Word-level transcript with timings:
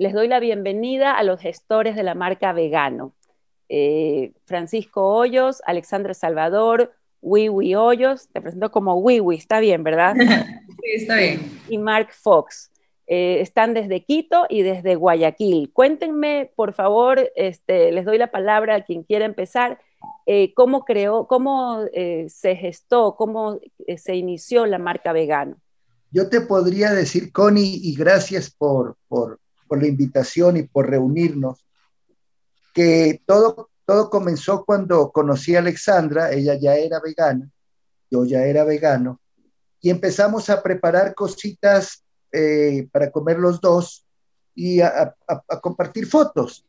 les 0.00 0.14
doy 0.14 0.28
la 0.28 0.40
bienvenida 0.40 1.12
a 1.12 1.22
los 1.24 1.38
gestores 1.38 1.94
de 1.94 2.02
la 2.02 2.14
marca 2.14 2.54
Vegano. 2.54 3.12
Eh, 3.68 4.32
Francisco 4.46 5.06
Hoyos, 5.06 5.60
Alexandra 5.66 6.14
Salvador, 6.14 6.94
Wiwi 7.20 7.74
Hoyos, 7.74 8.30
te 8.32 8.40
presento 8.40 8.70
como 8.70 8.94
Wiwi, 8.94 9.36
está 9.36 9.60
bien, 9.60 9.84
¿verdad? 9.84 10.14
sí, 10.82 10.90
está 10.94 11.16
bien. 11.16 11.40
Y 11.68 11.76
Mark 11.76 12.14
Fox. 12.14 12.70
Eh, 13.06 13.42
están 13.42 13.74
desde 13.74 14.02
Quito 14.02 14.46
y 14.48 14.62
desde 14.62 14.94
Guayaquil. 14.94 15.70
Cuéntenme, 15.70 16.50
por 16.56 16.72
favor, 16.72 17.30
este, 17.36 17.92
les 17.92 18.06
doy 18.06 18.16
la 18.16 18.30
palabra 18.30 18.76
a 18.76 18.84
quien 18.84 19.02
quiera 19.02 19.26
empezar. 19.26 19.82
Eh, 20.24 20.54
¿Cómo 20.54 20.86
creó, 20.86 21.26
cómo 21.26 21.84
eh, 21.92 22.24
se 22.30 22.56
gestó, 22.56 23.16
cómo 23.16 23.60
se 23.98 24.14
inició 24.14 24.64
la 24.64 24.78
marca 24.78 25.12
vegano? 25.12 25.56
Yo 26.10 26.30
te 26.30 26.40
podría 26.40 26.92
decir, 26.92 27.32
Connie, 27.32 27.80
y 27.82 27.94
gracias 27.94 28.50
por, 28.50 28.96
por, 29.06 29.38
por 29.70 29.80
la 29.80 29.86
invitación 29.86 30.56
y 30.56 30.64
por 30.64 30.90
reunirnos, 30.90 31.64
que 32.74 33.22
todo, 33.24 33.70
todo 33.86 34.10
comenzó 34.10 34.64
cuando 34.64 35.12
conocí 35.12 35.54
a 35.54 35.60
Alexandra, 35.60 36.32
ella 36.32 36.56
ya 36.56 36.74
era 36.74 36.98
vegana, 36.98 37.48
yo 38.10 38.24
ya 38.24 38.42
era 38.42 38.64
vegano, 38.64 39.20
y 39.80 39.90
empezamos 39.90 40.50
a 40.50 40.60
preparar 40.60 41.14
cositas 41.14 42.02
eh, 42.32 42.88
para 42.90 43.12
comer 43.12 43.38
los 43.38 43.60
dos 43.60 44.04
y 44.56 44.80
a, 44.80 45.14
compartir 45.62 46.08
fotos. 46.08 46.66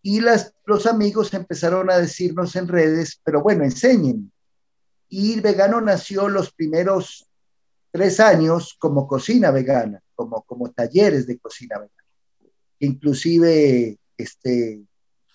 Y 0.00 0.22
las, 0.22 0.54
los 0.64 0.86
amigos 0.86 1.34
empezaron 1.34 1.90
a 1.90 1.98
decirnos 1.98 2.56
en 2.56 2.66
redes, 2.66 3.20
pero 3.22 3.42
bueno, 3.42 3.62
enseñen. 3.62 4.32
Y 5.10 5.38
Vegano 5.40 5.82
nació 5.82 6.30
los 6.30 6.50
primeros 6.50 7.28
tres 7.90 8.20
años 8.20 8.74
como 8.78 9.06
cocina 9.06 9.50
vegana, 9.50 10.00
como, 10.14 10.42
como 10.44 10.70
talleres 10.70 11.26
de 11.26 11.38
cocina 11.38 11.76
vegana. 11.76 12.07
Inclusive 12.80 13.98
este, 14.16 14.82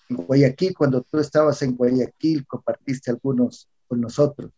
en 0.08 0.16
Guayaquil, 0.16 0.74
cuando 0.76 1.02
tú 1.02 1.18
estabas 1.18 1.60
en 1.62 1.76
Guayaquil, 1.76 2.46
compartiste 2.46 3.10
algunos 3.10 3.68
con 3.86 4.00
nosotros. 4.00 4.50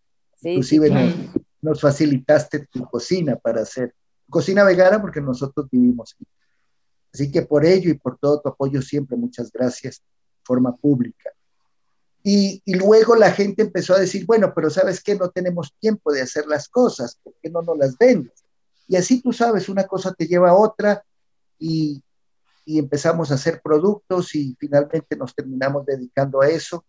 Inclusive 0.42 0.90
nos, 0.90 1.14
nos, 1.62 1.80
facilitaste 1.80 2.66
tu 2.66 2.84
cocina 2.84 3.36
para 3.36 3.62
hacer 3.62 3.94
cocina 4.28 4.64
vegana 4.64 5.00
porque 5.00 5.20
nosotros 5.20 5.66
vivimos 5.70 6.14
aquí. 6.14 6.26
Así 7.12 7.30
que 7.30 7.42
por 7.42 7.64
ello 7.64 7.90
y 7.90 7.94
por 7.94 8.18
todo 8.18 8.40
tu 8.40 8.48
apoyo 8.48 8.82
siempre, 8.82 9.16
muchas 9.16 9.50
gracias 9.50 9.96
de 9.98 10.44
forma 10.44 10.76
pública. 10.76 11.30
Y, 12.22 12.60
y, 12.64 12.74
luego 12.74 13.14
la 13.14 13.30
gente 13.30 13.62
empezó 13.62 13.94
a 13.94 14.00
decir, 14.00 14.26
bueno, 14.26 14.52
pero 14.52 14.68
sabes 14.68 15.00
que 15.00 15.14
no 15.14 15.30
tenemos 15.30 15.72
tiempo 15.78 16.12
de 16.12 16.22
hacer 16.22 16.46
las 16.46 16.68
cosas, 16.68 17.18
¿por 17.22 17.34
qué 17.40 17.48
no 17.48 17.62
nos 17.62 17.78
las 17.78 17.96
vendes? 17.96 18.44
Y 18.88 18.96
así 18.96 19.22
tú 19.22 19.32
sabes, 19.32 19.68
una 19.68 19.86
cosa 19.86 20.12
te 20.12 20.26
lleva 20.26 20.50
a 20.50 20.54
otra 20.54 21.04
y, 21.58 22.02
y 22.66 22.80
empezamos 22.80 23.30
a 23.30 23.34
hacer 23.34 23.62
productos 23.62 24.34
y 24.34 24.56
finalmente 24.58 25.16
nos 25.16 25.34
terminamos 25.34 25.86
dedicando 25.86 26.42
a 26.42 26.48
eso. 26.48 26.84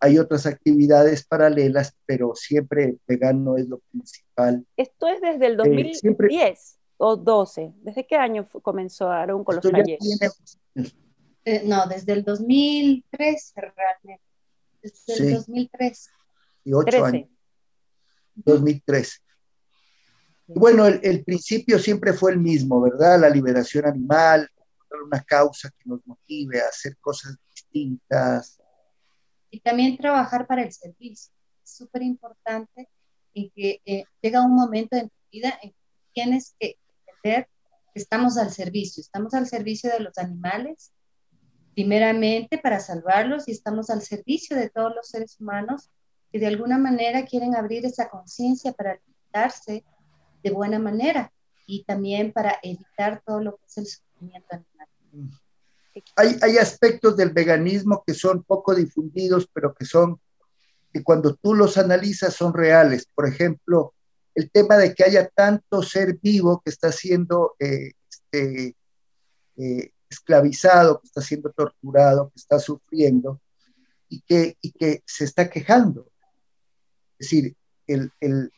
Hay 0.00 0.18
otras 0.18 0.46
actividades 0.46 1.24
paralelas, 1.24 1.96
pero 2.04 2.34
siempre 2.34 2.96
vegano 3.06 3.56
es 3.56 3.68
lo 3.68 3.78
principal. 3.78 4.66
Esto 4.76 5.06
es 5.06 5.20
desde 5.20 5.46
el 5.46 5.56
2010 5.56 6.12
eh, 6.12 6.78
o 6.96 7.16
12. 7.16 7.72
¿Desde 7.82 8.04
qué 8.04 8.16
año 8.16 8.48
comenzó 8.62 9.08
Aaron 9.08 9.44
con 9.44 9.56
los 9.56 9.62
talleres? 9.64 10.00
Eh, 11.44 11.62
no, 11.64 11.86
desde 11.86 12.12
el 12.14 12.24
2003 12.24 13.52
realmente. 13.54 14.24
Desde 14.82 15.28
el 15.28 15.34
2003. 15.34 16.10
Y 16.64 16.72
ocho 16.72 17.04
años. 17.04 17.28
2003. 18.34 19.22
Bueno, 20.48 20.86
el, 20.86 20.98
el, 21.04 21.24
principio 21.24 21.78
siempre 21.78 22.12
fue 22.12 22.32
el 22.32 22.38
mismo, 22.38 22.80
¿verdad? 22.80 23.20
La 23.20 23.30
liberación 23.30 23.86
animal, 23.86 24.48
una 25.00 25.22
causa 25.22 25.70
que 25.70 25.88
nos 25.88 26.06
motive 26.06 26.60
a 26.60 26.66
hacer 26.66 26.96
cosas 26.98 27.36
distintas, 27.48 28.62
y 29.52 29.60
también 29.60 29.98
trabajar 29.98 30.46
para 30.46 30.62
el 30.62 30.72
servicio. 30.72 31.32
Es 31.62 31.76
súper 31.76 32.02
importante 32.02 32.88
en 33.34 33.50
que 33.54 33.80
eh, 33.84 34.04
llega 34.20 34.44
un 34.44 34.54
momento 34.54 34.96
en 34.96 35.08
tu 35.10 35.16
vida 35.30 35.56
en 35.62 35.70
que 35.70 35.76
tienes 36.14 36.56
que 36.58 36.78
entender 37.06 37.48
que 37.92 38.00
estamos 38.00 38.38
al 38.38 38.50
servicio, 38.50 39.02
estamos 39.02 39.34
al 39.34 39.46
servicio 39.46 39.90
de 39.92 40.00
los 40.00 40.16
animales, 40.16 40.92
primeramente 41.74 42.58
para 42.58 42.80
salvarlos 42.80 43.46
y 43.46 43.52
estamos 43.52 43.90
al 43.90 44.00
servicio 44.02 44.56
de 44.56 44.70
todos 44.70 44.94
los 44.94 45.08
seres 45.08 45.38
humanos 45.38 45.90
que 46.30 46.38
de 46.38 46.46
alguna 46.46 46.78
manera 46.78 47.26
quieren 47.26 47.54
abrir 47.54 47.84
esa 47.84 48.08
conciencia 48.08 48.72
para 48.72 48.92
alimentarse 48.92 49.84
de 50.42 50.50
buena 50.50 50.78
manera 50.78 51.30
y 51.66 51.84
también 51.84 52.32
para 52.32 52.58
evitar 52.62 53.22
todo 53.24 53.40
lo 53.40 53.56
que 53.56 53.66
es 53.66 53.78
el 53.78 53.86
sufrimiento 53.86 54.48
animal. 54.50 54.71
Mm 55.12 55.28
hay, 56.16 56.58
aspectos 56.58 57.16
del 57.16 57.30
veganismo 57.30 58.02
que 58.06 58.14
son 58.14 58.42
poco 58.44 58.74
difundidos, 58.74 59.48
pero 59.52 59.74
que 59.74 59.84
son, 59.84 60.20
que 60.92 61.02
cuando 61.02 61.34
tú 61.34 61.54
los 61.54 61.76
analizas 61.76 62.34
son 62.34 62.54
reales. 62.54 63.06
Por 63.14 63.28
ejemplo, 63.28 63.94
el 64.34 64.50
tema 64.50 64.76
de 64.76 64.94
que 64.94 65.04
haya 65.04 65.28
tanto 65.28 65.82
ser 65.82 66.18
vivo 66.22 66.62
que 66.64 66.70
está 66.70 66.90
siendo 66.92 67.54
eh, 67.58 67.92
este, 68.10 68.76
eh, 69.56 69.92
esclavizado, 70.08 71.00
que 71.00 71.06
está 71.06 71.20
siendo 71.20 71.50
torturado, 71.50 72.30
que 72.30 72.40
está 72.40 72.58
sufriendo 72.58 73.40
y 74.08 74.22
que, 74.22 74.56
y 74.60 74.72
que 74.72 75.02
se 75.06 75.24
está 75.24 75.50
quejando. 75.50 76.08
Es 77.18 77.30
decir, 77.30 77.56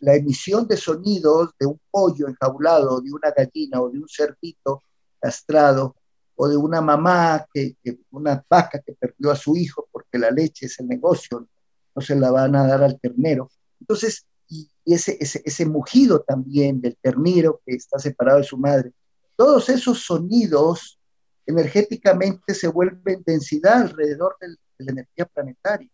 la 0.01 0.15
emisión 0.15 0.69
de 0.69 0.77
sonidos 0.77 1.51
de 1.59 1.67
un 1.67 1.81
pollo 1.91 2.29
enjaulado, 2.29 3.01
de 3.01 3.13
una 3.13 3.31
gallina 3.31 3.81
o 3.81 3.91
de 3.91 3.99
un 3.99 4.09
cerdito 4.09 4.83
castrado, 5.19 5.97
o 6.37 6.49
de 6.49 6.57
una 6.57 6.81
mamá, 6.81 7.47
que, 7.53 7.77
una 8.11 8.45
vaca 8.49 8.81
que 8.81 8.95
perdió 8.95 9.31
a 9.31 9.37
su 9.37 9.57
hijo 9.57 9.89
porque 9.91 10.19
la 10.19 10.31
leche 10.31 10.67
es 10.67 10.79
el 10.81 10.89
negocio, 10.89 11.49
no 11.95 12.03
se 12.03 12.17
la 12.17 12.31
van 12.31 12.57
a 12.57 12.67
dar 12.67 12.83
al 12.83 12.99
ternero. 13.01 13.51
Entonces, 13.81 14.27
y 14.49 14.69
ese, 14.85 15.17
ese, 15.21 15.43
ese 15.45 15.67
mugido 15.67 16.21
también 16.21 16.81
del 16.81 16.97
ternero 17.01 17.61
que 17.65 17.75
está 17.77 17.99
separado 17.99 18.39
de 18.39 18.45
su 18.45 18.59
madre, 18.59 18.93
todos 19.37 19.69
esos 19.69 20.05
sonidos 20.05 20.99
energéticamente 21.47 22.55
se 22.55 22.69
vuelven 22.69 23.23
densidad 23.25 23.83
alrededor 23.83 24.37
de 24.41 24.57
la 24.79 24.93
energía 24.93 25.27
planetaria 25.27 25.91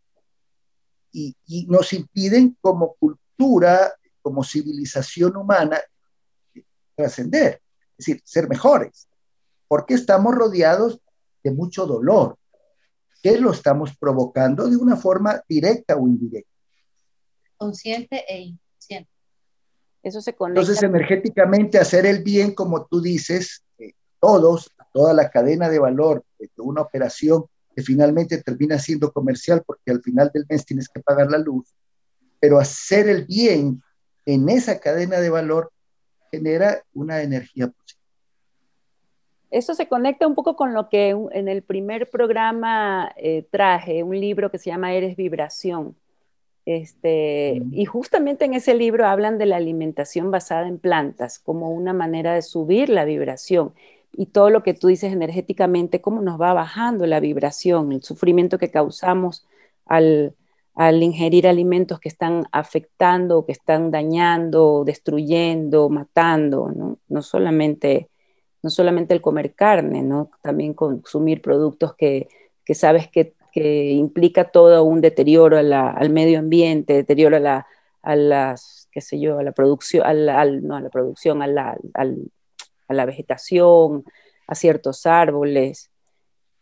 y, 1.12 1.36
y 1.46 1.66
nos 1.66 1.92
impiden 1.92 2.56
como 2.60 2.94
cultura, 2.94 3.92
como 4.22 4.44
civilización 4.44 5.36
humana, 5.36 5.80
trascender, 6.94 7.60
es 7.98 8.06
decir, 8.06 8.22
ser 8.24 8.48
mejores 8.48 9.09
porque 9.70 9.94
estamos 9.94 10.34
rodeados 10.34 11.00
de 11.44 11.53
mucho 11.53 11.86
dolor, 11.86 12.36
que 13.22 13.38
lo 13.38 13.53
estamos 13.53 13.97
provocando 13.97 14.69
de 14.69 14.76
una 14.76 14.97
forma 14.97 15.44
directa 15.48 15.94
o 15.94 16.08
indirecta. 16.08 16.50
Consciente 17.56 18.25
e 18.28 18.41
inconsciente. 18.41 19.12
Eso 20.03 20.20
se 20.20 20.34
conecta. 20.34 20.62
Entonces, 20.62 20.82
energéticamente, 20.82 21.78
hacer 21.78 22.04
el 22.04 22.25
bien, 22.25 22.53
como 22.53 22.86
tú 22.86 23.00
dices, 23.00 23.62
eh, 23.78 23.92
todos, 24.19 24.72
toda 24.92 25.14
la 25.14 25.30
cadena 25.30 25.69
de 25.69 25.78
valor 25.78 26.25
de 26.36 26.50
una 26.56 26.82
operación 26.82 27.44
que 27.72 27.84
finalmente 27.84 28.42
termina 28.42 28.76
siendo 28.76 29.12
comercial, 29.12 29.62
porque 29.64 29.92
al 29.92 30.03
final 30.03 30.32
del 30.34 30.47
mes 30.48 30.66
tienes 30.66 30.88
que 30.88 30.98
pagar 30.98 31.30
la 31.30 31.38
luz, 31.38 31.72
pero 32.41 32.59
hacer 32.59 33.09
el 33.09 33.25
bien 33.25 33.80
en 34.26 34.48
esa 34.48 34.80
cadena 34.80 35.20
de 35.20 35.30
valor 35.30 35.70
genera 36.28 36.82
una 36.92 37.22
energía 37.22 37.69
positiva. 37.69 37.99
Eso 39.50 39.74
se 39.74 39.88
conecta 39.88 40.26
un 40.26 40.34
poco 40.34 40.54
con 40.54 40.74
lo 40.74 40.88
que 40.88 41.10
en 41.32 41.48
el 41.48 41.62
primer 41.62 42.08
programa 42.08 43.12
eh, 43.16 43.44
traje, 43.50 44.02
un 44.02 44.18
libro 44.18 44.50
que 44.50 44.58
se 44.58 44.70
llama 44.70 44.92
Eres 44.94 45.16
Vibración. 45.16 45.96
Este, 46.66 47.60
y 47.72 47.84
justamente 47.84 48.44
en 48.44 48.54
ese 48.54 48.74
libro 48.74 49.06
hablan 49.06 49.38
de 49.38 49.46
la 49.46 49.56
alimentación 49.56 50.30
basada 50.30 50.68
en 50.68 50.78
plantas 50.78 51.38
como 51.38 51.70
una 51.70 51.92
manera 51.92 52.34
de 52.34 52.42
subir 52.42 52.90
la 52.90 53.04
vibración 53.04 53.72
y 54.12 54.26
todo 54.26 54.50
lo 54.50 54.62
que 54.62 54.74
tú 54.74 54.88
dices 54.88 55.12
energéticamente, 55.12 56.00
cómo 56.00 56.20
nos 56.22 56.41
va 56.41 56.53
bajando 56.53 57.06
la 57.06 57.20
vibración, 57.20 57.92
el 57.92 58.03
sufrimiento 58.03 58.58
que 58.58 58.70
causamos 58.70 59.46
al, 59.86 60.34
al 60.74 61.03
ingerir 61.03 61.48
alimentos 61.48 61.98
que 62.00 62.08
están 62.08 62.46
afectando, 62.53 63.44
que 63.46 63.53
están 63.53 63.91
dañando, 63.91 64.84
destruyendo, 64.84 65.88
matando, 65.88 66.70
¿no? 66.74 66.98
no 67.08 67.22
solamente 67.22 68.10
no 68.62 68.71
solamente 68.71 69.15
el 69.15 69.21
comer 69.21 69.54
carne, 69.54 70.03
¿no? 70.03 70.30
También 70.42 70.74
consumir 70.74 71.42
productos 71.42 71.95
que, 71.95 72.28
sabes 72.74 73.09
que, 73.09 73.34
implica 73.54 74.45
todo 74.51 74.84
un 74.84 75.01
deterioro 75.01 75.59
al 75.59 76.10
medio 76.10 76.39
ambiente, 76.39 76.92
deterioro 76.92 77.36
a 77.36 77.41
la, 77.41 77.66
a 78.03 78.16
las, 78.16 78.89
qué 78.92 79.01
sé 79.01 79.18
yo, 79.18 79.39
a 79.39 79.42
la 79.42 79.53
producción, 79.53 80.03
no 80.62 80.77
a 80.77 80.80
la 80.80 80.89
producción, 80.91 81.42
a 81.42 81.47
la, 81.47 81.77
a 81.95 82.95
la 82.95 83.04
vegetación, 83.07 84.04
a 84.47 84.54
ciertos 84.54 85.06
árboles. 85.06 85.91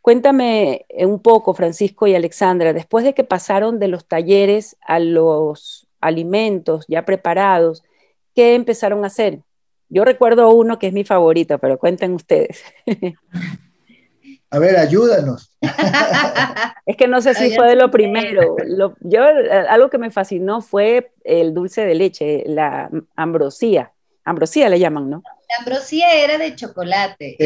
Cuéntame 0.01 0.87
un 0.97 1.21
poco, 1.21 1.53
Francisco 1.55 2.07
y 2.07 2.15
Alexandra, 2.15 2.73
después 2.73 3.05
de 3.05 3.15
que 3.15 3.25
pasaron 3.25 3.79
de 3.79 3.89
los 3.89 4.07
talleres 4.07 4.77
a 4.81 5.01
los 5.01 5.89
alimentos 6.01 6.85
ya 6.89 7.05
preparados, 7.05 7.83
¿qué 8.35 8.55
empezaron 8.55 9.05
a 9.05 9.09
hacer? 9.09 9.43
Yo 9.89 10.05
recuerdo 10.05 10.51
uno 10.51 10.79
que 10.79 10.89
es 10.89 10.93
mi 10.93 11.05
favorito, 11.05 11.59
pero 11.59 11.79
cuenten 11.79 12.15
ustedes. 12.15 12.63
A 14.51 14.59
ver, 14.59 14.77
ayúdanos. 14.77 15.53
es 16.87 16.97
que 16.97 17.07
no 17.07 17.21
sé 17.21 17.35
si 17.35 17.55
fue 17.55 17.69
de 17.69 17.77
lo 17.77 17.91
primero. 17.91 18.57
yo, 19.01 19.23
algo 19.69 19.91
que 19.91 19.99
me 19.99 20.11
fascinó 20.11 20.63
fue 20.63 21.13
el 21.25 21.53
dulce 21.53 21.85
de 21.85 21.95
leche, 21.95 22.45
la 22.47 22.91
ambrosía. 23.15 23.93
Ambrosía 24.25 24.71
le 24.71 24.79
llaman, 24.79 25.11
¿no? 25.11 25.23
La 25.49 25.57
ambrosía 25.59 26.13
era 26.13 26.39
de 26.39 26.55
chocolate, 26.55 27.37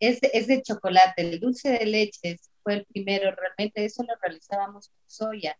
es. 0.00 0.18
es, 0.22 0.46
de 0.46 0.62
chocolate. 0.62 1.22
El 1.22 1.40
dulce 1.40 1.70
de 1.70 1.86
leche 1.86 2.38
fue 2.62 2.74
el 2.74 2.86
primero, 2.86 3.32
realmente 3.34 3.84
eso 3.84 4.02
lo 4.02 4.14
realizábamos 4.20 4.88
con 4.88 4.98
soya. 5.06 5.56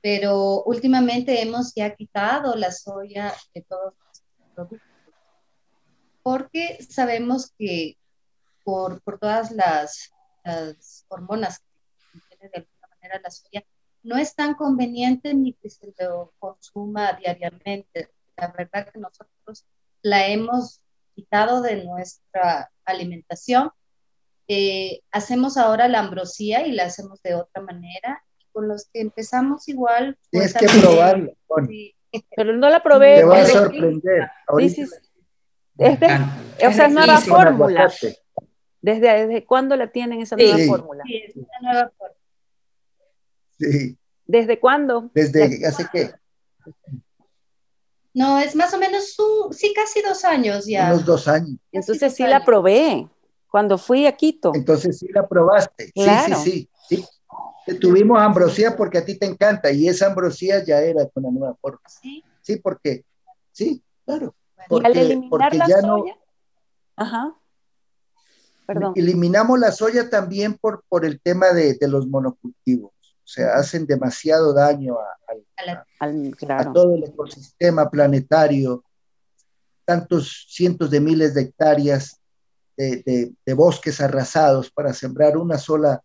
Pero 0.00 0.62
últimamente 0.64 1.42
hemos 1.42 1.74
ya 1.74 1.94
quitado 1.94 2.54
la 2.54 2.70
soya 2.70 3.32
de 3.52 3.62
todos 3.62 3.94
los 3.94 4.22
productos 4.54 4.93
porque 6.24 6.78
sabemos 6.88 7.52
que 7.58 7.98
por, 8.64 9.02
por 9.02 9.18
todas 9.18 9.52
las, 9.52 10.10
las, 10.42 11.04
hormonas 11.08 11.60
que 11.60 12.18
tiene 12.30 12.50
de 12.50 12.60
alguna 12.60 12.88
manera 12.96 13.20
la 13.22 13.30
soya, 13.30 13.62
no 14.02 14.16
es 14.16 14.34
tan 14.34 14.54
conveniente 14.54 15.34
ni 15.34 15.52
que 15.52 15.68
se 15.68 15.94
lo 15.98 16.32
consuma 16.38 17.12
diariamente. 17.12 18.10
La 18.38 18.48
verdad 18.48 18.90
que 18.90 18.98
nosotros 18.98 19.66
la 20.00 20.26
hemos 20.26 20.80
quitado 21.14 21.60
de 21.60 21.84
nuestra 21.84 22.72
alimentación. 22.86 23.70
Eh, 24.48 25.02
hacemos 25.10 25.58
ahora 25.58 25.88
la 25.88 26.00
ambrosía 26.00 26.66
y 26.66 26.72
la 26.72 26.84
hacemos 26.84 27.22
de 27.22 27.34
otra 27.34 27.62
manera. 27.62 28.24
Con 28.50 28.68
los 28.68 28.88
que 28.90 29.00
empezamos 29.02 29.68
igual. 29.68 30.16
Tienes 30.30 30.54
que 30.54 30.66
probarla. 30.80 31.32
Pero 32.34 32.56
no 32.56 32.70
la 32.70 32.82
probé. 32.82 33.16
Te 33.16 33.24
va 33.24 33.42
a 33.42 33.46
sorprender. 33.46 34.30
Desde, 35.74 36.06
o 36.66 36.72
sea, 36.72 36.88
nueva 36.88 37.20
fórmula. 37.20 37.92
¿Desde, 38.80 39.26
¿Desde 39.26 39.44
cuándo 39.44 39.76
la 39.76 39.90
tienen 39.90 40.20
esa 40.20 40.36
nueva 40.36 40.58
fórmula? 40.66 41.02
Sí, 41.06 41.16
es 41.16 41.36
una 41.36 41.46
nueva 41.62 41.92
fórmula. 41.96 42.20
Sí. 43.58 43.98
¿Desde 44.26 44.60
cuándo? 44.60 45.10
¿Desde 45.14 45.66
hace 45.66 45.86
qué? 45.92 46.12
No, 48.12 48.38
es 48.38 48.54
más 48.54 48.72
o 48.72 48.78
menos, 48.78 49.16
sí, 49.50 49.72
casi 49.74 50.00
dos 50.00 50.24
años 50.24 50.66
ya. 50.66 50.92
Unos 50.92 51.04
dos 51.04 51.26
años. 51.26 51.58
Entonces 51.72 52.14
sí 52.14 52.24
la 52.24 52.44
probé 52.44 53.08
cuando 53.50 53.76
fui 53.76 54.06
a 54.06 54.12
Quito. 54.12 54.52
Entonces 54.54 54.98
sí 54.98 55.08
la 55.12 55.26
probaste. 55.26 55.86
Sí, 55.94 56.04
sí, 56.26 56.34
sí, 56.88 57.04
sí. 57.66 57.78
Tuvimos 57.80 58.20
ambrosía 58.20 58.76
porque 58.76 58.98
a 58.98 59.04
ti 59.04 59.18
te 59.18 59.26
encanta 59.26 59.72
y 59.72 59.88
esa 59.88 60.06
ambrosía 60.06 60.62
ya 60.64 60.80
era 60.80 61.08
con 61.08 61.24
la 61.24 61.30
nueva 61.30 61.56
fórmula. 61.60 61.88
Sí. 61.88 62.22
Sí, 62.40 62.56
porque, 62.56 63.04
sí, 63.52 63.82
claro. 64.04 64.34
Porque, 64.68 64.86
al 64.86 64.96
eliminar 64.96 65.54
la 65.54 65.66
soya, 65.80 66.18
ajá. 66.96 67.34
Perdón. 68.66 68.92
Eliminamos 68.96 69.58
la 69.58 69.72
soya 69.72 70.08
también 70.08 70.54
por, 70.54 70.84
por 70.88 71.04
el 71.04 71.20
tema 71.20 71.48
de, 71.52 71.74
de 71.74 71.88
los 71.88 72.06
monocultivos. 72.06 72.92
O 73.24 73.26
sea, 73.26 73.54
hacen 73.54 73.86
demasiado 73.86 74.52
daño 74.52 74.96
a, 74.98 76.06
a, 76.48 76.72
todo 76.72 76.94
el 76.94 77.04
ecosistema 77.04 77.90
planetario, 77.90 78.84
tantos 79.84 80.46
cientos 80.48 80.90
de 80.90 81.00
miles 81.00 81.34
de 81.34 81.42
hectáreas 81.42 82.18
de, 82.76 83.02
de, 83.04 83.32
de, 83.44 83.54
bosques 83.54 84.00
arrasados 84.00 84.70
para 84.70 84.92
sembrar 84.92 85.36
una 85.36 85.58
sola 85.58 86.02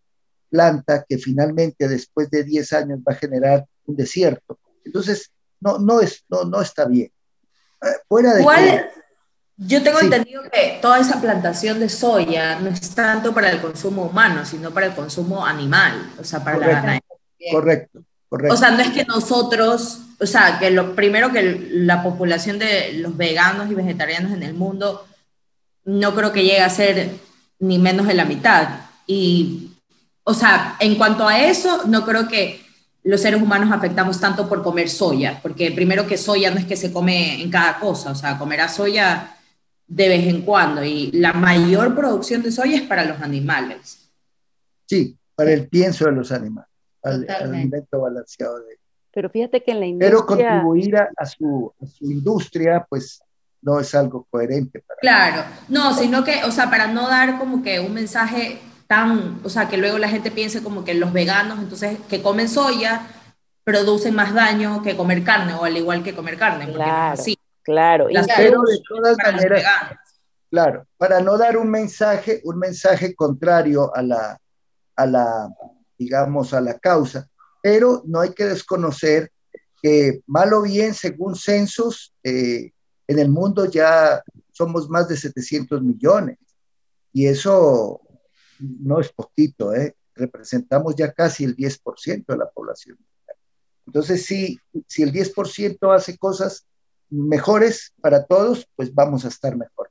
planta 0.48 1.04
que 1.08 1.18
finalmente 1.18 1.88
después 1.88 2.30
de 2.30 2.44
10 2.44 2.72
años 2.72 3.00
va 3.00 3.12
a 3.12 3.16
generar 3.16 3.66
un 3.86 3.96
desierto. 3.96 4.58
Entonces, 4.84 5.30
no, 5.60 5.78
no, 5.78 6.00
es, 6.00 6.24
no, 6.28 6.44
no 6.44 6.60
está 6.60 6.86
bien. 6.86 7.12
Fuera 8.08 8.34
de 8.34 8.40
Igual, 8.40 8.90
yo 9.56 9.82
tengo 9.82 10.00
entendido 10.00 10.42
que 10.50 10.78
toda 10.80 10.98
esa 10.98 11.20
plantación 11.20 11.80
de 11.80 11.88
soya 11.88 12.58
no 12.60 12.70
es 12.70 12.94
tanto 12.94 13.34
para 13.34 13.50
el 13.50 13.60
consumo 13.60 14.04
humano, 14.04 14.44
sino 14.44 14.70
para 14.70 14.86
el 14.86 14.94
consumo 14.94 15.44
animal, 15.44 16.12
o 16.18 16.24
sea, 16.24 16.42
para 16.42 16.56
correcto, 16.56 16.74
la 16.74 16.80
ganadería. 16.80 17.52
Correcto, 17.52 18.02
correcto. 18.28 18.54
O 18.54 18.56
sea, 18.56 18.70
no 18.70 18.80
es 18.80 18.90
que 18.90 19.04
nosotros, 19.04 20.00
o 20.18 20.26
sea, 20.26 20.58
que 20.58 20.70
lo 20.70 20.94
primero 20.94 21.30
que 21.32 21.68
la 21.72 22.02
población 22.02 22.58
de 22.58 22.94
los 22.94 23.16
veganos 23.16 23.70
y 23.70 23.74
vegetarianos 23.74 24.32
en 24.32 24.42
el 24.42 24.54
mundo 24.54 25.06
no 25.84 26.14
creo 26.14 26.32
que 26.32 26.44
llegue 26.44 26.60
a 26.60 26.70
ser 26.70 27.10
ni 27.58 27.78
menos 27.78 28.06
de 28.06 28.14
la 28.14 28.24
mitad. 28.24 28.68
Y, 29.06 29.72
o 30.24 30.34
sea, 30.34 30.76
en 30.80 30.96
cuanto 30.96 31.28
a 31.28 31.38
eso, 31.38 31.82
no 31.86 32.04
creo 32.06 32.28
que 32.28 32.59
los 33.02 33.20
seres 33.20 33.40
humanos 33.40 33.70
afectamos 33.72 34.20
tanto 34.20 34.48
por 34.48 34.62
comer 34.62 34.88
soya, 34.88 35.38
porque 35.42 35.70
primero 35.70 36.06
que 36.06 36.16
soya 36.16 36.50
no 36.50 36.58
es 36.58 36.66
que 36.66 36.76
se 36.76 36.92
come 36.92 37.42
en 37.42 37.50
cada 37.50 37.78
cosa, 37.78 38.10
o 38.10 38.14
sea, 38.14 38.38
comerá 38.38 38.68
soya 38.68 39.36
de 39.86 40.08
vez 40.08 40.26
en 40.26 40.42
cuando 40.42 40.84
y 40.84 41.10
la 41.12 41.32
mayor 41.32 41.94
producción 41.94 42.42
de 42.42 42.52
soya 42.52 42.76
es 42.76 42.82
para 42.82 43.04
los 43.04 43.20
animales. 43.20 44.10
Sí, 44.86 45.16
para 45.34 45.52
el 45.52 45.68
pienso 45.68 46.04
de 46.04 46.12
los 46.12 46.30
animales, 46.30 46.68
al, 47.02 47.28
alimento 47.28 48.00
balanceado 48.00 48.58
de 48.58 48.78
Pero 49.12 49.30
fíjate 49.30 49.62
que 49.62 49.72
en 49.72 49.80
la 49.80 49.86
industria... 49.86 50.10
Pero 50.10 50.26
contribuir 50.26 50.96
a, 50.96 51.26
su, 51.26 51.72
industria, 52.00 52.86
pues 52.88 53.22
no 53.62 53.80
es 53.80 53.94
algo 53.94 54.26
coherente. 54.30 54.80
Para 54.80 55.00
claro, 55.00 55.44
no, 55.68 55.94
sino 55.94 56.22
que, 56.22 56.44
o 56.44 56.50
sea, 56.50 56.70
para 56.70 56.86
no 56.88 57.08
dar 57.08 57.38
como 57.38 57.62
que 57.62 57.80
un 57.80 57.94
mensaje 57.94 58.60
tan, 58.90 59.38
o 59.44 59.48
sea, 59.48 59.68
que 59.68 59.76
luego 59.76 59.98
la 59.98 60.08
gente 60.08 60.32
piense 60.32 60.64
como 60.64 60.84
que 60.84 60.94
los 60.94 61.12
veganos, 61.12 61.60
entonces, 61.60 61.96
que 62.08 62.22
comen 62.22 62.48
soya, 62.48 63.06
producen 63.62 64.16
más 64.16 64.34
daño 64.34 64.82
que 64.82 64.96
comer 64.96 65.22
carne, 65.22 65.54
o 65.54 65.62
al 65.62 65.76
igual 65.76 66.02
que 66.02 66.12
comer 66.12 66.36
carne. 66.36 66.72
Claro, 66.72 67.22
sí. 67.22 67.38
claro. 67.62 68.08
Pero 68.36 68.62
de 68.62 68.80
todas 68.88 69.16
maneras, 69.24 69.62
claro, 70.50 70.88
para 70.96 71.20
no 71.20 71.38
dar 71.38 71.56
un 71.56 71.70
mensaje, 71.70 72.40
un 72.42 72.58
mensaje 72.58 73.14
contrario 73.14 73.94
a 73.94 74.02
la, 74.02 74.36
a 74.96 75.06
la, 75.06 75.48
digamos, 75.96 76.52
a 76.52 76.60
la 76.60 76.76
causa, 76.76 77.28
pero 77.62 78.02
no 78.06 78.18
hay 78.18 78.30
que 78.30 78.46
desconocer 78.46 79.30
que 79.80 80.20
mal 80.26 80.52
o 80.52 80.62
bien, 80.62 80.94
según 80.94 81.36
censos, 81.36 82.12
eh, 82.24 82.72
en 83.06 83.18
el 83.20 83.28
mundo 83.28 83.66
ya 83.66 84.20
somos 84.50 84.90
más 84.90 85.06
de 85.06 85.16
700 85.16 85.80
millones. 85.80 86.38
Y 87.12 87.28
eso 87.28 88.00
no 88.60 89.00
es 89.00 89.12
poquito, 89.12 89.74
¿eh? 89.74 89.94
representamos 90.14 90.94
ya 90.94 91.12
casi 91.12 91.44
el 91.44 91.56
10% 91.56 92.26
de 92.26 92.36
la 92.36 92.50
población. 92.50 92.98
Entonces, 93.86 94.24
si, 94.24 94.58
si 94.86 95.02
el 95.02 95.12
10% 95.12 95.94
hace 95.94 96.16
cosas 96.18 96.66
mejores 97.08 97.92
para 98.00 98.24
todos, 98.24 98.68
pues 98.76 98.94
vamos 98.94 99.24
a 99.24 99.28
estar 99.28 99.56
mejor. 99.56 99.90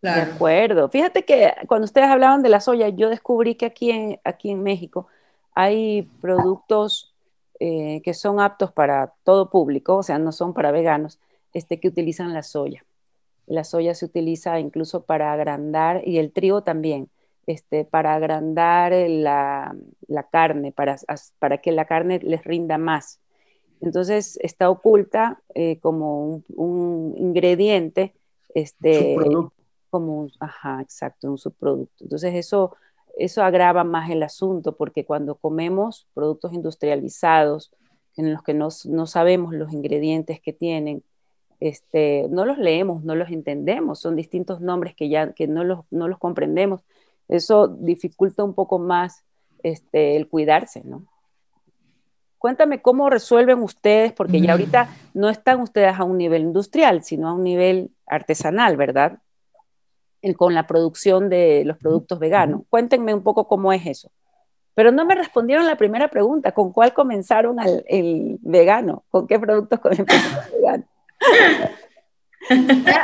De 0.00 0.10
acuerdo. 0.10 0.88
Fíjate 0.88 1.24
que 1.24 1.52
cuando 1.66 1.84
ustedes 1.86 2.08
hablaban 2.08 2.42
de 2.42 2.48
la 2.48 2.60
soya, 2.60 2.88
yo 2.88 3.08
descubrí 3.08 3.56
que 3.56 3.66
aquí 3.66 3.90
en, 3.90 4.20
aquí 4.22 4.50
en 4.50 4.62
México 4.62 5.08
hay 5.54 6.02
productos 6.20 7.12
eh, 7.58 8.00
que 8.04 8.14
son 8.14 8.38
aptos 8.38 8.70
para 8.70 9.14
todo 9.24 9.50
público, 9.50 9.96
o 9.96 10.02
sea, 10.04 10.18
no 10.18 10.30
son 10.30 10.54
para 10.54 10.70
veganos, 10.70 11.18
este, 11.52 11.80
que 11.80 11.88
utilizan 11.88 12.32
la 12.32 12.44
soya. 12.44 12.84
La 13.46 13.64
soya 13.64 13.94
se 13.96 14.04
utiliza 14.04 14.60
incluso 14.60 15.02
para 15.02 15.32
agrandar 15.32 16.06
y 16.06 16.18
el 16.18 16.30
trigo 16.30 16.62
también 16.62 17.08
este, 17.48 17.86
para 17.86 18.14
agrandar 18.14 18.92
la, 18.92 19.74
carne, 20.30 20.70
para, 20.70 20.98
para, 21.38 21.58
que 21.58 21.72
la 21.72 21.86
carne 21.86 22.20
les 22.22 22.44
rinda 22.44 22.76
más. 22.76 23.22
Entonces 23.80 24.38
está 24.42 24.68
oculta 24.68 25.40
eh, 25.54 25.78
como 25.80 26.42
un, 26.54 27.14
ingrediente, 27.16 28.14
este, 28.54 29.16
como 29.88 30.20
un, 30.20 30.30
ajá, 30.40 30.82
exacto, 30.82 31.30
un 31.30 31.38
subproducto. 31.38 32.04
Entonces 32.04 32.34
eso, 32.34 32.76
eso 33.16 33.42
agrava 33.42 33.82
más 33.82 34.10
el 34.10 34.22
asunto 34.22 34.76
porque 34.76 35.06
cuando 35.06 35.36
comemos 35.36 36.06
productos 36.12 36.52
industrializados 36.52 37.72
en 38.18 38.30
los 38.30 38.42
que 38.42 38.52
no, 38.52 38.70
sabemos 39.06 39.54
los 39.54 39.72
ingredientes 39.72 40.38
que 40.38 40.52
tienen, 40.52 41.02
este, 41.60 42.26
no 42.28 42.44
los 42.44 42.58
leemos, 42.58 43.04
no 43.04 43.14
los 43.14 43.30
entendemos, 43.30 44.00
son 44.00 44.16
distintos 44.16 44.60
nombres 44.60 44.94
que 44.94 45.08
ya 45.08 45.32
que 45.32 45.46
no 45.46 45.64
los, 45.64 45.86
no 45.90 46.08
los 46.08 46.18
comprendemos 46.18 46.82
eso 47.28 47.68
dificulta 47.68 48.42
un 48.42 48.54
poco 48.54 48.78
más 48.78 49.24
este, 49.62 50.16
el 50.16 50.28
cuidarse, 50.28 50.82
¿no? 50.84 51.06
Cuéntame 52.38 52.80
cómo 52.80 53.10
resuelven 53.10 53.62
ustedes, 53.62 54.12
porque 54.12 54.40
ya 54.40 54.52
ahorita 54.52 54.88
no 55.12 55.28
están 55.28 55.60
ustedes 55.60 55.98
a 55.98 56.04
un 56.04 56.16
nivel 56.16 56.42
industrial, 56.42 57.02
sino 57.02 57.28
a 57.28 57.32
un 57.32 57.42
nivel 57.42 57.90
artesanal, 58.06 58.76
¿verdad? 58.76 59.18
con 60.36 60.52
la 60.52 60.66
producción 60.66 61.28
de 61.28 61.64
los 61.64 61.78
productos 61.78 62.18
veganos. 62.18 62.62
Cuéntenme 62.68 63.14
un 63.14 63.22
poco 63.22 63.48
cómo 63.48 63.72
es 63.72 63.86
eso. 63.86 64.10
Pero 64.74 64.92
no 64.92 65.04
me 65.04 65.14
respondieron 65.14 65.66
la 65.66 65.76
primera 65.76 66.08
pregunta, 66.08 66.52
¿con 66.52 66.72
cuál 66.72 66.92
comenzaron 66.92 67.56
el 67.88 68.38
vegano? 68.42 69.04
¿Con 69.10 69.26
qué 69.26 69.38
productos 69.38 69.80
comenzaron 69.80 70.44
el 70.44 70.52
vegano? 70.52 70.84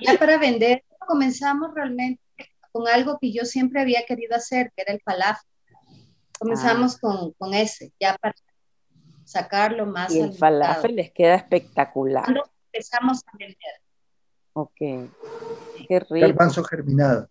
ya 0.00 0.18
para 0.18 0.38
vender 0.38 0.82
comenzamos 1.06 1.74
realmente 1.74 2.20
con 2.76 2.88
algo 2.88 3.18
que 3.18 3.32
yo 3.32 3.46
siempre 3.46 3.80
había 3.80 4.04
querido 4.04 4.36
hacer, 4.36 4.70
que 4.76 4.82
era 4.82 4.92
el 4.92 5.00
falafel. 5.00 5.48
Comenzamos 6.38 6.98
ah. 7.02 7.30
con, 7.38 7.54
ese, 7.54 7.90
ya 7.98 8.14
para 8.20 8.34
sacarlo 9.24 9.86
más. 9.86 10.14
Y 10.14 10.20
el 10.20 10.34
falafel 10.34 10.96
les 10.96 11.10
queda 11.10 11.36
espectacular. 11.36 12.24
Cuando 12.24 12.50
empezamos 12.70 13.22
a 13.26 13.36
vender. 13.38 13.80
Ok, 14.52 14.76
qué 15.88 16.00
rico. 16.00 16.26
Garbanzo 16.26 16.62
germinado. 16.64 17.30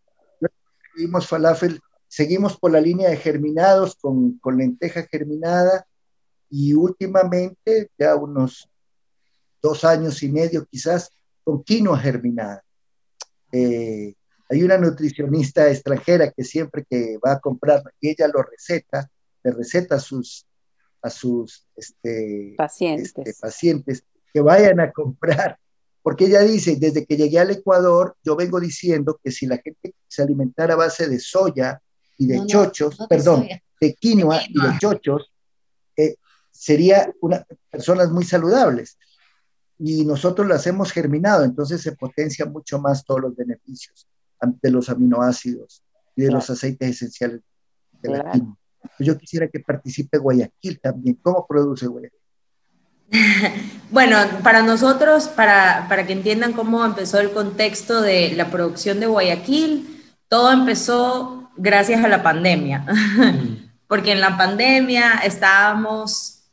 Tuvimos 0.96 1.28
falafel 1.28 1.80
seguimos 2.08 2.58
por 2.58 2.72
la 2.72 2.82
línea 2.82 3.10
de 3.10 3.18
germinados 3.18 3.96
con, 3.98 4.40
con 4.40 4.58
lenteja 4.58 5.04
germinada 5.04 5.86
y 6.50 6.74
últimamente, 6.74 7.92
ya 8.00 8.16
unos 8.16 8.68
dos 9.62 9.84
años 9.84 10.24
y 10.24 10.32
medio 10.32 10.66
quizás, 10.66 11.12
con 11.44 11.64
quinoa 11.64 12.00
germinada. 12.00 12.64
Eh, 13.52 14.16
hay 14.50 14.64
una 14.64 14.78
nutricionista 14.78 15.70
extranjera 15.70 16.32
que 16.32 16.44
siempre 16.44 16.86
que 16.88 17.18
va 17.26 17.34
a 17.34 17.40
comprar, 17.40 17.84
y 18.00 18.10
ella 18.10 18.28
lo 18.28 18.44
receta, 18.44 19.10
le 19.44 19.52
receta 19.52 19.96
a 19.96 20.00
sus, 20.00 20.46
a 21.02 21.10
sus 21.10 21.68
este, 21.76 22.54
pacientes. 22.58 23.14
Este, 23.16 23.34
pacientes 23.40 24.04
que 24.32 24.42
vayan 24.42 24.80
a 24.80 24.92
comprar, 24.92 25.58
porque 26.02 26.26
ella 26.26 26.42
dice, 26.42 26.76
desde 26.76 27.06
que 27.06 27.18
llegué 27.18 27.40
al 27.40 27.52
Ecuador, 27.52 28.16
yo 28.24 28.36
vengo 28.36 28.60
diciendo 28.60 29.20
que 29.24 29.32
si 29.32 29.48
la 29.48 29.58
gente 29.58 29.96
se 30.08 30.22
alimentara 30.22 30.74
a 30.74 30.78
base 30.78 31.08
de 31.08 31.20
soya 31.20 31.82
y 32.18 32.28
de 32.28 32.46
chochos, 32.46 32.98
perdón, 33.10 33.48
de 33.82 33.94
quinoa 33.96 34.42
y 34.48 34.62
de 34.62 34.78
chochos, 34.80 35.32
eh, 35.98 36.16
sería 36.52 37.12
una, 37.22 37.46
personas 37.72 38.12
muy 38.12 38.24
saludables. 38.24 38.98
Y 39.80 40.06
nosotros 40.06 40.48
las 40.48 40.68
hemos 40.68 40.92
germinado, 40.92 41.44
entonces 41.44 41.82
se 41.82 41.94
potencia 41.94 42.46
mucho 42.46 42.80
más 42.80 43.04
todos 43.04 43.22
los 43.22 43.36
beneficios 43.36 44.08
de 44.62 44.72
los 44.72 44.90
aminoácidos 44.90 45.84
y 46.16 46.24
de 46.24 46.32
los 46.32 46.50
aceites 46.50 46.90
esenciales 46.90 47.42
de 48.02 48.10
la 48.10 48.32
quinoa. 48.32 48.58
Yo 49.00 49.18
quisiera 49.18 49.48
que 49.48 49.60
participe 49.60 50.18
Guayaquil 50.18 50.80
también. 50.80 51.18
¿Cómo 51.22 51.46
produce 51.48 51.88
Guayaquil? 51.88 52.20
Bueno, 53.92 54.18
para 54.44 54.64
nosotros, 54.64 55.28
para, 55.28 55.86
para 55.88 56.06
que 56.06 56.14
entiendan 56.14 56.54
cómo 56.54 56.84
empezó 56.84 57.20
el 57.20 57.32
contexto 57.32 58.02
de 58.02 58.34
la 58.36 58.50
producción 58.50 59.00
de 59.00 59.06
Guayaquil, 59.06 60.04
todo 60.28 60.52
empezó 60.52 61.52
gracias 61.56 62.04
a 62.04 62.08
la 62.08 62.24
pandemia, 62.24 62.84
porque 63.88 64.12
en 64.12 64.22
la 64.22 64.36
pandemia 64.36 65.20
estábamos 65.24 66.44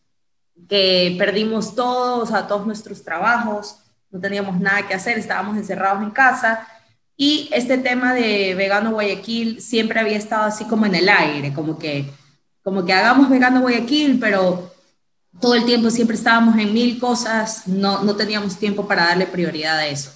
que 0.68 1.16
perdimos 1.18 1.74
todos, 1.74 2.32
a 2.32 2.46
todos 2.46 2.66
nuestros 2.66 3.02
trabajos, 3.02 3.78
no 4.10 4.20
teníamos 4.20 4.60
nada 4.60 4.86
que 4.86 4.94
hacer, 4.94 5.18
estábamos 5.18 5.56
encerrados 5.56 6.02
en 6.02 6.10
casa 6.10 6.68
y 7.16 7.49
este 7.52 7.78
tema 7.78 8.14
de 8.14 8.54
vegano 8.54 8.92
Guayaquil 8.92 9.61
siempre 9.61 10.00
había 10.00 10.16
estado 10.16 10.45
así 10.45 10.64
como 10.64 10.87
en 10.87 10.95
el 10.95 11.09
aire, 11.09 11.52
como 11.52 11.78
que, 11.78 12.11
como 12.62 12.85
que 12.85 12.92
hagamos 12.92 13.28
vegano 13.28 13.61
Guayaquil, 13.61 14.19
pero 14.19 14.73
todo 15.40 15.54
el 15.54 15.64
tiempo 15.64 15.90
siempre 15.90 16.16
estábamos 16.16 16.57
en 16.59 16.73
mil 16.73 16.99
cosas, 16.99 17.66
no, 17.66 18.02
no 18.02 18.16
teníamos 18.16 18.59
tiempo 18.59 18.87
para 18.87 19.07
darle 19.07 19.26
prioridad 19.26 19.78
a 19.78 19.87
eso. 19.87 20.11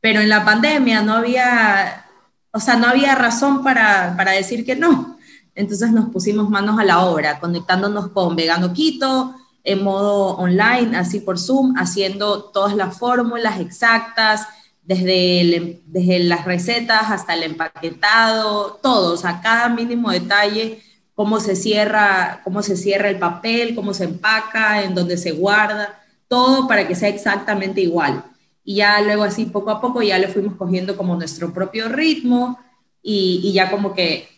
Pero 0.00 0.20
en 0.20 0.28
la 0.28 0.44
pandemia 0.44 1.02
no 1.02 1.14
había, 1.14 2.06
o 2.52 2.60
sea, 2.60 2.76
no 2.76 2.88
había 2.88 3.14
razón 3.14 3.62
para, 3.62 4.14
para 4.16 4.32
decir 4.32 4.64
que 4.64 4.76
no. 4.76 5.18
Entonces 5.54 5.92
nos 5.92 6.10
pusimos 6.10 6.48
manos 6.48 6.78
a 6.78 6.84
la 6.84 7.04
obra, 7.04 7.38
conectándonos 7.38 8.08
con 8.08 8.34
Vegano 8.34 8.72
Quito, 8.72 9.34
en 9.64 9.82
modo 9.82 10.36
online, 10.36 10.96
así 10.96 11.20
por 11.20 11.38
Zoom, 11.38 11.74
haciendo 11.76 12.44
todas 12.44 12.74
las 12.74 12.98
fórmulas 12.98 13.60
exactas, 13.60 14.46
desde, 14.82 15.80
desde 15.86 16.18
las 16.20 16.44
recetas 16.44 17.10
hasta 17.10 17.34
el 17.34 17.44
empaquetado, 17.44 18.78
todo, 18.82 19.14
o 19.14 19.16
sea, 19.16 19.40
cada 19.40 19.68
mínimo 19.68 20.10
detalle, 20.10 20.82
cómo 21.14 21.40
se 21.40 21.56
cierra, 21.56 22.40
cómo 22.44 22.62
se 22.62 22.76
cierra 22.76 23.08
el 23.08 23.18
papel, 23.18 23.74
cómo 23.74 23.94
se 23.94 24.04
empaca, 24.04 24.82
en 24.82 24.94
dónde 24.94 25.16
se 25.16 25.32
guarda, 25.32 26.00
todo 26.28 26.66
para 26.66 26.88
que 26.88 26.94
sea 26.94 27.08
exactamente 27.08 27.80
igual. 27.80 28.24
Y 28.64 28.76
ya 28.76 29.00
luego 29.00 29.24
así 29.24 29.46
poco 29.46 29.70
a 29.70 29.80
poco 29.80 30.02
ya 30.02 30.18
le 30.18 30.28
fuimos 30.28 30.54
cogiendo 30.56 30.96
como 30.96 31.16
nuestro 31.16 31.52
propio 31.52 31.88
ritmo 31.88 32.58
y, 33.02 33.40
y 33.44 33.52
ya 33.52 33.70
como 33.70 33.94
que 33.94 34.28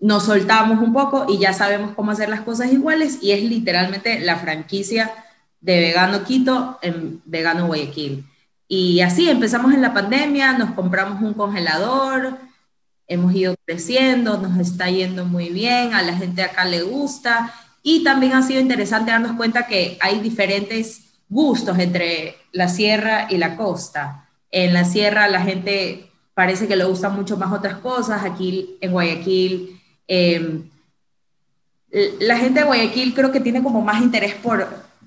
nos 0.00 0.24
soltamos 0.24 0.80
un 0.80 0.92
poco 0.92 1.26
y 1.28 1.38
ya 1.38 1.52
sabemos 1.52 1.92
cómo 1.94 2.10
hacer 2.10 2.28
las 2.28 2.40
cosas 2.40 2.72
iguales 2.72 3.18
y 3.22 3.32
es 3.32 3.42
literalmente 3.44 4.20
la 4.20 4.36
franquicia 4.36 5.12
de 5.60 5.80
Vegano 5.80 6.24
Quito 6.24 6.78
en 6.82 7.22
Vegano 7.24 7.66
Guayaquil. 7.66 8.26
Y 8.72 9.02
así 9.02 9.28
empezamos 9.28 9.74
en 9.74 9.82
la 9.82 9.92
pandemia, 9.92 10.56
nos 10.56 10.70
compramos 10.70 11.20
un 11.20 11.34
congelador, 11.34 12.38
hemos 13.06 13.34
ido 13.34 13.54
creciendo, 13.66 14.38
nos 14.38 14.58
está 14.58 14.88
yendo 14.88 15.26
muy 15.26 15.50
bien, 15.50 15.92
a 15.92 16.00
la 16.00 16.16
gente 16.16 16.42
acá 16.42 16.64
le 16.64 16.82
gusta 16.82 17.52
y 17.82 18.02
también 18.02 18.32
ha 18.32 18.42
sido 18.42 18.60
interesante 18.60 19.10
darnos 19.10 19.36
cuenta 19.36 19.66
que 19.66 19.98
hay 20.00 20.20
diferentes 20.20 21.02
gustos 21.28 21.78
entre 21.78 22.36
la 22.52 22.68
sierra 22.68 23.26
y 23.28 23.36
la 23.36 23.56
costa. 23.56 24.28
En 24.50 24.72
la 24.72 24.84
sierra 24.84 25.28
la 25.28 25.42
gente 25.42 26.10
parece 26.32 26.66
que 26.66 26.76
le 26.76 26.84
gustan 26.84 27.14
mucho 27.14 27.36
más 27.36 27.52
otras 27.52 27.76
cosas, 27.76 28.24
aquí 28.24 28.78
en 28.80 28.92
Guayaquil 28.92 29.82
Em, 30.14 30.68
la 32.20 32.36
gente 32.36 32.60
de 32.60 32.66
Guayaquil 32.66 33.14
creo 33.14 33.32
que 33.32 33.40
tiene 33.40 33.62
como 33.62 33.80
más 33.80 34.02
interés 34.02 34.34
por, 34.34 34.66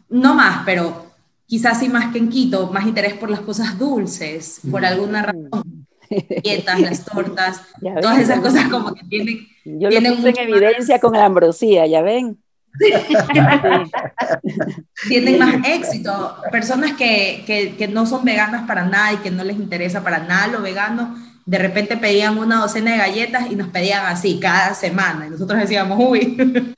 no 0.10 0.34
más, 0.34 0.64
pero 0.66 1.05
quizás 1.48 1.80
sí 1.80 1.90
más 1.90 2.12
que 2.12 2.20
en 2.20 2.30
Quito, 2.30 2.72
más 2.72 2.86
interés 2.86 3.14
por 3.14 3.30
las 3.30 3.42
cosas 3.42 3.78
dulces, 3.78 4.62
por 4.70 4.82
mm. 4.82 4.86
alguna 4.86 5.22
razón. 5.24 5.88
Dietas, 6.44 6.80
las 6.82 7.04
tortas, 7.04 7.62
todas 8.02 8.20
esas 8.20 8.40
cosas 8.40 8.70
como 8.70 8.94
que 8.94 9.04
tienen. 9.06 9.48
Yo 9.66 9.90
tienen 9.90 10.22
lo 10.22 10.30
en 10.30 10.38
evidencia 10.38 11.00
con 11.00 11.14
la 11.14 11.26
ambrosía, 11.26 11.88
ya 11.88 12.04
ven. 12.04 12.38
tienen 15.08 15.40
más 15.40 15.56
éxito. 15.66 16.36
Personas 16.52 16.94
que, 16.94 17.44
que, 17.48 17.76
que, 17.76 17.88
no 17.88 18.06
son 18.06 18.24
veganas 18.24 18.68
para 18.68 18.86
nada 18.86 19.14
y 19.14 19.18
que 19.18 19.32
no 19.32 19.44
les 19.44 19.58
interesa 19.58 20.04
para 20.04 20.20
nada 20.20 20.48
lo 20.48 20.62
vegano, 20.62 21.16
de 21.46 21.58
repente 21.58 21.98
pedían 21.98 22.38
una 22.38 22.60
docena 22.60 22.92
de 22.92 22.98
galletas 22.98 23.52
y 23.52 23.56
nos 23.56 23.70
pedían 23.70 24.06
así 24.06 24.40
cada 24.40 24.74
semana. 24.74 25.28
Y 25.28 25.30
nosotros 25.30 25.60
decíamos, 25.60 25.98
uy, 26.02 26.38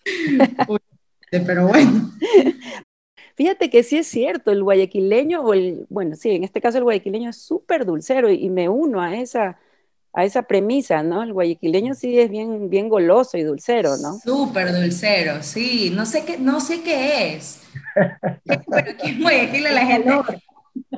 pero 1.32 1.68
bueno. 1.68 2.12
Fíjate 3.38 3.70
que 3.70 3.84
sí 3.84 4.00
es 4.00 4.08
cierto, 4.08 4.52
el 4.52 4.64
guayaquileño, 4.64 5.42
o 5.42 5.54
el, 5.54 5.86
bueno, 5.90 6.16
sí, 6.16 6.32
en 6.32 6.44
este 6.44 6.60
caso 6.60 6.80
el 6.80 6.84
guayaquileño 6.84 7.30
es 7.30 7.38
súper 7.38 7.86
dulcero 7.86 8.32
y, 8.32 8.50
me 8.50 8.68
uno 8.68 9.00
a 9.00 9.16
esa, 9.16 9.60
a 10.12 10.26
esa 10.26 10.42
premisa, 10.42 11.04
¿no? 11.04 11.22
El 11.22 11.34
guayaquileño 11.34 11.94
sí 11.94 12.18
es 12.18 12.32
bien, 12.32 12.68
bien 12.68 12.90
goloso 12.90 13.38
y 13.38 13.44
dulcero, 13.44 13.96
¿no? 13.98 14.18
Súper 14.18 14.74
dulcero, 14.74 15.44
sí. 15.44 15.92
No 15.94 16.08
sé 16.08 16.26
qué, 16.26 16.40
no 16.40 16.60
sé 16.60 16.82
qué 16.82 17.36
es. 17.36 17.62
Pero 18.44 18.92
aquí 18.92 19.10
en 19.10 19.22
Guayaquil 19.22 19.64
la 19.72 19.86
gente 19.86 20.12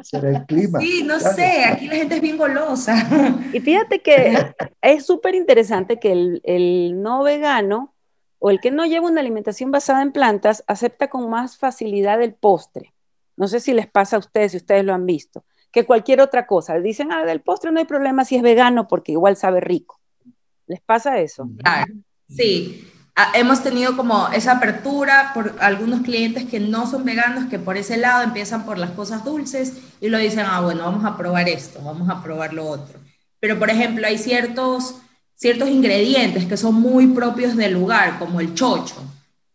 Será 0.01 0.29
el 0.29 0.45
clima. 0.45 0.79
Sí, 0.79 1.03
no 1.03 1.19
sé, 1.19 1.65
aquí 1.65 1.87
la 1.87 1.95
gente 1.95 2.15
es 2.15 2.21
bien 2.21 2.37
golosa. 2.37 3.37
Y 3.51 3.59
fíjate 3.59 3.99
que 3.99 4.33
es 4.81 5.05
súper 5.05 5.35
interesante 5.35 5.99
que 5.99 6.13
el, 6.13 6.41
el, 6.45 7.01
no 7.01 7.23
vegano 7.23 7.93
o 8.39 8.49
el 8.49 8.59
que 8.59 8.71
no 8.71 8.85
lleva 8.85 9.07
una 9.07 9.21
alimentación 9.21 9.69
basada 9.69 10.01
en 10.01 10.11
plantas 10.11 10.63
acepta 10.67 11.09
con 11.09 11.29
más 11.29 11.57
facilidad 11.57 12.21
el 12.21 12.33
postre. 12.33 12.93
No 13.35 13.47
sé 13.47 13.59
si 13.59 13.73
les 13.73 13.87
pasa 13.87 14.15
a 14.15 14.19
ustedes, 14.19 14.51
si 14.51 14.57
ustedes 14.57 14.83
lo 14.83 14.93
han 14.93 15.05
visto, 15.05 15.45
que 15.71 15.85
cualquier 15.85 16.21
otra 16.21 16.47
cosa. 16.47 16.79
Dicen, 16.79 17.11
ah, 17.11 17.25
del 17.25 17.41
postre 17.41 17.71
no 17.71 17.79
hay 17.79 17.85
problema 17.85 18.25
si 18.25 18.35
es 18.35 18.41
vegano 18.41 18.87
porque 18.87 19.11
igual 19.11 19.35
sabe 19.35 19.59
rico. 19.59 19.99
¿Les 20.67 20.81
pasa 20.81 21.19
eso? 21.19 21.49
Sí. 22.27 22.87
Ah, 23.15 23.33
hemos 23.35 23.61
tenido 23.61 23.97
como 23.97 24.29
esa 24.29 24.53
apertura 24.53 25.31
por 25.33 25.55
algunos 25.59 26.01
clientes 26.01 26.45
que 26.45 26.59
no 26.59 26.87
son 26.87 27.03
veganos, 27.03 27.49
que 27.49 27.59
por 27.59 27.75
ese 27.75 27.97
lado 27.97 28.23
empiezan 28.23 28.65
por 28.65 28.77
las 28.77 28.91
cosas 28.91 29.25
dulces 29.25 29.73
y 29.99 30.07
lo 30.07 30.17
dicen, 30.17 30.45
ah, 30.47 30.61
bueno, 30.61 30.85
vamos 30.85 31.03
a 31.03 31.17
probar 31.17 31.49
esto, 31.49 31.81
vamos 31.83 32.09
a 32.09 32.23
probar 32.23 32.53
lo 32.53 32.65
otro. 32.65 32.99
Pero, 33.41 33.59
por 33.59 33.69
ejemplo, 33.69 34.07
hay 34.07 34.17
ciertos, 34.17 35.01
ciertos 35.39 35.69
ingredientes 35.69 36.45
que 36.45 36.57
son 36.57 36.75
muy 36.75 37.07
propios 37.07 37.55
del 37.55 37.71
lugar, 37.73 38.19
como 38.19 38.41
el 38.41 38.53
chocho. 38.53 38.95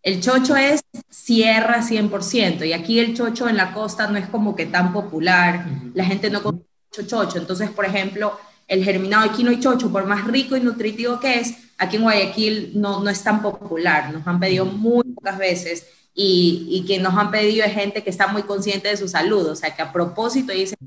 El 0.02 0.20
chocho 0.20 0.56
es 0.56 0.82
sierra 1.10 1.82
100%, 1.82 2.66
y 2.66 2.72
aquí 2.72 2.98
el 2.98 3.14
chocho 3.14 3.48
en 3.48 3.56
la 3.56 3.72
costa 3.72 4.06
no 4.06 4.18
es 4.18 4.26
como 4.26 4.56
que 4.56 4.66
tan 4.66 4.92
popular, 4.92 5.66
la 5.94 6.04
gente 6.04 6.30
no 6.30 6.42
come 6.42 6.60
mucho 6.90 7.06
chocho. 7.06 7.38
Entonces, 7.38 7.70
por 7.70 7.84
ejemplo, 7.84 8.38
el 8.66 8.82
germinado 8.82 9.24
de 9.24 9.34
quino 9.36 9.52
y 9.52 9.60
chocho, 9.60 9.92
por 9.92 10.06
más 10.06 10.26
rico 10.26 10.56
y 10.56 10.60
nutritivo 10.60 11.20
que 11.20 11.40
es, 11.40 11.54
aquí 11.76 11.96
en 11.96 12.02
Guayaquil 12.02 12.72
no, 12.74 13.00
no 13.00 13.10
es 13.10 13.22
tan 13.22 13.42
popular, 13.42 14.10
nos 14.12 14.26
han 14.26 14.40
pedido 14.40 14.64
muy 14.64 15.04
pocas 15.04 15.36
veces 15.36 15.86
y, 16.14 16.66
y 16.70 16.86
que 16.86 16.98
nos 16.98 17.14
han 17.14 17.30
pedido 17.30 17.66
es 17.66 17.74
gente 17.74 18.02
que 18.02 18.10
está 18.10 18.26
muy 18.28 18.44
consciente 18.44 18.88
de 18.88 18.96
su 18.96 19.08
salud, 19.08 19.46
o 19.48 19.56
sea, 19.56 19.74
que 19.74 19.82
a 19.82 19.92
propósito 19.92 20.52
dicen, 20.52 20.78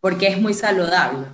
porque 0.00 0.26
es 0.26 0.40
muy 0.40 0.52
saludable. 0.52 1.28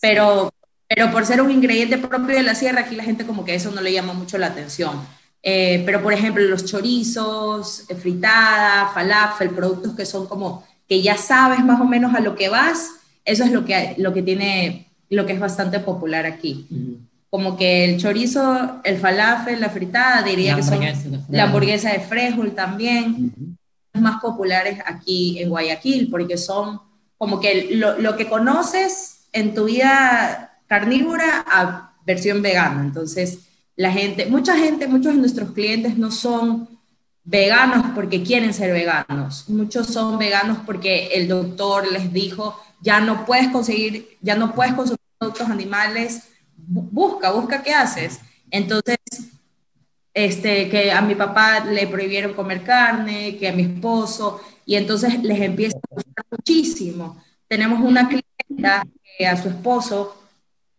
Pero, 0.00 0.50
pero 0.92 1.12
por 1.12 1.24
ser 1.24 1.40
un 1.40 1.52
ingrediente 1.52 1.98
propio 1.98 2.34
de 2.34 2.42
la 2.42 2.56
sierra, 2.56 2.80
aquí 2.80 2.96
la 2.96 3.04
gente 3.04 3.24
como 3.24 3.44
que 3.44 3.54
eso 3.54 3.70
no 3.70 3.80
le 3.80 3.92
llama 3.92 4.12
mucho 4.12 4.38
la 4.38 4.48
atención. 4.48 5.00
Eh, 5.40 5.84
pero 5.86 6.02
por 6.02 6.12
ejemplo, 6.12 6.42
los 6.42 6.64
chorizos, 6.64 7.84
eh, 7.88 7.94
fritada, 7.94 8.90
falafel, 8.92 9.50
productos 9.50 9.94
que 9.94 10.04
son 10.04 10.26
como 10.26 10.64
que 10.88 11.00
ya 11.00 11.16
sabes 11.16 11.64
más 11.64 11.80
o 11.80 11.84
menos 11.84 12.12
a 12.16 12.20
lo 12.20 12.34
que 12.34 12.48
vas, 12.48 12.90
eso 13.24 13.44
es 13.44 13.52
lo 13.52 13.64
que, 13.64 13.94
lo 13.98 14.12
que 14.12 14.22
tiene, 14.22 14.88
lo 15.08 15.26
que 15.26 15.34
es 15.34 15.38
bastante 15.38 15.78
popular 15.78 16.26
aquí. 16.26 16.66
Como 17.30 17.56
que 17.56 17.84
el 17.84 18.00
chorizo, 18.00 18.80
el 18.82 18.98
falafel, 18.98 19.60
la 19.60 19.70
fritada, 19.70 20.22
diría 20.22 20.56
que 20.56 20.64
son 20.64 20.80
la 21.28 21.44
hamburguesa 21.44 21.92
de 21.92 22.00
frijol 22.00 22.50
también, 22.52 23.32
uh 23.40 23.54
más 24.00 24.20
populares 24.20 24.78
aquí 24.86 25.42
en 25.42 25.50
Guayaquil, 25.50 26.10
porque 26.10 26.38
son 26.38 26.80
como 27.18 27.40
que 27.40 27.70
lo, 27.72 27.98
lo, 27.98 28.16
que 28.16 28.28
conoces 28.28 29.26
en 29.32 29.52
tu 29.52 29.64
vida 29.64 30.49
carnívora 30.70 31.44
a 31.48 31.96
versión 32.06 32.42
vegana. 32.42 32.80
Entonces, 32.82 33.40
la 33.74 33.90
gente, 33.90 34.26
mucha 34.26 34.56
gente, 34.56 34.86
muchos 34.86 35.14
de 35.14 35.18
nuestros 35.18 35.50
clientes 35.50 35.98
no 35.98 36.12
son 36.12 36.68
veganos 37.24 37.86
porque 37.92 38.22
quieren 38.22 38.54
ser 38.54 38.72
veganos, 38.72 39.48
muchos 39.48 39.88
son 39.88 40.16
veganos 40.16 40.58
porque 40.64 41.08
el 41.14 41.26
doctor 41.26 41.90
les 41.90 42.12
dijo, 42.12 42.56
ya 42.80 43.00
no 43.00 43.26
puedes 43.26 43.48
conseguir, 43.48 44.16
ya 44.20 44.36
no 44.36 44.54
puedes 44.54 44.74
consumir 44.74 45.00
productos 45.18 45.50
animales, 45.50 46.28
busca, 46.56 47.32
busca 47.32 47.64
qué 47.64 47.74
haces. 47.74 48.20
Entonces, 48.52 48.98
este, 50.14 50.68
que 50.68 50.92
a 50.92 51.00
mi 51.00 51.16
papá 51.16 51.64
le 51.64 51.88
prohibieron 51.88 52.34
comer 52.34 52.62
carne, 52.62 53.36
que 53.38 53.48
a 53.48 53.52
mi 53.52 53.62
esposo, 53.62 54.40
y 54.64 54.76
entonces 54.76 55.20
les 55.20 55.40
empieza 55.40 55.78
a 55.78 55.94
gustar 55.94 56.24
muchísimo. 56.30 57.20
Tenemos 57.48 57.80
una 57.80 58.08
clienta 58.08 58.84
a 59.28 59.36
su 59.36 59.48
esposo 59.48 60.19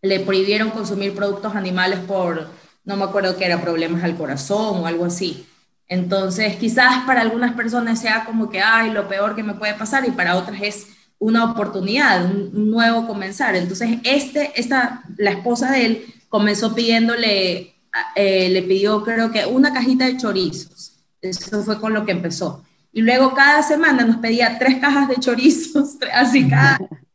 le 0.01 0.19
prohibieron 0.19 0.71
consumir 0.71 1.13
productos 1.13 1.55
animales 1.55 1.99
por, 1.99 2.47
no 2.83 2.97
me 2.97 3.03
acuerdo 3.03 3.37
qué 3.37 3.45
era, 3.45 3.61
problemas 3.61 4.03
al 4.03 4.17
corazón 4.17 4.79
o 4.79 4.87
algo 4.87 5.05
así. 5.05 5.45
Entonces, 5.87 6.55
quizás 6.55 7.03
para 7.05 7.21
algunas 7.21 7.53
personas 7.53 7.99
sea 7.99 8.25
como 8.25 8.49
que, 8.49 8.61
ay, 8.61 8.91
lo 8.91 9.07
peor 9.07 9.35
que 9.35 9.43
me 9.43 9.53
puede 9.53 9.73
pasar, 9.73 10.07
y 10.07 10.11
para 10.11 10.37
otras 10.37 10.61
es 10.61 10.87
una 11.19 11.51
oportunidad, 11.51 12.25
un, 12.25 12.71
nuevo 12.71 13.05
comenzar. 13.05 13.55
Entonces, 13.55 13.99
este, 14.03 14.53
esta, 14.55 15.03
la 15.17 15.31
esposa 15.31 15.71
de 15.71 15.85
él 15.85 16.05
comenzó 16.29 16.73
pidiéndole, 16.73 17.75
eh, 18.15 18.49
le 18.49 18.63
pidió 18.63 19.03
creo 19.03 19.31
que 19.31 19.45
una 19.45 19.73
cajita 19.73 20.05
de 20.05 20.17
chorizos. 20.17 20.93
Eso 21.21 21.61
fue 21.61 21.79
con 21.79 21.93
lo 21.93 22.05
que 22.05 22.13
empezó. 22.13 22.63
Y 22.91 23.01
luego 23.01 23.33
cada 23.33 23.61
semana 23.61 24.03
nos 24.03 24.17
pedía 24.17 24.57
tres 24.57 24.77
cajas 24.79 25.07
de 25.07 25.17
chorizos, 25.17 25.97
así 26.13 26.49
cada. 26.49 26.79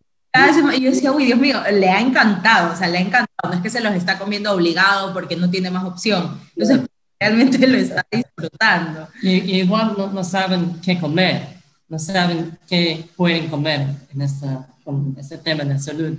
Y 0.77 0.81
yo 0.81 0.91
decía, 0.91 1.13
uy, 1.13 1.27
Dios 1.27 1.39
mío, 1.39 1.61
le 1.73 1.91
ha 1.91 2.01
encantado, 2.01 2.73
o 2.73 2.77
sea, 2.77 2.89
le 2.89 2.99
ha 2.99 3.01
encantado. 3.01 3.49
No 3.49 3.55
es 3.55 3.61
que 3.61 3.71
se 3.71 3.81
los 3.81 3.95
está 3.95 4.19
comiendo 4.19 4.53
obligado 4.53 5.13
porque 5.13 5.37
no 5.37 5.51
tiene 5.51 5.71
más 5.71 5.85
opción. 5.85 6.41
Entonces, 6.57 6.87
realmente 7.19 7.67
lo 7.67 7.79
está 7.79 8.07
disfrutando. 8.11 9.09
Y, 9.23 9.61
igual 9.61 9.95
no, 9.97 10.09
no 10.09 10.25
saben 10.25 10.81
qué 10.83 10.99
comer 10.99 11.57
no 11.89 11.99
saben 11.99 12.59
qué 12.67 13.09
pueden 13.17 13.49
comer 13.49 13.89
en 14.13 14.23
esta, 14.23 14.69
con 14.85 15.15
este 15.19 15.39
tema 15.39 15.65
de 15.65 15.79
salud. 15.79 16.19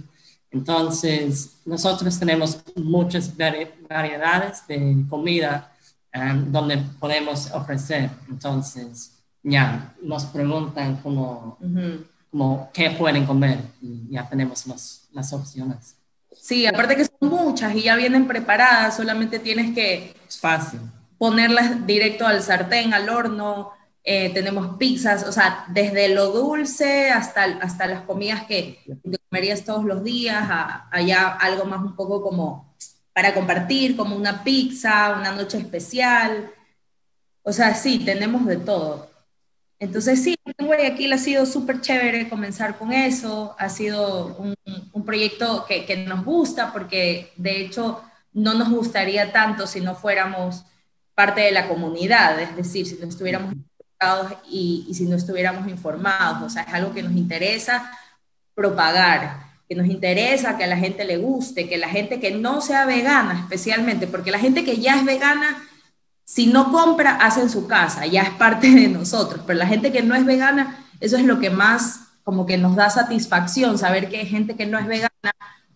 Entonces, 0.49 1.57
nosotros 1.65 2.17
tenemos 2.17 2.63
muchas 2.75 3.33
variedades 3.35 4.65
de 4.67 5.05
comida 5.09 5.71
um, 6.15 6.51
donde 6.51 6.77
podemos 6.99 7.51
ofrecer. 7.51 8.09
Entonces, 8.29 9.11
ya 9.43 9.93
nos 10.01 10.25
preguntan 10.25 10.97
cómo, 12.37 12.69
qué 12.71 12.91
pueden 12.91 13.25
comer 13.25 13.59
y 13.81 14.11
ya 14.11 14.29
tenemos 14.29 14.65
las 15.11 15.33
opciones. 15.33 15.95
Sí, 16.39 16.67
aparte 16.67 16.95
que 16.95 17.05
son 17.05 17.29
muchas 17.29 17.75
y 17.75 17.83
ya 17.83 17.95
vienen 17.95 18.27
preparadas, 18.27 18.95
solamente 18.95 19.39
tienes 19.39 19.73
que... 19.73 20.15
Es 20.27 20.39
fácil. 20.39 20.79
Ponerlas 21.17 21.85
directo 21.87 22.27
al 22.27 22.43
sartén, 22.43 22.93
al 22.93 23.09
horno, 23.09 23.71
eh, 24.03 24.29
tenemos 24.29 24.77
pizzas, 24.77 25.23
o 25.23 25.31
sea, 25.31 25.65
desde 25.69 26.09
lo 26.09 26.27
dulce 26.27 27.09
hasta, 27.09 27.43
hasta 27.43 27.87
las 27.87 28.01
comidas 28.01 28.43
que 28.43 28.79
te 28.85 29.17
comerías 29.29 29.65
todos 29.65 29.83
los 29.83 30.03
días, 30.03 30.43
a, 30.47 30.87
allá 30.91 31.29
algo 31.29 31.65
más 31.65 31.81
un 31.81 31.95
poco 31.95 32.21
como 32.21 32.75
para 33.13 33.33
compartir, 33.33 33.97
como 33.97 34.15
una 34.15 34.43
pizza, 34.43 35.15
una 35.19 35.31
noche 35.31 35.57
especial. 35.57 36.51
O 37.41 37.51
sea, 37.51 37.73
sí, 37.73 37.99
tenemos 38.05 38.45
de 38.45 38.57
todo. 38.57 39.09
Entonces, 39.79 40.23
sí, 40.23 40.35
en 40.57 40.65
Guayaquil 40.65 41.13
ha 41.13 41.17
sido 41.17 41.45
súper 41.45 41.81
chévere 41.81 42.29
comenzar 42.29 42.77
con 42.77 42.91
eso, 42.91 43.55
ha 43.59 43.69
sido 43.69 44.35
un, 44.37 44.55
un 44.91 45.05
proyecto 45.05 45.65
que, 45.67 45.85
que, 45.85 45.97
nos 45.97 46.25
gusta 46.25 46.73
porque 46.73 47.31
de 47.35 47.61
hecho 47.61 48.01
no 48.33 48.55
nos 48.55 48.69
gustaría 48.69 49.31
tanto 49.31 49.67
si 49.67 49.81
no 49.81 49.95
fuéramos 49.95 50.65
parte 51.13 51.41
de 51.41 51.51
la 51.51 51.67
comunidad, 51.67 52.39
es 52.39 52.55
decir, 52.55 52.85
si 52.85 52.95
no 52.95 53.07
estuviéramos 53.07 53.53
y, 54.49 54.87
si 54.93 55.05
no 55.05 55.15
estuviéramos 55.15 55.67
informados. 55.67 56.43
O 56.43 56.49
sea, 56.49 56.63
es 56.63 56.73
algo 56.73 56.93
que 56.93 57.03
nos 57.03 57.13
interesa 57.13 57.91
propagar, 58.53 59.47
que 59.67 59.75
nos 59.75 59.87
interesa 59.87 60.57
que 60.57 60.63
a 60.63 60.67
la 60.67 60.77
gente 60.77 61.05
le 61.05 61.17
guste, 61.17 61.67
que 61.67 61.77
la 61.77 61.89
gente 61.89 62.19
que 62.19 62.31
no 62.31 62.61
sea 62.61 62.85
vegana 62.85 63.41
especialmente, 63.41 64.07
porque 64.07 64.31
la 64.31 64.39
gente 64.39 64.63
que 64.63 64.77
ya 64.77 64.95
es 64.95 65.05
vegana, 65.05 65.67
si 66.27 66.47
no 66.47 66.73
compra, 66.73 67.15
hace 67.15 67.39
en 67.39 67.49
su 67.49 67.67
casa, 67.67 68.05
ya 68.05 68.21
es 68.21 68.31
parte 68.31 68.69
de 68.69 68.89
nosotros, 68.89 69.41
pero 69.47 69.57
la 69.57 69.65
gente 69.65 69.93
que 69.93 70.03
no 70.03 70.13
es 70.13 70.25
vegana, 70.25 70.85
eso 70.99 71.15
es 71.15 71.23
lo 71.23 71.39
que 71.39 71.49
más 71.49 72.01
como 72.25 72.45
que 72.45 72.57
nos 72.57 72.75
da 72.75 72.89
satisfacción, 72.89 73.77
saber 73.77 74.09
que 74.09 74.17
hay 74.17 74.25
gente 74.25 74.57
que 74.57 74.65
no 74.65 74.77
es 74.77 74.87
vegana 74.87 75.09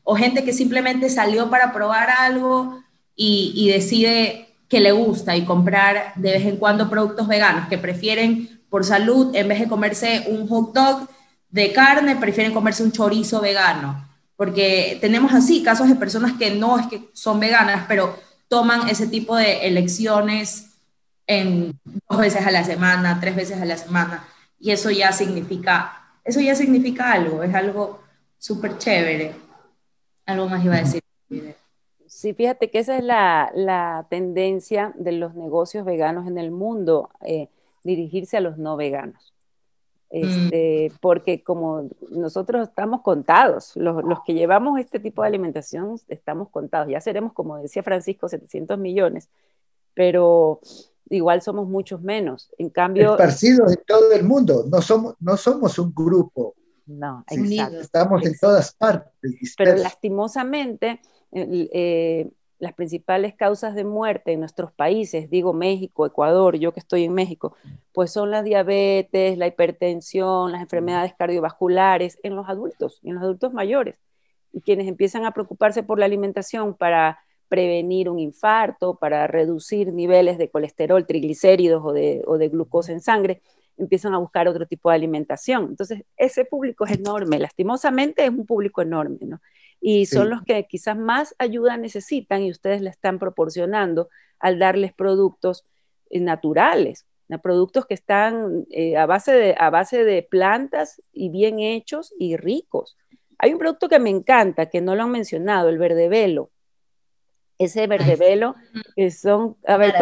o 0.04 0.18
gente 0.18 0.44
que 0.44 0.52
simplemente 0.52 1.10
salió 1.10 1.50
para 1.50 1.72
probar 1.72 2.10
algo 2.10 2.84
y, 3.16 3.54
y 3.56 3.70
decide 3.70 4.50
que 4.68 4.82
le 4.82 4.92
gusta 4.92 5.38
y 5.38 5.46
comprar 5.46 6.12
de 6.16 6.34
vez 6.34 6.46
en 6.46 6.58
cuando 6.58 6.90
productos 6.90 7.30
veganos, 7.30 7.70
que 7.70 7.78
prefieren 7.78 8.62
por 8.70 8.84
salud, 8.84 9.34
en 9.34 9.48
vez 9.48 9.62
de 9.62 9.70
comerse 9.70 10.26
un 10.28 10.50
hot 10.50 10.74
dog 10.74 11.08
de 11.50 11.72
carne, 11.72 12.18
prefieren 12.18 12.54
comerse 12.54 12.84
un 12.84 12.92
chorizo 12.92 13.40
vegano. 13.40 14.06
Porque 14.36 14.98
tenemos 15.00 15.34
así 15.34 15.64
casos 15.64 15.88
de 15.88 15.96
personas 15.96 16.34
que 16.34 16.52
no 16.52 16.78
es 16.78 16.88
que 16.88 17.10
son 17.14 17.40
veganas, 17.40 17.86
pero 17.88 18.20
toman 18.52 18.90
ese 18.90 19.08
tipo 19.08 19.38
de 19.38 19.66
elecciones 19.66 20.74
en 21.26 21.80
dos 22.10 22.20
veces 22.20 22.46
a 22.46 22.52
la 22.52 22.66
semana, 22.66 23.18
tres 23.22 23.34
veces 23.34 23.62
a 23.62 23.66
la 23.66 23.78
semana, 23.78 24.28
y 24.60 24.72
eso 24.72 24.92
ya 24.92 25.14
significa, 25.14 26.12
eso 26.26 26.42
ya 26.42 26.54
significa 26.54 27.14
algo, 27.14 27.44
es 27.44 27.56
algo 27.56 28.02
súper 28.38 28.78
chévere. 28.78 29.34
Algo 30.26 30.50
más 30.50 30.66
iba 30.66 30.76
a 30.76 30.80
decir. 30.80 31.02
Sí, 32.08 32.34
fíjate 32.34 32.70
que 32.70 32.80
esa 32.80 32.98
es 32.98 33.04
la, 33.06 34.06
tendencia 34.10 34.92
de 34.96 35.14
los 35.14 35.34
negocios 35.34 35.86
veganos 35.86 36.28
en 36.28 36.38
el 36.38 36.52
mundo, 36.52 37.10
eh, 37.22 37.48
dirigirse 37.86 38.36
a 38.36 38.42
los 38.42 38.58
no 38.58 38.76
veganos. 38.76 39.34
Mm. 40.12 40.18
Este, 40.24 40.92
Porque 41.00 41.44
como 41.44 41.90
nosotros 42.10 42.68
estamos 42.68 43.02
contados, 43.02 43.76
los, 43.76 44.04
que 44.26 44.34
llevamos 44.34 44.80
este 44.80 45.00
tipo 45.00 45.22
de 45.22 45.30
alimentación 45.30 45.96
estamos 46.08 46.50
contados, 46.50 46.90
ya 46.90 47.00
seremos, 47.00 47.34
como 47.34 47.58
decía 47.58 47.84
Francisco, 47.84 48.28
700 48.28 48.78
millones, 48.78 49.30
pero 49.94 50.60
igual 51.10 51.42
somos 51.42 51.68
muchos 51.68 52.02
menos. 52.02 52.50
En 52.58 52.70
cambio... 52.70 53.12
Esparcidos 53.12 53.72
en 53.72 53.84
todo 53.86 54.12
el 54.12 54.24
mundo, 54.24 54.66
no 54.70 54.82
somos, 54.82 55.16
no 55.20 55.38
somos 55.38 55.80
un 55.80 55.94
grupo. 55.94 56.56
No, 56.86 57.24
exacto. 57.30 57.80
Estamos 57.80 58.26
en 58.26 58.38
todas 58.38 58.74
partes. 58.74 59.14
Pero 59.58 59.76
lastimosamente 59.78 61.00
eh, 61.32 62.30
las 62.62 62.74
principales 62.74 63.34
causas 63.34 63.74
de 63.74 63.84
muerte 63.84 64.34
en 64.34 64.40
nuestros 64.40 64.72
países, 64.72 65.32
digo 65.32 65.52
México, 65.52 66.06
Ecuador, 66.06 66.58
yo 66.58 66.72
que 66.74 66.80
estoy 66.80 67.06
en 67.06 67.14
México, 67.14 67.56
pues 67.92 68.12
son 68.12 68.30
la 68.30 68.44
diabetes, 68.44 69.36
la 69.40 69.48
hipertensión, 69.48 70.52
las 70.52 70.62
enfermedades 70.62 71.16
cardiovasculares 71.18 72.20
en 72.22 72.36
los 72.36 72.48
adultos, 72.48 73.00
en 73.04 73.16
los 73.16 73.24
adultos 73.24 73.52
mayores. 73.52 73.96
Y 74.54 74.62
quienes 74.62 74.88
empiezan 74.88 75.26
a 75.26 75.32
preocuparse 75.32 75.82
por 75.82 75.98
la 75.98 76.06
alimentación 76.06 76.76
para 76.76 77.18
prevenir 77.50 78.10
un 78.10 78.20
infarto, 78.20 78.94
para 78.94 79.26
reducir 79.26 79.92
niveles 79.92 80.38
de 80.38 80.52
colesterol, 80.52 81.08
triglicéridos 81.08 81.84
o 81.84 81.94
de, 81.94 82.22
o 82.28 82.38
de 82.38 82.50
glucosa 82.50 82.92
en 82.92 83.02
sangre, 83.02 83.42
empiezan 83.76 84.14
a 84.14 84.20
buscar 84.20 84.48
otro 84.48 84.68
tipo 84.68 84.92
de 84.92 84.98
alimentación. 84.98 85.64
Entonces, 85.70 86.04
ese 86.16 86.46
público 86.46 86.86
es 86.86 86.92
enorme, 86.92 87.40
lastimosamente 87.40 88.24
es 88.24 88.30
un 88.30 88.46
público 88.46 88.84
enorme, 88.84 89.18
¿no? 89.22 89.42
Y 89.82 90.06
son 90.06 90.30
los 90.30 90.44
que 90.44 90.68
quizás 90.68 90.96
más 90.96 91.36
ayuda 91.40 91.76
necesitan 91.76 92.44
y 92.44 92.52
ustedes 92.52 92.82
le 92.82 92.92
están 92.92 93.18
proporcionando 93.18 94.10
al 94.40 94.60
darles 94.60 94.94
productos 94.94 95.66
eh, 96.12 96.20
naturales, 96.20 97.08
productos 97.42 97.86
que 97.86 97.96
están 97.96 98.66
eh, 98.70 98.98
a, 98.98 99.06
base 99.06 99.32
de, 99.32 99.56
a 99.58 99.70
base 99.70 100.04
de 100.04 100.22
plantas 100.22 101.02
y 101.12 101.30
bien 101.30 101.60
hechos 101.60 102.14
y 102.20 102.38
ricos. 102.38 102.98
Hay 103.40 103.54
un 103.54 103.60
producto 103.60 103.90
que 103.90 104.00
me 104.00 104.10
encanta, 104.10 104.68
que 104.68 104.82
no 104.82 104.96
lo 104.96 105.04
han 105.04 105.12
mencionado, 105.12 105.70
el 105.70 105.80
verde 105.80 106.10
velo. 106.10 106.52
Ese 107.58 107.88
verde 107.88 108.16
velo, 108.16 108.56
que 108.96 109.10
son, 109.12 109.56
a 109.66 109.78
ver, 109.78 109.94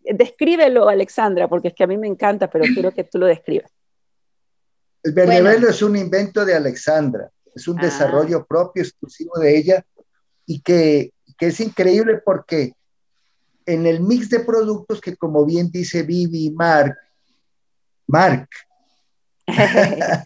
descríbelo, 0.00 0.88
Alexandra, 0.88 1.48
porque 1.48 1.68
es 1.68 1.74
que 1.74 1.84
a 1.84 1.86
mí 1.86 1.96
me 1.96 2.08
encanta, 2.08 2.50
pero 2.50 2.64
quiero 2.72 2.92
que 2.92 3.04
tú 3.04 3.18
lo 3.18 3.26
describas. 3.26 3.72
El 5.02 5.12
verde 5.12 5.42
velo 5.42 5.68
es 5.68 5.82
un 5.82 5.96
invento 5.96 6.44
de 6.44 6.54
Alexandra 6.54 7.30
es 7.54 7.68
un 7.68 7.78
ah. 7.78 7.82
desarrollo 7.82 8.44
propio, 8.46 8.82
exclusivo 8.82 9.38
de 9.38 9.56
ella, 9.56 9.84
y 10.46 10.60
que, 10.60 11.12
que, 11.38 11.46
es 11.46 11.60
increíble 11.60 12.20
porque 12.24 12.74
en 13.66 13.86
el 13.86 14.00
mix 14.00 14.28
de 14.28 14.40
productos 14.40 15.00
que, 15.00 15.16
como 15.16 15.44
bien 15.44 15.70
dice 15.70 16.02
Vivi 16.02 16.46
y 16.46 16.50
Mark, 16.50 16.96
Mark, 18.06 18.48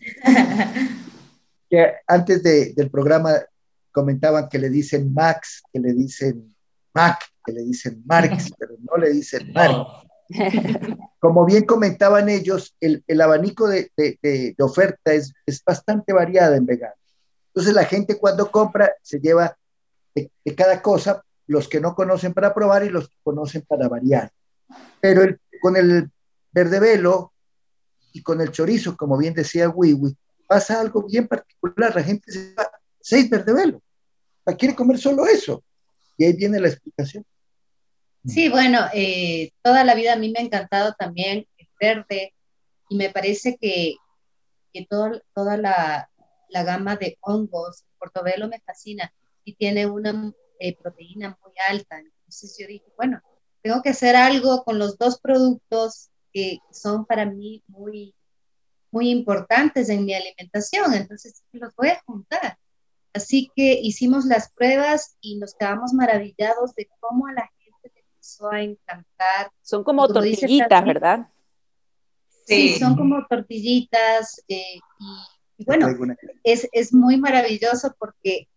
que 1.71 1.93
antes 2.07 2.43
de, 2.43 2.73
del 2.75 2.91
programa 2.91 3.35
comentaban 3.93 4.49
que 4.49 4.59
le 4.59 4.71
dicen 4.71 5.13
Max, 5.13 5.63
que 5.73 5.81
le 5.81 5.93
dicen 5.93 6.55
Mac, 6.95 7.21
que 7.45 7.53
le 7.53 7.63
dicen 7.63 8.03
Marx, 8.07 8.51
pero 8.59 8.75
no 8.81 8.97
le 8.97 9.11
dicen 9.11 9.53
Mark. 9.53 9.87
Como 11.21 11.45
bien 11.47 11.65
comentaban 11.65 12.29
ellos, 12.29 12.77
el, 12.81 13.03
el 13.07 13.21
abanico 13.21 13.67
de, 13.67 13.91
de, 13.97 14.19
de, 14.23 14.55
oferta 14.61 15.13
es, 15.13 15.33
es, 15.47 15.65
bastante 15.65 16.13
variada 16.13 16.57
en 16.57 16.67
vegano. 16.67 16.95
Entonces 17.59 17.75
la 17.75 17.87
gente 17.87 18.17
cuando 18.17 18.53
compra 18.53 18.95
se 19.03 19.19
lleva 19.19 19.59
de, 20.15 20.31
cada 20.57 20.81
cosa 20.81 21.25
los 21.49 21.67
que 21.67 21.81
no 21.81 21.93
conocen 21.97 22.33
para 22.33 22.55
probar 22.55 22.85
y 22.85 22.89
los 22.89 23.09
que 23.09 23.17
conocen 23.25 23.63
para 23.63 23.89
variar. 23.89 24.31
Pero 25.01 25.37
con 25.61 25.77
el 25.77 26.09
verde 26.53 26.79
velo 26.79 27.33
y 28.13 28.23
con 28.23 28.41
el 28.41 28.53
chorizo, 28.53 28.97
como 28.97 29.19
bien 29.19 29.35
decía 29.35 29.71
Wiwi, 29.71 30.17
pasa 30.47 30.81
algo 30.81 31.03
bien 31.03 31.27
particular. 31.27 31.97
La 31.97 32.05
gente 32.05 32.31
se 32.31 32.55
va 32.55 32.71
seis 33.01 33.29
verde 33.29 33.53
velo. 33.53 33.83
quiere 34.57 34.77
comer 34.77 34.97
solo 34.97 35.27
eso. 35.27 35.65
Y 36.17 36.27
ahí 36.27 36.35
viene 36.35 36.61
la 36.61 36.69
explicación. 36.69 37.27
Sí, 38.25 38.49
bueno, 38.49 38.87
eh, 38.95 39.51
toda 39.63 39.83
la 39.83 39.97
vida 39.97 40.13
a 40.13 40.17
mí 40.17 40.31
me 40.31 40.39
ha 40.39 40.43
encantado 40.43 40.95
también 40.97 41.45
el 41.57 41.69
verde 41.81 42.35
y 42.89 42.97
me 42.97 43.11
parece 43.11 43.59
que, 43.61 43.97
que 44.73 44.87
toda 44.87 45.57
la, 45.57 46.09
la, 46.49 46.63
gama 46.63 46.97
de 46.97 47.19
hongos, 47.21 47.83
el 47.83 47.99
portobelo 47.99 48.49
me 48.49 48.61
fascina 48.61 49.13
y 49.45 49.55
tiene 49.55 49.87
una 49.87 50.33
eh, 50.59 50.77
proteína 50.77 51.39
muy 51.43 51.53
alta. 51.69 51.99
Entonces 51.99 52.57
yo 52.59 52.67
dije, 52.67 52.87
bueno, 52.97 53.21
tengo 53.63 53.83
que 53.83 53.91
hacer 53.91 54.17
algo 54.17 54.65
con 54.65 54.79
los 54.79 54.99
dos 54.99 55.21
productos 55.21 56.11
que 56.33 56.59
son 56.71 57.07
para 57.07 57.27
mí 57.27 57.63
muy, 57.67 58.15
muy 58.91 59.11
importantes 59.11 59.89
en 59.89 60.05
mi 60.05 60.15
alimentación. 60.15 60.95
Entonces 60.95 61.43
los 61.53 61.75
voy 61.77 61.89
a 61.89 62.03
juntar. 62.07 62.59
Así 63.15 63.51
que 63.57 63.81
hicimos 63.83 64.27
las 64.27 64.53
pruebas 64.53 65.17
y 65.21 65.39
nos 65.39 65.55
quedamos 65.55 65.93
maravillados 65.93 66.75
de 66.75 66.89
cómo 67.01 67.27
a 67.27 67.33
la 67.33 67.51
gente 67.59 67.91
le 67.95 68.01
empezó 68.01 68.51
a 68.51 68.63
encantar. 68.63 69.51
Son 69.63 69.83
como, 69.83 70.07
tortillitas, 70.09 70.85
¿verdad? 70.85 71.29
Sí. 72.47 72.79
son 72.79 72.97
como 72.97 73.27
tortillitas 73.27 74.43
eh, 74.49 74.79
y, 75.01 75.38
bueno, 75.59 75.89
es, 76.45 76.69
es, 76.73 76.93
muy 76.93 77.17
maravilloso 77.17 77.95
porque 77.99 78.49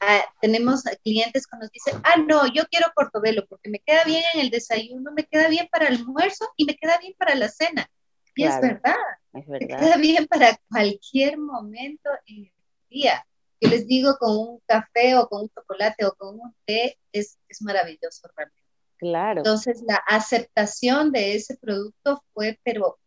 ah, 0.00 0.24
tenemos 0.40 0.82
clientes 1.02 1.46
que 1.46 1.58
nos 1.58 1.70
dicen, 1.70 2.00
ah, 2.04 2.18
no, 2.26 2.46
yo 2.52 2.64
quiero 2.70 2.88
portobelo 2.94 3.46
porque 3.48 3.70
me 3.70 3.80
queda 3.80 4.04
bien 4.04 4.22
en 4.34 4.40
el 4.40 4.50
desayuno, 4.50 5.12
me 5.12 5.24
queda 5.24 5.48
bien 5.48 5.68
para 5.70 5.88
el 5.88 5.96
almuerzo 5.96 6.46
y 6.56 6.64
me 6.64 6.76
queda 6.76 6.98
bien 6.98 7.14
para 7.18 7.34
la 7.34 7.48
cena. 7.48 7.88
Y 8.36 8.44
es 8.44 8.60
verdad, 8.60 8.94
es 9.34 9.46
verdad. 9.46 9.68
Me 9.68 9.76
queda 9.76 9.96
bien 9.96 10.26
para 10.26 10.58
cualquier 10.68 11.36
momento 11.36 12.10
en 12.26 12.44
el 12.44 12.52
día 12.88 13.24
yo 13.60 13.68
les 13.68 13.86
digo 13.86 14.16
con 14.18 14.36
un 14.36 14.60
café 14.66 15.16
o 15.16 15.28
con 15.28 15.42
un 15.42 15.50
chocolate 15.50 16.06
o 16.06 16.14
con 16.14 16.40
un 16.40 16.54
té 16.64 16.98
es, 17.12 17.38
es 17.48 17.62
maravilloso 17.62 18.28
realmente. 18.34 18.60
Claro. 18.96 19.40
Entonces 19.40 19.82
la 19.86 19.96
aceptación 20.06 21.12
de 21.12 21.34
ese 21.34 21.56
producto 21.56 22.22
fue, 22.32 22.58
pero 22.64 22.98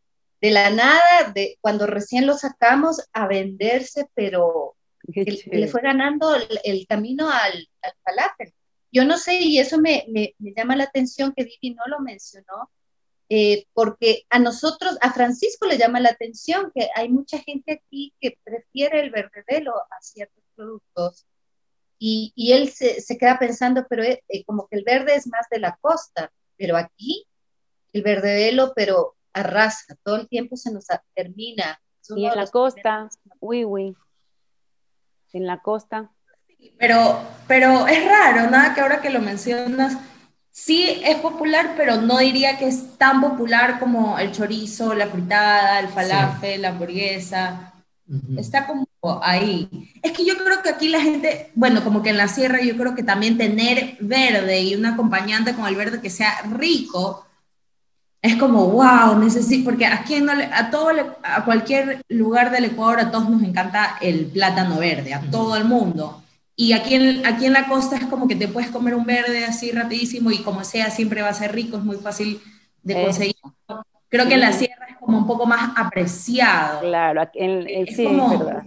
de 0.44 0.52
la 0.52 0.70
nada, 0.72 1.32
de 1.34 1.58
cuando 1.62 1.88
recién 1.88 2.28
lo 2.28 2.34
sacamos 2.34 3.02
a 3.14 3.28
venderse, 3.28 4.10
pero 4.14 4.76
le 5.06 5.68
fue 5.70 5.82
ganando 5.82 6.36
el, 6.36 6.86
camino 6.86 7.30
al, 7.30 7.70
al, 7.82 7.94
falafel. 8.04 8.54
Yo 8.92 9.06
no 9.06 9.18
sé, 9.18 9.36
y 9.40 9.60
eso 9.60 9.80
me, 9.80 10.04
me, 10.10 10.36
me 10.40 10.54
llama 10.54 10.76
la 10.76 10.84
atención 10.84 11.32
que 11.34 11.46
Vivi 11.46 11.74
no 11.74 11.84
lo 11.88 12.02
mencionó, 12.02 12.70
eh, 13.30 13.68
porque 13.72 14.26
a 14.30 14.38
nosotros, 14.38 14.98
a 15.00 15.14
Francisco 15.14 15.66
le 15.66 15.78
llama 15.78 16.02
la 16.02 16.10
atención 16.10 16.74
que 16.76 16.90
hay 16.94 17.08
mucha 17.08 17.40
gente 17.40 17.82
aquí 17.82 18.14
que 18.20 18.38
prefiere 18.44 19.00
el 19.00 19.12
verdedelo 19.12 19.74
a 19.78 20.02
ciertos 20.02 20.44
productos 20.58 21.26
y, 21.98 22.34
y 22.36 22.52
él 22.52 22.70
se, 22.70 23.00
se, 23.00 23.18
queda 23.18 23.40
pensando, 23.40 23.86
pero 23.90 24.04
eh, 24.04 24.22
como 24.46 24.68
que 24.68 24.76
el 24.76 24.84
verde 24.84 25.16
es 25.16 25.26
más 25.26 25.48
de 25.50 25.60
la 25.60 25.78
costa, 25.80 26.34
pero 26.58 26.76
aquí 26.76 27.26
el 27.94 28.02
verdedelo, 28.02 28.74
pero 28.76 29.16
arrasa, 29.34 29.96
todo 30.04 30.18
el 30.18 30.28
tiempo 30.28 30.56
se 30.56 30.72
nos 30.72 30.86
termina. 31.14 31.80
Y 32.16 32.26
en 32.26 32.36
la 32.36 32.48
costa, 32.48 33.10
uy, 33.40 33.66
uy, 33.66 33.96
en 35.32 35.48
la 35.48 35.62
costa. 35.62 36.12
Pero, 36.78 37.22
pero 37.48 37.88
es 37.88 38.06
raro, 38.06 38.50
nada 38.50 38.74
que 38.74 38.82
ahora 38.82 39.02
que 39.02 39.10
lo 39.10 39.20
mencionas, 39.20 39.98
sí 40.50 41.02
es 41.04 41.18
popular, 41.18 41.74
pero 41.76 42.02
no 42.02 42.20
diría 42.20 42.58
que 42.58 42.68
es 42.68 42.98
tan 42.98 43.22
popular 43.22 43.80
como 43.80 44.18
el 44.20 44.32
chorizo, 44.32 44.94
la 44.94 45.08
fritada, 45.08 45.80
el 45.80 45.90
falafel, 45.90 46.62
la 46.62 46.70
hamburguesa. 46.70 47.74
Está 48.38 48.68
como 48.68 48.88
ahí. 49.22 49.90
Es 50.02 50.12
que 50.12 50.26
yo 50.26 50.38
creo 50.38 50.62
que 50.62 50.70
aquí 50.70 50.90
la 50.90 51.02
gente, 51.02 51.52
bueno, 51.56 51.84
como 51.84 52.04
que 52.04 52.10
en 52.10 52.18
la 52.18 52.28
sierra 52.28 52.62
yo 52.62 52.78
creo 52.78 52.96
que 52.96 53.04
también 53.04 53.38
tener 53.38 53.98
verde 54.00 54.62
y 54.62 54.76
un 54.76 54.86
acompañante 54.86 55.56
con 55.56 55.66
el 55.66 55.76
verde 55.76 56.02
que 56.02 56.10
sea 56.10 56.42
rico, 56.52 57.26
es 58.24 58.38
como, 58.38 58.68
wow, 58.70 59.20
necesito, 59.20 59.66
porque 59.66 59.86
aquí 59.86 60.22
no 60.22 60.32
a, 60.32 60.72
todo, 60.72 60.92
a 61.24 61.44
cualquier 61.44 62.02
lugar 62.08 62.52
del 62.52 62.64
Ecuador, 62.64 63.02
a 63.02 63.12
todos 63.12 63.30
nos 63.30 63.44
encanta 63.44 63.98
el 64.00 64.28
plátano 64.28 64.80
verde, 64.80 65.14
a 65.14 65.20
todo 65.30 65.58
el 65.58 65.66
mundo. 65.66 66.24
Y 66.56 66.72
aquí 66.72 66.96
en, 66.96 67.26
aquí 67.26 67.48
en 67.48 67.54
la 67.54 67.68
costa 67.68 67.98
es 67.98 68.06
como 68.06 68.26
que 68.26 68.38
te 68.38 68.48
puedes 68.48 68.70
comer 68.70 68.96
un 68.96 69.06
verde 69.06 69.44
así 69.44 69.72
rapidísimo 69.72 70.32
y 70.32 70.38
como 70.38 70.64
sea, 70.64 70.90
siempre 70.90 71.22
va 71.22 71.30
a 71.30 71.34
ser 71.34 71.54
rico, 71.54 71.76
es 71.76 71.84
muy 71.84 71.98
fácil 71.98 72.40
de 72.82 73.04
conseguir. 73.04 73.36
Creo 74.08 74.26
que 74.26 74.36
en 74.36 74.40
la 74.40 74.54
sierra 74.54 74.86
es 74.90 74.98
como 75.00 75.18
un 75.18 75.28
poco 75.28 75.46
más 75.46 75.72
apreciado. 75.76 76.80
Claro, 76.80 77.30
en, 77.34 77.68
en, 77.68 77.88
sí, 77.88 78.06
verdad. 78.06 78.64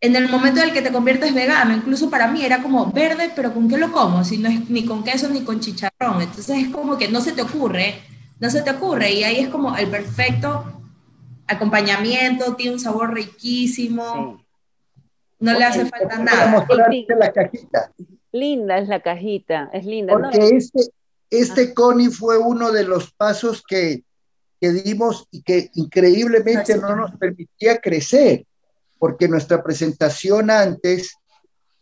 En 0.00 0.14
el 0.14 0.28
momento 0.28 0.60
en 0.60 0.68
el 0.68 0.72
que 0.72 0.82
te 0.82 0.92
conviertes 0.92 1.34
vegano, 1.34 1.74
incluso 1.74 2.08
para 2.10 2.28
mí 2.28 2.44
era 2.44 2.62
como 2.62 2.86
verde, 2.92 3.32
pero 3.34 3.52
¿con 3.52 3.68
qué 3.68 3.76
lo 3.76 3.90
como? 3.90 4.22
Si 4.22 4.38
no 4.38 4.48
es 4.48 4.70
ni 4.70 4.84
con 4.84 5.02
queso 5.02 5.28
ni 5.28 5.40
con 5.40 5.58
chicharrón. 5.58 6.22
Entonces 6.22 6.58
es 6.58 6.68
como 6.68 6.96
que 6.96 7.08
no 7.08 7.20
se 7.20 7.32
te 7.32 7.42
ocurre, 7.42 7.96
no 8.40 8.50
se 8.50 8.62
te 8.62 8.70
ocurre. 8.70 9.12
Y 9.12 9.24
ahí 9.24 9.36
es 9.40 9.48
como 9.48 9.76
el 9.76 9.88
perfecto 9.88 10.64
acompañamiento, 11.46 12.56
tiene 12.56 12.74
un 12.74 12.80
sabor 12.80 13.14
riquísimo. 13.14 14.38
Sí 14.38 14.46
no 15.40 15.58
le 15.58 15.64
hace 15.64 15.86
falta 15.86 16.18
nada. 16.18 16.66
la 17.18 17.32
cajita. 17.32 17.92
Linda 18.32 18.78
es 18.78 18.88
la 18.88 19.00
cajita, 19.00 19.70
es 19.72 19.84
linda. 19.84 20.12
Porque 20.12 20.56
este, 20.56 20.82
este 21.30 21.74
Connie 21.74 22.10
fue 22.10 22.38
uno 22.38 22.70
de 22.70 22.84
los 22.84 23.12
pasos 23.12 23.62
que, 23.66 24.04
que 24.60 24.70
dimos 24.72 25.26
y 25.32 25.42
que 25.42 25.70
increíblemente 25.74 26.76
no 26.76 26.94
nos 26.94 27.16
permitía 27.16 27.78
crecer, 27.78 28.44
porque 28.98 29.26
nuestra 29.26 29.62
presentación 29.62 30.50
antes 30.50 31.16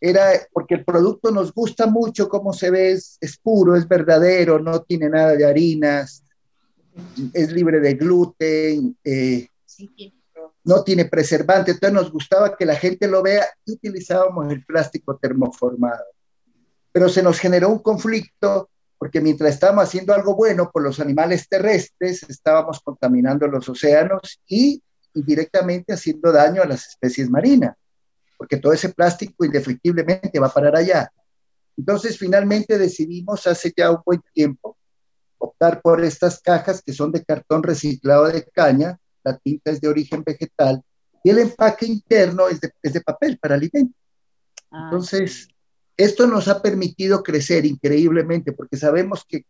era, 0.00 0.30
porque 0.52 0.76
el 0.76 0.84
producto 0.84 1.30
nos 1.32 1.52
gusta 1.52 1.86
mucho, 1.86 2.28
cómo 2.28 2.52
se 2.52 2.70
ve, 2.70 2.92
es, 2.92 3.18
es 3.20 3.36
puro, 3.36 3.76
es 3.76 3.86
verdadero, 3.86 4.60
no 4.60 4.80
tiene 4.82 5.10
nada 5.10 5.32
de 5.32 5.44
harinas, 5.44 6.22
es 7.32 7.52
libre 7.52 7.80
de 7.80 7.94
gluten, 7.94 8.96
eh, 9.04 9.48
no 10.64 10.84
tiene 10.84 11.06
preservante, 11.06 11.72
entonces 11.72 11.94
nos 11.94 12.12
gustaba 12.12 12.56
que 12.56 12.66
la 12.66 12.76
gente 12.76 13.08
lo 13.08 13.22
vea 13.22 13.46
y 13.64 13.72
utilizábamos 13.72 14.52
el 14.52 14.64
plástico 14.64 15.16
termoformado. 15.16 16.04
Pero 16.92 17.08
se 17.08 17.22
nos 17.22 17.38
generó 17.38 17.68
un 17.68 17.78
conflicto 17.78 18.70
porque 18.98 19.20
mientras 19.20 19.54
estábamos 19.54 19.84
haciendo 19.84 20.12
algo 20.12 20.34
bueno 20.34 20.70
por 20.72 20.82
los 20.82 20.98
animales 20.98 21.48
terrestres, 21.48 22.24
estábamos 22.24 22.80
contaminando 22.80 23.46
los 23.46 23.68
océanos 23.68 24.40
y 24.46 24.82
indirectamente 25.14 25.92
haciendo 25.92 26.32
daño 26.32 26.62
a 26.62 26.66
las 26.66 26.88
especies 26.88 27.30
marinas, 27.30 27.76
porque 28.36 28.56
todo 28.56 28.72
ese 28.72 28.88
plástico 28.90 29.44
indefectiblemente 29.44 30.40
va 30.40 30.48
a 30.48 30.52
parar 30.52 30.76
allá. 30.76 31.10
Entonces, 31.76 32.18
finalmente 32.18 32.76
decidimos 32.76 33.46
hace 33.46 33.72
ya 33.76 33.92
un 33.92 34.02
buen 34.04 34.20
tiempo 34.32 34.77
optar 35.38 35.80
por 35.80 36.04
estas 36.04 36.40
cajas 36.40 36.82
que 36.82 36.92
son 36.92 37.12
de 37.12 37.24
cartón 37.24 37.62
reciclado 37.62 38.26
de 38.28 38.44
caña, 38.44 38.98
la 39.24 39.36
tinta 39.38 39.70
es 39.70 39.80
de 39.80 39.88
origen 39.88 40.22
vegetal 40.24 40.82
y 41.22 41.30
el 41.30 41.38
empaque 41.38 41.86
interno 41.86 42.48
es 42.48 42.60
de, 42.60 43.00
papel 43.00 43.38
para 43.38 43.54
alimento. 43.54 43.94
Ah, 44.70 44.84
Entonces, 44.84 45.48
esto 45.96 46.26
nos 46.26 46.48
ha 46.48 46.62
permitido 46.62 47.22
crecer 47.22 47.66
increíblemente 47.66 48.52
porque 48.52 48.76
sabemos 48.76 49.24
que 49.26 49.44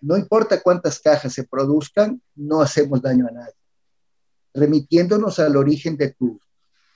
no 0.00 0.16
importa 0.16 0.60
cuántas 0.60 0.98
cajas 0.98 1.32
se 1.32 1.44
produzcan, 1.44 2.20
no 2.34 2.60
hacemos 2.60 3.00
daño 3.00 3.28
a 3.28 3.30
nadie. 3.30 3.54
Remitiéndonos 4.52 5.38
al 5.38 5.56
origen 5.56 5.96
de 5.96 6.10
tu, 6.10 6.40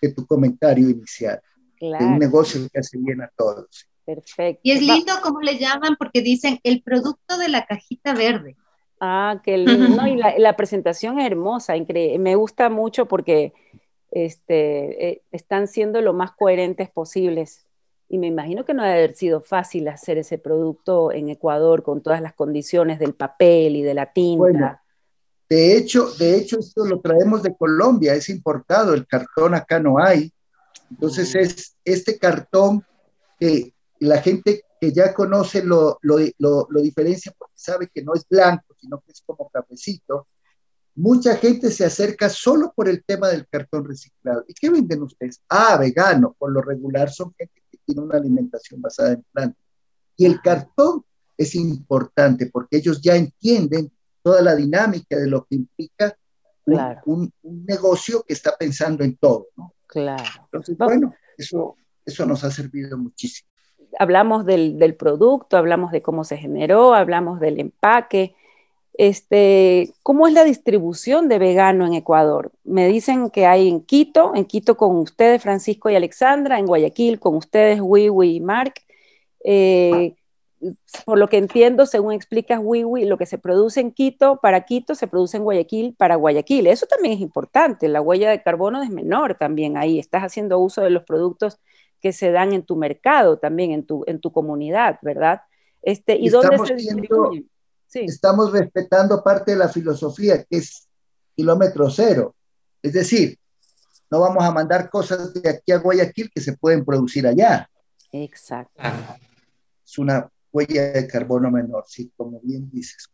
de 0.03 0.13
tu 0.13 0.27
comentario 0.27 0.91
inicial, 0.91 1.41
de 1.81 2.05
un 2.05 2.19
negocio 2.19 2.61
que 2.71 2.81
hace 2.81 2.99
bien 2.99 3.23
a 3.23 3.31
todos. 3.37 3.89
Perfecto. 4.07 4.61
Y 4.62 4.71
es 4.71 4.81
lindo 4.81 5.12
como 5.23 5.40
le 5.40 5.59
llaman 5.59 5.97
porque 5.99 6.23
dicen 6.23 6.61
el 6.62 6.81
producto 6.81 7.37
de 7.38 7.49
la 7.49 7.66
cajita 7.66 8.14
verde. 8.14 8.57
Ah, 9.01 9.40
qué 9.42 9.59
lindo. 9.59 10.07
y 10.07 10.16
la, 10.16 10.57
presentación 10.57 11.19
es 11.19 11.27
hermosa, 11.27 11.75
me 12.19 12.37
gusta 12.37 12.71
mucho 12.71 13.07
porque 13.07 13.53
este, 14.12 15.09
eh, 15.09 15.23
están 15.33 15.66
siendo 15.66 16.01
lo 16.01 16.12
más 16.12 16.33
coherentes 16.33 16.88
posibles. 16.88 17.66
Y 18.09 18.19
me 18.19 18.29
imagino 18.29 18.64
que 18.64 18.73
no 18.73 18.85
debe 18.85 18.95
haber 18.95 19.14
sido 19.16 19.40
fácil 19.40 19.88
hacer 19.88 20.19
ese 20.19 20.38
producto 20.38 21.11
en 21.11 21.29
Ecuador 21.29 21.83
con 21.83 22.01
todas 22.01 22.23
las 22.23 22.35
condiciones 22.35 23.01
del 23.01 23.14
papel 23.14 23.75
y 23.75 23.83
de 23.83 23.95
la 23.95 24.12
tinta. 24.12 24.85
de 25.49 25.77
hecho, 25.77 26.12
de 26.12 26.37
hecho, 26.37 26.61
esto 26.61 26.85
lo 26.85 27.01
traemos 27.01 27.42
de 27.42 27.57
Colombia, 27.57 28.14
es 28.14 28.29
importado, 28.29 28.95
el 28.95 29.09
cartón 29.09 29.55
acá 29.55 29.81
no 29.81 29.99
hay. 29.99 30.33
Entonces 30.88 31.35
mm. 31.35 31.38
es 31.38 31.77
este 31.85 32.16
cartón 32.16 32.85
que 33.40 33.73
la 34.01 34.21
gente 34.23 34.63
que 34.81 34.93
ya 34.93 35.15
conoce 35.15 35.63
lo, 35.65 35.99
lo, 36.03 36.19
lo, 36.39 36.67
lo 36.71 36.83
diferencia 36.83 37.33
porque 37.37 37.55
sabe 37.57 37.91
que 37.93 38.03
no 38.03 38.15
es 38.15 38.27
blanco, 38.29 38.75
sino 38.79 39.01
que 39.01 39.13
es 39.13 39.23
como 39.25 39.49
cafecito, 39.49 40.29
mucha 40.97 41.37
gente 41.37 41.71
se 41.71 41.85
acerca 41.85 42.29
solo 42.29 42.73
por 42.75 42.89
el 42.89 43.05
tema 43.05 43.29
del 43.29 43.47
cartón 43.47 43.87
reciclado. 43.87 44.45
¿Y 44.49 44.55
qué 44.55 44.71
venden 44.71 45.03
ustedes? 45.03 45.41
Ah, 45.49 45.77
vegano. 45.79 46.35
Por 46.39 46.53
lo 46.53 46.63
regular 46.63 47.11
son 47.11 47.35
gente 47.39 47.63
que 47.71 47.79
tiene 47.85 48.03
una 48.03 48.19
alimentación 48.19 48.81
basada 48.81 49.13
en 49.13 49.25
plantas. 49.33 49.63
Y 50.17 50.25
el 50.25 50.41
cartón 50.41 51.05
es 51.37 51.55
importante 51.55 52.47
porque 52.47 52.79
ellos 52.79 53.01
ya 53.03 53.15
entienden 53.15 53.93
toda 54.23 54.41
la 54.41 54.57
dinámica 54.57 55.17
de 55.17 55.29
lo 55.29 55.45
que 55.45 55.57
implica 55.57 56.17
un, 57.05 57.33
negocio 57.43 58.25
que 58.27 58.33
está 58.33 58.57
pensando 58.57 59.05
en 59.05 59.17
todo. 59.19 59.49
¿no? 59.57 59.75
Claro. 59.87 60.25
Entonces, 60.45 60.77
bueno, 60.79 61.15
eso, 61.37 61.77
eso 62.05 62.27
nos 62.27 62.43
ha 62.43 62.51
servido 62.51 62.97
muchísimo. 62.97 63.51
Hablamos 63.99 64.45
del, 64.45 64.95
producto, 64.99 65.57
hablamos 65.57 65.93
de 65.93 66.03
cómo 66.03 66.25
se 66.25 66.37
generó, 66.37 66.95
hablamos 66.95 67.41
del 67.41 67.61
empaque. 67.61 68.35
Este, 68.95 69.93
¿Cómo 70.03 70.27
es 70.27 70.35
la 70.35 70.45
distribución 70.45 71.29
de 71.29 71.39
vegano 71.39 71.87
en 71.87 71.95
Ecuador? 71.95 72.53
Me 72.65 72.87
dicen 72.89 73.31
que 73.31 73.47
hay 73.47 73.69
en 73.69 73.81
Quito, 73.83 74.33
en 74.35 74.45
Quito 74.45 74.77
con 74.77 74.97
ustedes, 74.97 75.43
Francisco 75.43 75.91
y 75.91 75.97
Alexandra, 75.97 76.59
en 76.59 76.67
Guayaquil 76.67 77.21
con 77.21 77.37
ustedes, 77.37 77.81
Wiwi 77.81 78.37
y 78.37 78.41
Mark. 78.41 78.75
Eh, 79.45 80.15
por 81.05 81.19
lo 81.19 81.29
que 81.29 81.37
entiendo, 81.37 81.87
según 81.87 82.13
explicas 82.13 82.61
Wiwi, 82.63 83.05
lo 83.05 83.19
que 83.19 83.27
se 83.27 83.39
produce 83.39 83.81
en 83.81 83.93
Quito 83.93 84.39
para 84.41 84.65
Quito 84.65 84.95
se 84.95 85.07
produce 85.07 85.37
en 85.37 85.45
Guayaquil 85.45 85.95
para 85.97 86.17
Guayaquil. 86.17 86.67
Eso 86.67 86.87
también 86.87 87.15
es 87.15 87.21
importante, 87.21 87.89
la 87.89 88.01
huella 88.01 88.31
de 88.31 88.43
carbono 88.43 88.83
es 88.83 88.91
menor 88.91 89.35
también 89.35 89.77
ahí, 89.77 89.99
estás 89.99 90.23
haciendo 90.23 90.59
uso 90.59 90.83
de 90.83 90.91
los 90.91 91.05
productos 91.05 91.61
que 92.01 92.13
se 92.13 92.31
dan 92.31 92.53
en 92.53 92.65
tu 92.65 92.77
mercado 92.77 93.39
también, 93.39 93.73
en 93.73 93.87
tu, 93.87 94.05
en 94.07 94.21
tu 94.21 94.33
comunidad, 94.33 94.99
¿verdad? 95.03 95.43
Este, 95.83 96.17
¿Y, 96.17 96.29
dónde 96.29 96.59
se 96.67 96.75
distribuyen? 96.75 97.49
Estamos 97.93 98.53
respetando 98.53 99.23
parte 99.23 99.53
de 99.53 99.59
la 99.59 99.69
filosofía, 99.69 100.45
que 100.45 100.59
es 100.59 100.89
kilómetro 101.35 101.89
cero. 101.91 102.35
Es 102.83 102.93
decir, 102.93 103.39
no 104.11 104.21
vamos 104.21 104.45
a 104.45 104.51
mandar 104.51 104.91
cosas 104.91 105.33
de 105.35 105.49
aquí 105.49 105.73
a 105.73 105.79
Guayaquil 105.79 106.31
que 106.35 106.41
se 106.41 106.57
pueden 106.57 106.85
producir 106.85 107.27
allá. 107.27 107.69
Exacto. 108.13 108.83
Es 109.85 109.99
una 109.99 110.29
huella 110.53 110.93
de 110.93 111.07
carbono 111.07 111.51
menor, 111.51 111.85
sí, 111.87 112.13
como 112.17 112.41
bien 112.41 112.71
dices, 112.71 113.09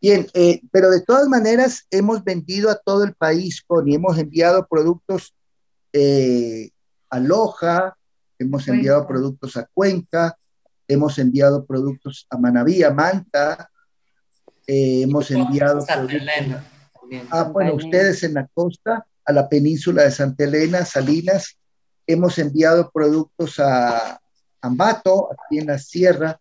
Bien, 0.00 0.26
eh, 0.34 0.60
pero 0.70 0.90
de 0.90 1.00
todas 1.00 1.28
maneras 1.28 1.86
hemos 1.90 2.22
vendido 2.22 2.70
a 2.70 2.76
todo 2.76 3.04
el 3.04 3.14
país, 3.14 3.64
y 3.84 3.94
hemos 3.94 4.18
enviado 4.18 4.66
productos 4.68 5.34
eh, 5.92 6.70
a 7.10 7.20
Loja, 7.20 7.96
hemos 8.38 8.66
enviado 8.68 9.06
productos 9.06 9.56
a 9.56 9.66
Cuenca, 9.72 10.36
hemos 10.88 11.18
enviado 11.18 11.64
productos 11.64 12.26
a 12.30 12.38
Manaví, 12.38 12.82
a 12.82 12.90
Manta, 12.90 13.70
eh, 14.66 15.02
hemos 15.02 15.30
enviado 15.30 15.84
productos 15.84 16.62
a, 17.30 17.44
bueno, 17.44 17.74
ustedes 17.74 18.22
en 18.24 18.34
la 18.34 18.46
costa, 18.52 19.06
a 19.24 19.32
la 19.32 19.48
península 19.48 20.02
de 20.02 20.10
Santa 20.10 20.44
Elena, 20.44 20.84
Salinas, 20.84 21.58
hemos 22.06 22.38
enviado 22.38 22.90
productos 22.90 23.58
a 23.58 24.20
Ambato, 24.60 25.28
aquí 25.32 25.58
en 25.58 25.66
la 25.66 25.78
sierra, 25.78 26.40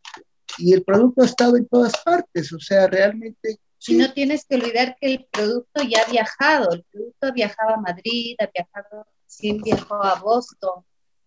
y 0.58 0.74
el 0.74 0.84
producto 0.84 1.22
ha 1.22 1.26
estado 1.26 1.58
en 1.58 1.68
todas 1.68 1.94
partes, 2.04 2.52
o 2.54 2.60
sea, 2.60 2.88
realmente... 2.88 3.60
Y 3.88 3.98
no 3.98 4.12
tienes 4.14 4.46
que 4.46 4.56
olvidar 4.56 4.96
que 5.00 5.14
el 5.14 5.28
producto 5.32 5.84
ya 5.84 6.02
ha 6.02 6.12
viajado, 6.12 6.72
el 6.72 6.84
producto 6.92 7.28
ha 7.28 7.32
viajado 7.32 7.76
a 7.76 7.82
Madrid, 7.82 8.36
ha 8.40 8.50
viajado, 8.52 9.06
sí 9.36 9.60
viajó 9.64 10.04
a 10.04 10.20
Boston, 10.20 10.84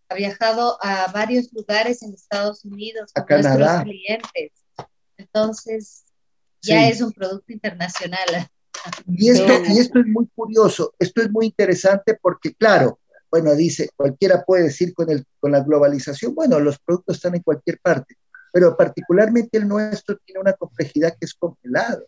ha 0.09 0.15
viajado 0.15 0.79
a 0.83 1.11
varios 1.13 1.53
lugares 1.53 2.03
en 2.03 2.15
Estados 2.15 2.65
Unidos 2.65 3.11
a 3.15 3.25
con 3.25 3.41
nuestros 3.41 3.83
clientes. 3.83 4.53
Entonces, 5.17 6.05
ya 6.63 6.89
es 6.89 7.01
un 7.01 7.13
producto 7.13 7.53
internacional. 7.53 8.27
Y 9.09 9.29
esto, 9.29 9.53
y 9.69 9.81
esto 9.81 9.99
es 9.99 10.07
muy 10.07 10.29
curioso, 10.35 10.95
esto 11.01 11.21
es 11.21 11.31
muy 11.31 11.47
interesante 11.47 12.17
porque, 12.23 12.55
claro, 12.55 13.01
bueno, 13.29 13.55
dice, 13.57 13.91
cualquiera 13.97 14.45
puede 14.45 14.65
decir 14.65 14.95
con, 14.95 15.11
el, 15.11 15.27
con 15.41 15.51
la 15.51 15.61
globalización, 15.61 16.33
bueno, 16.33 16.61
los 16.61 16.79
productos 16.79 17.17
están 17.17 17.35
en 17.35 17.43
cualquier 17.43 17.81
parte, 17.81 18.17
pero 18.53 18.77
particularmente 18.77 19.59
el 19.59 19.67
nuestro 19.67 20.17
tiene 20.19 20.41
una 20.41 20.53
complejidad 20.53 21.11
que 21.19 21.27
es 21.27 21.35
congelado. 21.35 22.07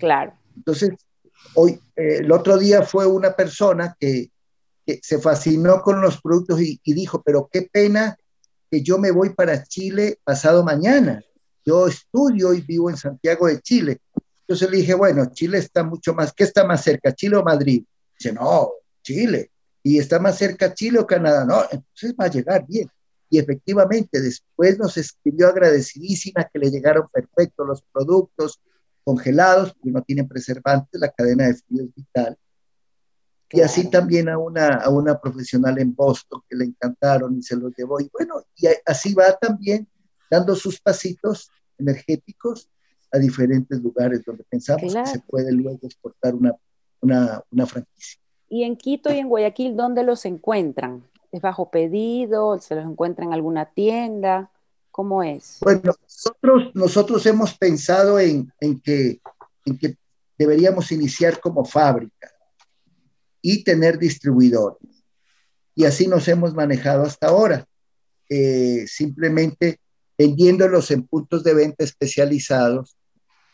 Claro. 0.00 0.34
Entonces, 0.56 0.90
hoy, 1.54 1.80
eh, 1.94 2.18
el 2.18 2.32
otro 2.32 2.58
día 2.58 2.82
fue 2.82 3.06
una 3.06 3.34
persona 3.34 3.96
que, 3.98 4.32
se 5.02 5.18
fascinó 5.18 5.82
con 5.82 6.00
los 6.00 6.20
productos 6.20 6.60
y, 6.60 6.80
y, 6.82 6.94
dijo, 6.94 7.22
pero 7.22 7.48
qué 7.52 7.68
pena 7.70 8.16
que 8.70 8.82
yo 8.82 8.98
me 8.98 9.10
voy 9.10 9.30
para 9.30 9.62
Chile 9.64 10.18
pasado 10.24 10.64
mañana. 10.64 11.22
Yo 11.64 11.86
estudio 11.86 12.54
y 12.54 12.60
vivo 12.60 12.90
en 12.90 12.96
Santiago 12.96 13.46
de 13.46 13.60
Chile. 13.60 14.00
Entonces 14.40 14.70
le 14.70 14.78
dije, 14.78 14.94
bueno, 14.94 15.26
Chile 15.32 15.58
está 15.58 15.84
mucho 15.84 16.14
más, 16.14 16.32
¿qué 16.32 16.44
está 16.44 16.64
más 16.64 16.82
cerca, 16.82 17.14
Chile 17.14 17.36
o 17.36 17.44
Madrid? 17.44 17.84
Dice, 18.18 18.32
no, 18.32 18.70
Chile 19.02 19.50
y 19.82 19.98
está 19.98 20.18
más 20.18 20.38
cerca 20.38 20.74
Chile 20.74 20.98
o 20.98 21.06
Canadá, 21.06 21.44
no, 21.44 21.62
entonces 21.70 22.14
va 22.18 22.26
a 22.26 22.30
llegar 22.30 22.66
bien. 22.66 22.88
Y 23.28 23.38
efectivamente, 23.38 24.20
después 24.20 24.78
nos 24.78 24.96
escribió 24.96 25.48
agradecidísima 25.48 26.48
que 26.52 26.58
le 26.58 26.70
llegaron 26.70 27.08
perfectos 27.12 27.66
los 27.66 27.82
productos 27.82 28.60
congelados, 29.04 29.72
porque 29.72 29.90
no 29.92 30.02
tienen 30.02 30.28
preservantes, 30.28 31.00
la 31.00 31.10
cadena 31.10 31.46
de 31.46 31.54
frío 31.54 31.84
es 31.84 31.94
vital. 31.94 32.36
Y 33.52 33.60
así 33.62 33.90
también 33.90 34.28
a 34.28 34.38
una, 34.38 34.76
a 34.76 34.90
una 34.90 35.20
profesional 35.20 35.78
en 35.78 35.94
Boston 35.94 36.40
que 36.48 36.56
le 36.56 36.66
encantaron 36.66 37.36
y 37.36 37.42
se 37.42 37.56
los 37.56 37.74
llevó. 37.76 38.00
Y 38.00 38.08
bueno, 38.12 38.42
y 38.56 38.68
así 38.86 39.12
va 39.12 39.36
también 39.36 39.88
dando 40.30 40.54
sus 40.54 40.80
pasitos 40.80 41.50
energéticos 41.76 42.68
a 43.10 43.18
diferentes 43.18 43.80
lugares 43.80 44.22
donde 44.24 44.44
pensamos 44.44 44.94
que 44.94 45.06
se 45.06 45.18
puede 45.20 45.50
luego 45.50 45.80
exportar 45.82 46.34
una, 46.34 46.54
una, 47.00 47.42
una 47.50 47.66
franquicia. 47.66 48.20
Y 48.48 48.62
en 48.62 48.76
Quito 48.76 49.12
y 49.12 49.18
en 49.18 49.28
Guayaquil, 49.28 49.76
¿dónde 49.76 50.04
los 50.04 50.24
encuentran? 50.26 51.04
¿Es 51.32 51.40
bajo 51.40 51.70
pedido? 51.70 52.58
¿Se 52.58 52.76
los 52.76 52.84
encuentran 52.84 53.28
en 53.28 53.34
alguna 53.34 53.66
tienda? 53.66 54.50
¿Cómo 54.92 55.24
es? 55.24 55.58
Bueno, 55.60 55.92
nosotros, 56.02 56.70
nosotros 56.74 57.26
hemos 57.26 57.56
pensado 57.56 58.20
en, 58.20 58.52
en, 58.60 58.80
que, 58.80 59.20
en 59.64 59.78
que 59.78 59.96
deberíamos 60.38 60.92
iniciar 60.92 61.40
como 61.40 61.64
fábrica 61.64 62.29
y 63.42 63.64
tener 63.64 63.98
distribuidores. 63.98 65.04
Y 65.74 65.84
así 65.84 66.06
nos 66.06 66.28
hemos 66.28 66.54
manejado 66.54 67.04
hasta 67.04 67.28
ahora, 67.28 67.66
eh, 68.28 68.84
simplemente 68.86 69.80
vendiéndolos 70.18 70.90
en 70.90 71.06
puntos 71.06 71.42
de 71.44 71.54
venta 71.54 71.84
especializados, 71.84 72.96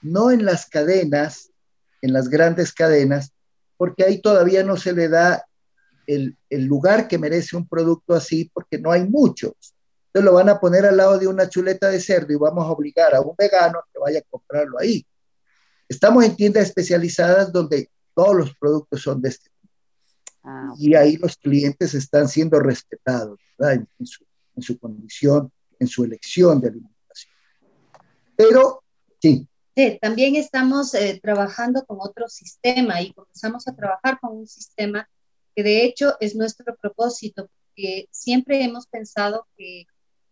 no 0.02 0.30
en 0.30 0.44
las 0.44 0.66
cadenas, 0.66 1.50
en 2.02 2.12
las 2.12 2.28
grandes 2.28 2.72
cadenas, 2.72 3.32
porque 3.76 4.04
ahí 4.04 4.20
todavía 4.20 4.64
no 4.64 4.76
se 4.76 4.92
le 4.92 5.08
da 5.08 5.46
el, 6.06 6.36
lugar 6.50 7.08
que 7.08 7.18
merece 7.18 7.56
un 7.56 7.68
producto 7.68 8.14
así, 8.14 8.50
porque 8.52 8.78
no 8.78 8.90
hay 8.90 9.08
muchos. 9.08 9.52
Entonces 10.06 10.24
lo 10.24 10.34
van 10.34 10.48
a 10.48 10.58
poner 10.58 10.86
al 10.86 10.96
lado 10.96 11.18
de 11.18 11.28
una 11.28 11.48
chuleta 11.48 11.88
de 11.88 12.00
cerdo 12.00 12.32
y 12.32 12.36
vamos 12.36 12.64
a 12.64 12.70
obligar 12.70 13.14
a 13.14 13.20
un 13.20 13.34
vegano 13.36 13.80
que 13.92 13.98
vaya 13.98 14.20
a 14.20 14.30
comprarlo 14.30 14.78
ahí. 14.78 15.06
Estamos 15.88 16.24
en 16.24 16.36
tiendas 16.36 16.64
especializadas 16.64 17.52
donde 17.52 17.90
todos 18.14 18.34
los 18.34 18.56
productos 18.56 19.02
son 19.02 19.20
de 19.20 19.28
este 19.28 19.50
Ah, 20.48 20.72
y 20.78 20.94
ahí 20.94 21.16
los 21.16 21.36
clientes 21.36 21.92
están 21.94 22.28
siendo 22.28 22.60
respetados 22.60 23.40
en, 23.58 24.06
su, 24.06 24.24
en 24.54 24.62
su 24.62 24.78
condición, 24.78 25.52
en 25.80 25.88
su 25.88 26.04
elección 26.04 26.60
de 26.60 26.68
alimentación. 26.68 27.34
Pero 28.36 28.84
sí, 29.20 29.48
también 30.00 30.36
estamos 30.36 30.94
eh, 30.94 31.20
trabajando 31.22 31.84
con 31.84 31.98
otro 32.00 32.28
sistema 32.28 33.02
y 33.02 33.12
comenzamos 33.12 33.68
a 33.68 33.74
trabajar 33.74 34.18
con 34.20 34.36
un 34.36 34.46
sistema 34.46 35.08
que 35.54 35.62
de 35.62 35.84
hecho 35.84 36.14
es 36.20 36.34
nuestro 36.34 36.76
propósito, 36.76 37.48
porque 37.48 38.08
siempre 38.10 38.62
hemos 38.62 38.86
pensado 38.86 39.46
que, 39.56 39.84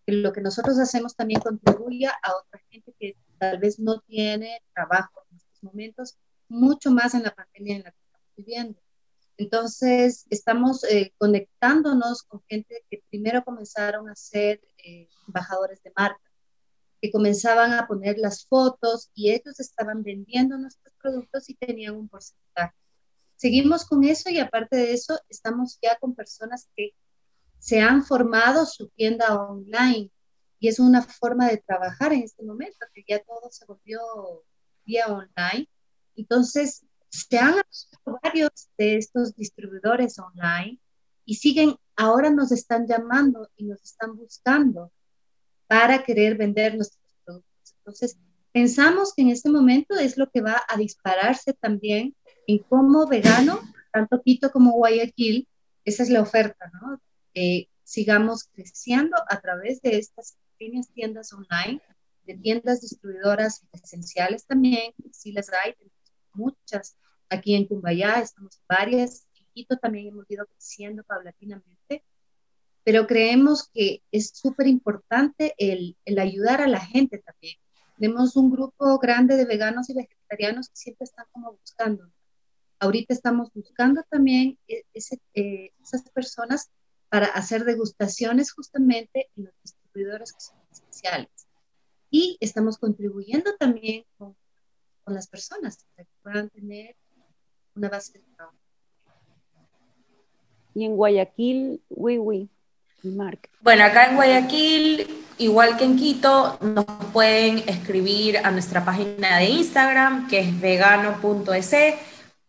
lo 0.06 0.32
que 0.32 0.40
nosotros 0.40 0.78
hacemos 0.78 1.16
también 1.16 1.40
contribuye 1.40 2.06
a 2.06 2.36
otra 2.40 2.60
gente 2.70 2.94
que 2.98 3.16
tal 3.38 3.58
vez 3.58 3.78
no 3.78 4.00
tiene 4.00 4.62
trabajo 4.74 5.22
en 5.30 5.36
estos 5.38 5.62
momentos, 5.62 6.16
mucho 6.48 6.90
más 6.90 7.14
en 7.14 7.24
la 7.24 7.34
pandemia 7.34 7.76
en 7.76 7.82
la 7.82 7.90
que 7.90 7.98
estamos 8.02 8.28
viviendo. 8.36 8.83
Entonces, 9.36 10.26
estamos 10.30 10.84
eh, 10.84 11.12
conectándonos 11.18 12.22
con 12.22 12.42
gente 12.48 12.84
que 12.88 13.02
primero 13.10 13.44
comenzaron 13.44 14.08
a 14.08 14.14
ser 14.14 14.60
eh, 14.78 15.08
embajadores 15.26 15.82
de 15.82 15.92
marca 15.96 16.20
que 17.04 17.10
comenzaban 17.10 17.74
a 17.74 17.86
poner 17.86 18.16
las 18.16 18.46
fotos 18.46 19.10
y 19.14 19.30
ellos 19.30 19.60
estaban 19.60 20.02
vendiendo 20.02 20.56
nuestros 20.56 20.94
productos 21.02 21.50
y 21.50 21.54
tenían 21.54 21.96
un 21.96 22.08
porcentaje. 22.08 22.74
Seguimos 23.36 23.84
con 23.84 24.04
eso 24.04 24.30
y 24.30 24.38
aparte 24.38 24.76
de 24.76 24.94
eso, 24.94 25.18
estamos 25.28 25.78
ya 25.82 25.98
con 25.98 26.14
personas 26.14 26.68
que 26.74 26.92
se 27.58 27.82
han 27.82 28.04
formado 28.04 28.64
su 28.64 28.88
tienda 28.88 29.34
online 29.38 30.10
y 30.58 30.68
es 30.68 30.78
una 30.78 31.02
forma 31.02 31.48
de 31.48 31.58
trabajar 31.58 32.14
en 32.14 32.22
este 32.22 32.42
momento, 32.42 32.86
que 32.94 33.04
ya 33.06 33.22
todo 33.22 33.50
se 33.50 33.66
volvió 33.66 34.00
vía 34.86 35.06
online. 35.08 35.68
Entonces, 36.16 36.86
se 37.14 37.38
han 37.38 37.54
hecho 37.58 38.18
varios 38.22 38.68
de 38.76 38.96
estos 38.96 39.34
distribuidores 39.36 40.18
online 40.18 40.80
y 41.24 41.36
siguen, 41.36 41.76
ahora 41.96 42.30
nos 42.30 42.52
están 42.52 42.86
llamando 42.86 43.48
y 43.56 43.64
nos 43.64 43.82
están 43.82 44.16
buscando 44.16 44.92
para 45.66 46.02
querer 46.02 46.36
vender 46.36 46.74
nuestros 46.74 47.02
productos. 47.24 47.74
Entonces, 47.78 48.18
pensamos 48.52 49.14
que 49.14 49.22
en 49.22 49.30
este 49.30 49.48
momento 49.48 49.94
es 49.94 50.16
lo 50.16 50.28
que 50.30 50.40
va 50.40 50.60
a 50.68 50.76
dispararse 50.76 51.52
también 51.54 52.14
en 52.46 52.58
cómo 52.58 53.06
vegano, 53.06 53.60
tanto 53.92 54.20
Quito 54.20 54.50
como 54.50 54.72
Guayaquil, 54.72 55.48
esa 55.84 56.02
es 56.02 56.10
la 56.10 56.20
oferta, 56.20 56.70
¿no? 56.80 57.00
sigamos 57.82 58.44
creciendo 58.52 59.16
a 59.28 59.40
través 59.40 59.82
de 59.82 59.98
estas 59.98 60.38
pequeñas 60.56 60.88
tiendas 60.94 61.32
online 61.32 61.82
de 62.26 62.34
tiendas 62.38 62.80
distribuidoras 62.80 63.66
esenciales 63.72 64.46
también, 64.46 64.94
sí 65.12 65.32
las 65.32 65.50
hay, 65.50 65.74
muchas 66.32 66.96
aquí 67.28 67.54
en 67.54 67.66
Cumbayá, 67.66 68.20
estamos 68.20 68.60
varias, 68.68 69.26
en 69.34 69.46
Quito 69.52 69.76
también 69.76 70.08
hemos 70.08 70.30
ido 70.30 70.46
creciendo 70.46 71.02
paulatinamente, 71.04 72.04
pero 72.84 73.06
creemos 73.06 73.68
que 73.72 74.02
es 74.12 74.30
súper 74.34 74.66
importante 74.66 75.54
el, 75.58 75.96
el 76.04 76.18
ayudar 76.18 76.60
a 76.60 76.68
la 76.68 76.80
gente 76.80 77.18
también. 77.18 77.56
Tenemos 77.98 78.36
un 78.36 78.50
grupo 78.50 78.98
grande 78.98 79.36
de 79.36 79.46
veganos 79.46 79.88
y 79.88 79.94
vegetarianos 79.94 80.68
que 80.68 80.76
siempre 80.76 81.04
están 81.04 81.26
como 81.32 81.52
buscando. 81.52 82.10
Ahorita 82.78 83.14
estamos 83.14 83.50
buscando 83.54 84.02
también 84.10 84.58
e, 84.68 84.84
ese, 84.92 85.20
eh, 85.34 85.70
esas 85.82 86.02
personas 86.10 86.70
para 87.08 87.26
hacer 87.26 87.64
degustaciones 87.64 88.52
justamente 88.52 89.30
en 89.36 89.44
los 89.44 89.54
distribuidores 89.62 90.32
que 90.32 90.40
son 90.40 90.56
esenciales. 90.70 91.30
Y 92.10 92.36
estamos 92.40 92.76
contribuyendo 92.76 93.54
también 93.56 94.04
con, 94.18 94.36
con 95.04 95.14
las 95.14 95.28
personas 95.28 95.86
para 95.94 96.04
que 96.04 96.14
puedan 96.22 96.50
tener 96.50 96.96
una 97.76 97.88
base 97.88 98.18
de 98.18 98.24
trabajo. 98.36 98.56
Y 100.74 100.84
en 100.84 100.96
Guayaquil, 100.96 101.80
oui, 101.88 102.18
oui, 102.18 102.48
Mark. 103.02 103.48
Bueno, 103.60 103.84
acá 103.84 104.08
en 104.08 104.16
Guayaquil, 104.16 105.06
igual 105.38 105.76
que 105.76 105.84
en 105.84 105.96
Quito, 105.96 106.58
nos 106.60 106.86
pueden 107.12 107.58
escribir 107.68 108.38
a 108.38 108.50
nuestra 108.50 108.84
página 108.84 109.38
de 109.38 109.50
Instagram, 109.50 110.26
que 110.28 110.40
es 110.40 110.60
vegano.es, 110.60 111.74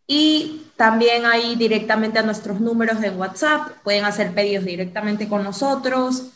y 0.08 0.64
también 0.76 1.26
ahí 1.26 1.56
directamente 1.56 2.20
a 2.20 2.24
nuestros 2.24 2.60
números 2.60 3.00
de 3.00 3.12
WhatsApp. 3.12 3.70
Pueden 3.84 4.06
hacer 4.06 4.34
pedidos 4.34 4.66
directamente 4.66 5.28
con 5.28 5.44
nosotros, 5.44 6.32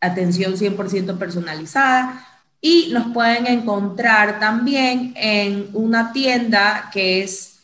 atención 0.00 0.54
100% 0.54 1.18
personalizada. 1.18 2.24
Y 2.60 2.90
nos 2.92 3.12
pueden 3.12 3.46
encontrar 3.46 4.40
también 4.40 5.14
en 5.16 5.70
una 5.72 6.12
tienda 6.12 6.90
que 6.92 7.22
es 7.22 7.57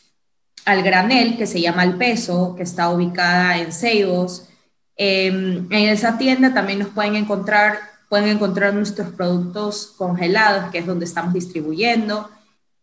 al 0.65 0.83
granel, 0.83 1.37
que 1.37 1.47
se 1.47 1.61
llama 1.61 1.83
El 1.83 1.95
Peso, 1.95 2.55
que 2.55 2.63
está 2.63 2.89
ubicada 2.89 3.57
en 3.57 3.71
Ceibos. 3.71 4.49
Em, 4.97 5.67
en 5.71 5.89
esa 5.89 6.17
tienda 6.17 6.53
también 6.53 6.79
nos 6.79 6.89
pueden 6.89 7.15
encontrar, 7.15 7.79
pueden 8.09 8.29
encontrar 8.29 8.73
nuestros 8.73 9.09
productos 9.13 9.93
congelados, 9.97 10.71
que 10.71 10.79
es 10.79 10.85
donde 10.85 11.05
estamos 11.05 11.33
distribuyendo 11.33 12.29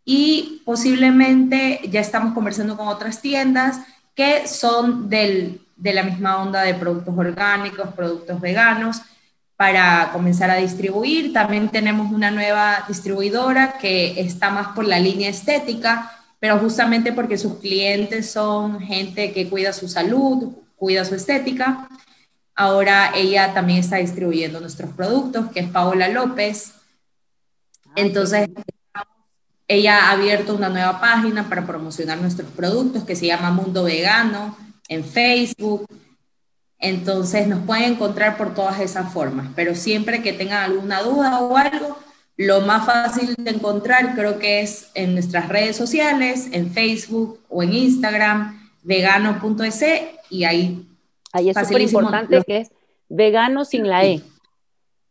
y 0.04 0.62
posiblemente 0.64 1.80
ya 1.88 2.00
estamos 2.00 2.34
conversando 2.34 2.76
con 2.76 2.88
otras 2.88 3.20
tiendas 3.20 3.80
que 4.14 4.46
son 4.46 5.08
del, 5.08 5.60
de 5.76 5.92
la 5.94 6.02
misma 6.02 6.42
onda 6.42 6.62
de 6.62 6.74
productos 6.74 7.16
orgánicos, 7.16 7.94
productos 7.94 8.40
veganos, 8.40 9.00
para 9.56 10.10
comenzar 10.12 10.50
a 10.50 10.56
distribuir. 10.56 11.32
También 11.32 11.68
tenemos 11.68 12.10
una 12.12 12.30
nueva 12.30 12.84
distribuidora 12.88 13.78
que 13.78 14.20
está 14.20 14.50
más 14.50 14.68
por 14.68 14.84
la 14.84 14.98
línea 14.98 15.30
estética, 15.30 16.21
pero 16.42 16.58
justamente 16.58 17.12
porque 17.12 17.38
sus 17.38 17.58
clientes 17.58 18.32
son 18.32 18.80
gente 18.80 19.32
que 19.32 19.48
cuida 19.48 19.72
su 19.72 19.86
salud, 19.88 20.52
cuida 20.74 21.04
su 21.04 21.14
estética. 21.14 21.88
Ahora 22.56 23.12
ella 23.14 23.54
también 23.54 23.78
está 23.78 23.98
distribuyendo 23.98 24.58
nuestros 24.58 24.90
productos, 24.90 25.52
que 25.52 25.60
es 25.60 25.68
Paola 25.68 26.08
López. 26.08 26.72
Ah, 27.86 27.92
Entonces, 27.94 28.50
ella 29.68 30.08
ha 30.08 30.10
abierto 30.10 30.56
una 30.56 30.68
nueva 30.68 31.00
página 31.00 31.48
para 31.48 31.64
promocionar 31.64 32.18
nuestros 32.20 32.50
productos 32.50 33.04
que 33.04 33.14
se 33.14 33.26
llama 33.26 33.52
Mundo 33.52 33.84
Vegano 33.84 34.56
en 34.88 35.04
Facebook. 35.04 35.86
Entonces 36.80 37.46
nos 37.46 37.64
pueden 37.64 37.92
encontrar 37.92 38.36
por 38.36 38.52
todas 38.52 38.80
esas 38.80 39.12
formas, 39.12 39.46
pero 39.54 39.76
siempre 39.76 40.22
que 40.22 40.32
tengan 40.32 40.64
alguna 40.64 41.02
duda 41.02 41.38
o 41.38 41.56
algo, 41.56 41.96
lo 42.36 42.62
más 42.62 42.86
fácil 42.86 43.34
de 43.36 43.50
encontrar 43.50 44.14
creo 44.14 44.38
que 44.38 44.60
es 44.60 44.90
en 44.94 45.14
nuestras 45.14 45.48
redes 45.48 45.76
sociales, 45.76 46.48
en 46.52 46.70
Facebook 46.70 47.40
o 47.48 47.62
en 47.62 47.72
Instagram, 47.72 48.70
vegano.es 48.82 49.84
y 50.30 50.44
ahí. 50.44 50.88
Ahí 51.32 51.50
es 51.50 51.56
súper 51.56 51.82
importante 51.82 52.42
que 52.46 52.58
es 52.58 52.70
vegano 53.08 53.64
sin 53.64 53.88
la 53.88 54.04
E. 54.04 54.22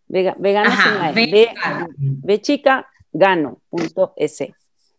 vegano 0.07 0.71
sin 0.71 0.99
la 0.99 1.11
E. 1.11 1.49
ve 1.97 2.41
chica, 2.41 2.87
gano.es. 3.11 4.43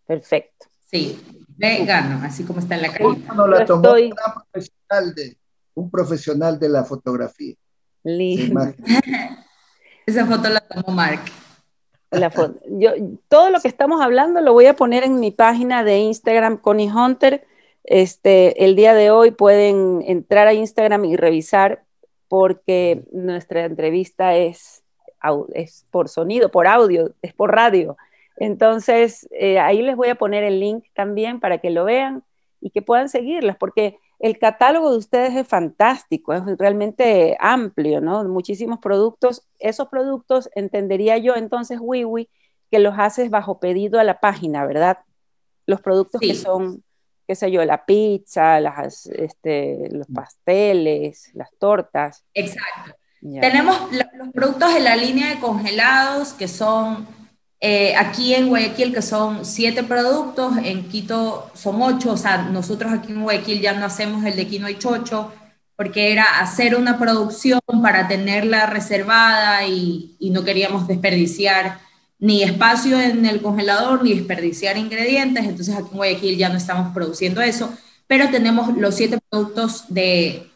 Perfecto. 0.07 0.67
Sí, 0.91 1.21
vegano, 1.57 2.21
así 2.25 2.45
como 2.45 2.61
está 2.61 2.77
en 2.77 2.83
la 2.83 2.93
calle. 2.93 3.19
la 3.49 3.65
tomó 3.65 3.93
un, 3.93 4.15
profesional 4.15 5.15
de, 5.15 5.39
un 5.75 5.91
profesional 5.91 6.59
de 6.59 6.69
la 6.69 6.85
fotografía. 6.85 7.55
Esa 10.05 10.27
foto 10.27 10.49
la 10.49 10.61
tomó 10.61 10.93
Mark. 10.93 11.23
La 12.13 12.31
foto. 12.31 12.61
Yo, 12.69 12.91
todo 13.29 13.51
lo 13.51 13.61
que 13.61 13.69
estamos 13.69 14.01
hablando 14.01 14.41
lo 14.41 14.53
voy 14.53 14.67
a 14.67 14.77
poner 14.77 15.03
en 15.03 15.19
mi 15.19 15.31
página 15.31 15.83
de 15.83 15.99
Instagram, 15.99 16.59
Connie 16.59 16.91
Hunter. 16.91 17.47
Este, 17.85 18.65
el 18.65 18.77
día 18.77 18.95
de 18.95 19.11
hoy 19.11 19.31
pueden 19.31 20.03
entrar 20.07 20.47
a 20.47 20.55
Instagram 20.55 21.07
y 21.07 21.17
revisar 21.17 21.83
porque 22.29 23.03
nuestra 23.13 23.65
entrevista 23.65 24.37
es 24.37 24.85
por 25.91 26.09
sonido, 26.09 26.51
por 26.51 26.67
audio, 26.67 27.15
es 27.23 27.33
por 27.33 27.53
radio. 27.53 27.97
Entonces, 28.37 29.29
eh, 29.33 29.59
ahí 29.59 29.83
les 29.83 29.97
voy 29.97 30.09
a 30.09 30.15
poner 30.15 30.45
el 30.45 30.61
link 30.61 30.85
también 30.95 31.41
para 31.41 31.59
que 31.59 31.71
lo 31.71 31.85
vean 31.85 32.25
y 32.61 32.71
que 32.71 32.83
puedan 32.83 33.09
seguirlas, 33.09 33.57
porque 33.57 33.99
el 34.23 34.39
catálogo 34.39 34.93
de 34.93 34.99
ustedes 34.99 35.35
es 35.35 35.49
fantástico, 35.49 36.33
es 36.33 36.43
realmente 36.57 37.37
amplio, 37.41 38.01
¿no? 38.01 38.23
Muchísimos 38.23 38.79
productos. 38.79 39.43
Esos 39.59 39.89
productos, 39.89 40.49
entendería 40.55 41.19
yo 41.19 41.35
entonces, 41.35 41.79
WiWi, 41.81 42.31
que 42.71 42.79
los 42.79 42.95
haces 42.97 43.31
bajo 43.31 43.59
pedido 43.59 43.99
a 43.99 44.05
la 44.05 44.21
página, 44.21 44.65
¿verdad? 44.65 44.99
Los 45.67 45.81
productos 45.81 46.21
que 46.21 46.37
son, 46.37 46.85
qué 47.27 47.35
sé 47.35 47.51
yo, 47.51 47.65
la 47.65 47.85
pizza, 47.85 48.61
las, 48.61 49.07
este, 49.07 49.89
los 49.91 50.07
pasteles, 50.07 51.33
las 51.35 51.51
tortas. 51.59 52.25
Exacto. 52.33 52.95
Tenemos 53.21 53.77
los 53.91 54.31
productos 54.33 54.73
de 54.73 54.81
la 54.81 54.95
línea 54.95 55.31
de 55.31 55.41
congelados, 55.41 56.33
que 56.33 56.47
son 56.47 57.09
eh, 57.65 57.95
aquí 57.95 58.35
en 58.35 58.49
Guayaquil, 58.49 58.93
que 58.93 59.03
son 59.03 59.45
siete 59.45 59.85
productos, 59.85 60.55
en 60.65 60.89
Quito 60.89 61.49
son 61.55 61.81
ocho, 61.81 62.11
o 62.11 62.17
sea, 62.17 62.39
nosotros 62.39 62.93
aquí 62.93 63.13
en 63.13 63.23
Guayaquil 63.23 63.61
ya 63.61 63.73
no 63.75 63.87
hacemos 63.87 64.25
el 64.25 64.35
de 64.35 64.49
Quino 64.49 64.69
y 64.69 64.81
Chocho, 64.81 65.33
porque 65.77 66.11
era 66.11 66.41
hacer 66.41 66.75
una 66.75 66.99
producción 66.99 67.61
para 67.81 68.09
tenerla 68.09 68.67
reservada 68.67 69.65
y, 69.65 70.17
no 70.33 70.43
queríamos 70.43 70.89
desperdiciar 70.89 71.79
ni 72.19 72.43
espacio 72.43 73.01
en 73.01 73.27
el 73.27 73.41
congelador, 73.41 74.03
ni 74.03 74.13
desperdiciar 74.15 74.77
ingredientes, 74.77 75.45
entonces 75.45 75.77
aquí 75.77 75.89
en 75.93 75.97
Guayaquil 75.99 76.37
ya 76.37 76.49
no 76.49 76.57
estamos 76.57 76.93
produciendo 76.93 77.41
eso, 77.43 77.73
pero 78.09 78.29
tenemos 78.31 78.77
los 78.77 78.97
siete 78.97 79.21
productos 79.31 79.85
de 79.87 80.51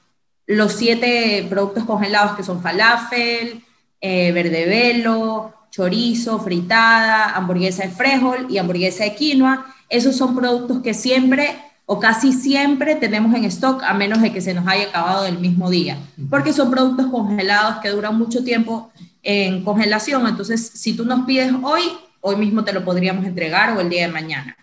los 0.49 0.73
siete 0.73 1.47
productos 1.49 1.85
congelados 1.85 2.37
que 2.37 2.43
son 2.43 2.63
falafel, 2.63 3.63
eh, 4.01 4.33
verde 4.33 4.67
velo, 4.67 5.56
chorizo, 5.77 6.39
fritada, 6.39 7.37
hamburguesa 7.37 7.83
de 7.83 7.91
frijol 7.91 8.47
y 8.49 8.57
hamburguesa 8.57 9.05
de 9.05 9.15
quinoa. 9.15 9.67
Esos 9.91 10.17
son 10.17 10.35
productos 10.35 10.81
que 10.81 10.95
siempre 10.95 11.57
o 11.85 12.01
casi 12.01 12.33
siempre 12.33 12.95
tenemos 12.97 13.35
en 13.35 13.45
stock 13.45 13.83
a 13.83 13.93
menos 13.93 14.23
de 14.23 14.33
que 14.33 14.41
se 14.41 14.55
nos 14.55 14.67
haya 14.67 14.89
acabado 14.89 15.27
el 15.27 15.39
mismo 15.39 15.69
día, 15.71 15.99
porque 16.31 16.53
son 16.53 16.71
productos 16.71 17.07
congelados 17.07 17.77
que 17.77 17.91
duran 17.91 18.19
mucho 18.19 18.43
tiempo 18.43 18.91
en 19.23 19.63
congelación. 19.63 20.27
Entonces, 20.27 20.73
si 20.75 20.95
tú 20.95 21.05
nos 21.05 21.27
pides 21.27 21.53
hoy, 21.63 21.83
hoy 22.23 22.37
mismo 22.37 22.65
te 22.65 22.73
lo 22.73 22.85
podríamos 22.85 23.25
entregar 23.25 23.77
o 23.77 23.81
el 23.81 23.91
día 23.91 24.07
de 24.07 24.13
mañana 24.13 24.57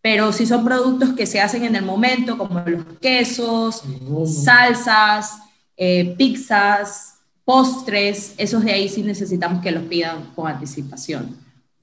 pero 0.00 0.32
si 0.32 0.46
son 0.46 0.64
productos 0.64 1.10
que 1.10 1.26
se 1.26 1.40
hacen 1.40 1.64
en 1.64 1.76
el 1.76 1.84
momento, 1.84 2.38
como 2.38 2.60
los 2.60 2.84
quesos, 3.00 3.82
salsas, 4.26 5.38
eh, 5.76 6.14
pizzas, 6.16 7.17
postres, 7.48 8.34
esos 8.36 8.62
de 8.62 8.72
ahí 8.72 8.90
sí 8.90 9.02
necesitamos 9.02 9.62
que 9.62 9.70
los 9.70 9.84
pidan 9.84 10.34
con 10.34 10.48
anticipación. 10.48 11.34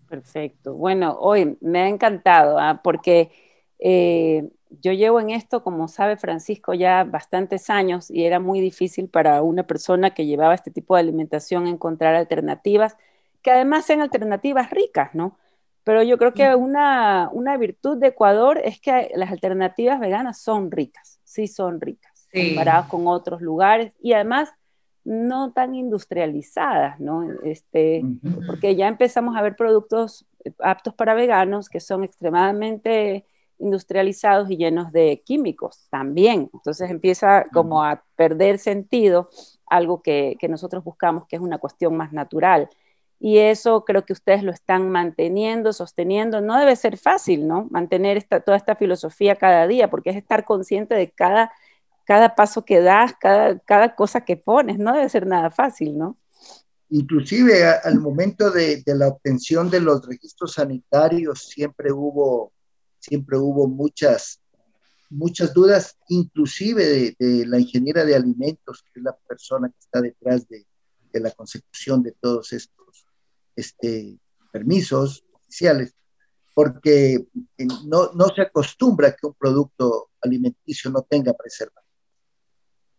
Perfecto. 0.07 0.75
Bueno, 0.75 1.17
hoy 1.19 1.57
me 1.59 1.79
ha 1.79 1.87
encantado, 1.87 2.59
¿ah? 2.59 2.81
porque 2.83 3.31
eh, 3.79 4.47
yo 4.69 4.93
llevo 4.93 5.19
en 5.19 5.31
esto, 5.31 5.63
como 5.63 5.87
sabe 5.87 6.17
Francisco, 6.17 6.75
ya 6.75 7.03
bastantes 7.03 7.71
años 7.71 8.11
y 8.11 8.25
era 8.25 8.39
muy 8.39 8.61
difícil 8.61 9.09
para 9.09 9.41
una 9.41 9.63
persona 9.63 10.13
que 10.13 10.27
llevaba 10.27 10.53
este 10.53 10.69
tipo 10.69 10.93
de 10.93 11.01
alimentación 11.01 11.65
encontrar 11.65 12.13
alternativas, 12.13 12.95
que 13.41 13.49
además 13.49 13.87
sean 13.87 14.01
alternativas 14.01 14.69
ricas, 14.69 15.15
¿no? 15.15 15.35
Pero 15.83 16.03
yo 16.03 16.19
creo 16.19 16.35
que 16.35 16.53
una, 16.53 17.31
una 17.33 17.57
virtud 17.57 17.97
de 17.97 18.09
Ecuador 18.09 18.61
es 18.63 18.79
que 18.79 19.11
las 19.15 19.31
alternativas 19.31 19.99
veganas 19.99 20.39
son 20.39 20.69
ricas, 20.69 21.19
sí 21.23 21.47
son 21.47 21.81
ricas, 21.81 22.27
comparadas 22.31 22.85
con 22.85 23.07
otros 23.07 23.41
lugares 23.41 23.93
y 23.99 24.13
además 24.13 24.53
no 25.05 25.53
tan 25.53 25.75
industrializadas, 25.75 26.99
¿no? 26.99 27.23
Este, 27.43 28.03
Porque 28.47 28.75
ya 28.75 28.87
empezamos 28.87 29.37
a 29.37 29.41
ver 29.41 29.55
productos 29.55 30.25
aptos 30.59 30.93
para 30.93 31.13
veganos 31.13 31.69
que 31.69 31.79
son 31.79 32.03
extremadamente 32.03 33.25
industrializados 33.59 34.51
y 34.51 34.57
llenos 34.57 34.91
de 34.91 35.21
químicos 35.25 35.87
también. 35.89 36.49
Entonces 36.53 36.89
empieza 36.91 37.45
como 37.53 37.83
a 37.83 38.03
perder 38.17 38.59
sentido 38.59 39.29
algo 39.67 40.01
que, 40.01 40.35
que 40.39 40.47
nosotros 40.49 40.83
buscamos, 40.83 41.25
que 41.27 41.37
es 41.37 41.41
una 41.41 41.57
cuestión 41.59 41.95
más 41.95 42.11
natural. 42.11 42.69
y 43.19 43.37
eso 43.39 43.85
creo 43.85 44.05
que 44.05 44.13
ustedes 44.13 44.43
lo 44.43 44.51
están 44.51 44.89
manteniendo, 44.91 45.73
sosteniendo. 45.73 46.41
No 46.41 46.59
debe 46.59 46.75
ser 46.75 46.97
fácil, 46.97 47.47
¿no? 47.47 47.67
Mantener 47.71 48.17
esta, 48.17 48.41
toda 48.41 48.57
esta 48.57 48.75
filosofía 48.75 49.35
cada 49.35 49.67
día, 49.67 49.89
porque 49.89 50.09
es 50.11 50.17
estar 50.17 50.45
consciente 50.45 50.95
de 50.95 51.09
cada, 51.11 51.51
cada 52.05 52.35
paso 52.35 52.63
que 52.63 52.79
das, 52.81 53.13
cada, 53.19 53.59
cada 53.59 53.95
cosa 53.95 54.21
que 54.21 54.37
pones. 54.37 54.77
No 54.77 54.93
debe 54.93 55.09
ser 55.09 55.27
nada 55.27 55.51
fácil, 55.51 55.97
¿no? 55.97 56.17
Inclusive 56.89 57.65
al 57.65 57.99
momento 57.99 58.51
de, 58.51 58.83
de, 58.83 58.95
la 58.95 59.07
obtención 59.07 59.69
de 59.69 59.81
los 59.81 60.05
registros 60.05 60.53
sanitarios 60.53 61.47
siempre 61.47 61.91
hubo, 61.91 62.53
siempre 62.99 63.37
hubo 63.37 63.67
muchas, 63.67 64.39
muchas 65.09 65.53
dudas, 65.53 65.97
inclusive 66.09 66.85
de, 66.85 67.15
de 67.17 67.45
la 67.47 67.59
ingeniera 67.59 68.05
de 68.05 68.15
alimentos, 68.15 68.83
que 68.83 68.99
es 68.99 69.03
la 69.03 69.15
persona 69.27 69.67
que 69.67 69.79
está 69.79 69.99
detrás 69.99 70.47
de, 70.47 70.65
de 71.15 71.19
la 71.21 71.31
consecución 71.31 72.03
de 72.03 72.11
todos 72.11 72.51
estos 72.51 73.07
este, 73.55 74.19
permisos 74.51 75.23
oficiales, 75.31 75.93
porque 76.53 77.25
no, 77.85 78.11
no 78.13 78.27
se 78.35 78.41
acostumbra 78.41 79.15
que 79.15 79.27
un 79.27 79.33
producto 79.33 80.09
alimenticio 80.21 80.91
no 80.91 81.01
tenga 81.01 81.33
preservativo. 81.33 81.84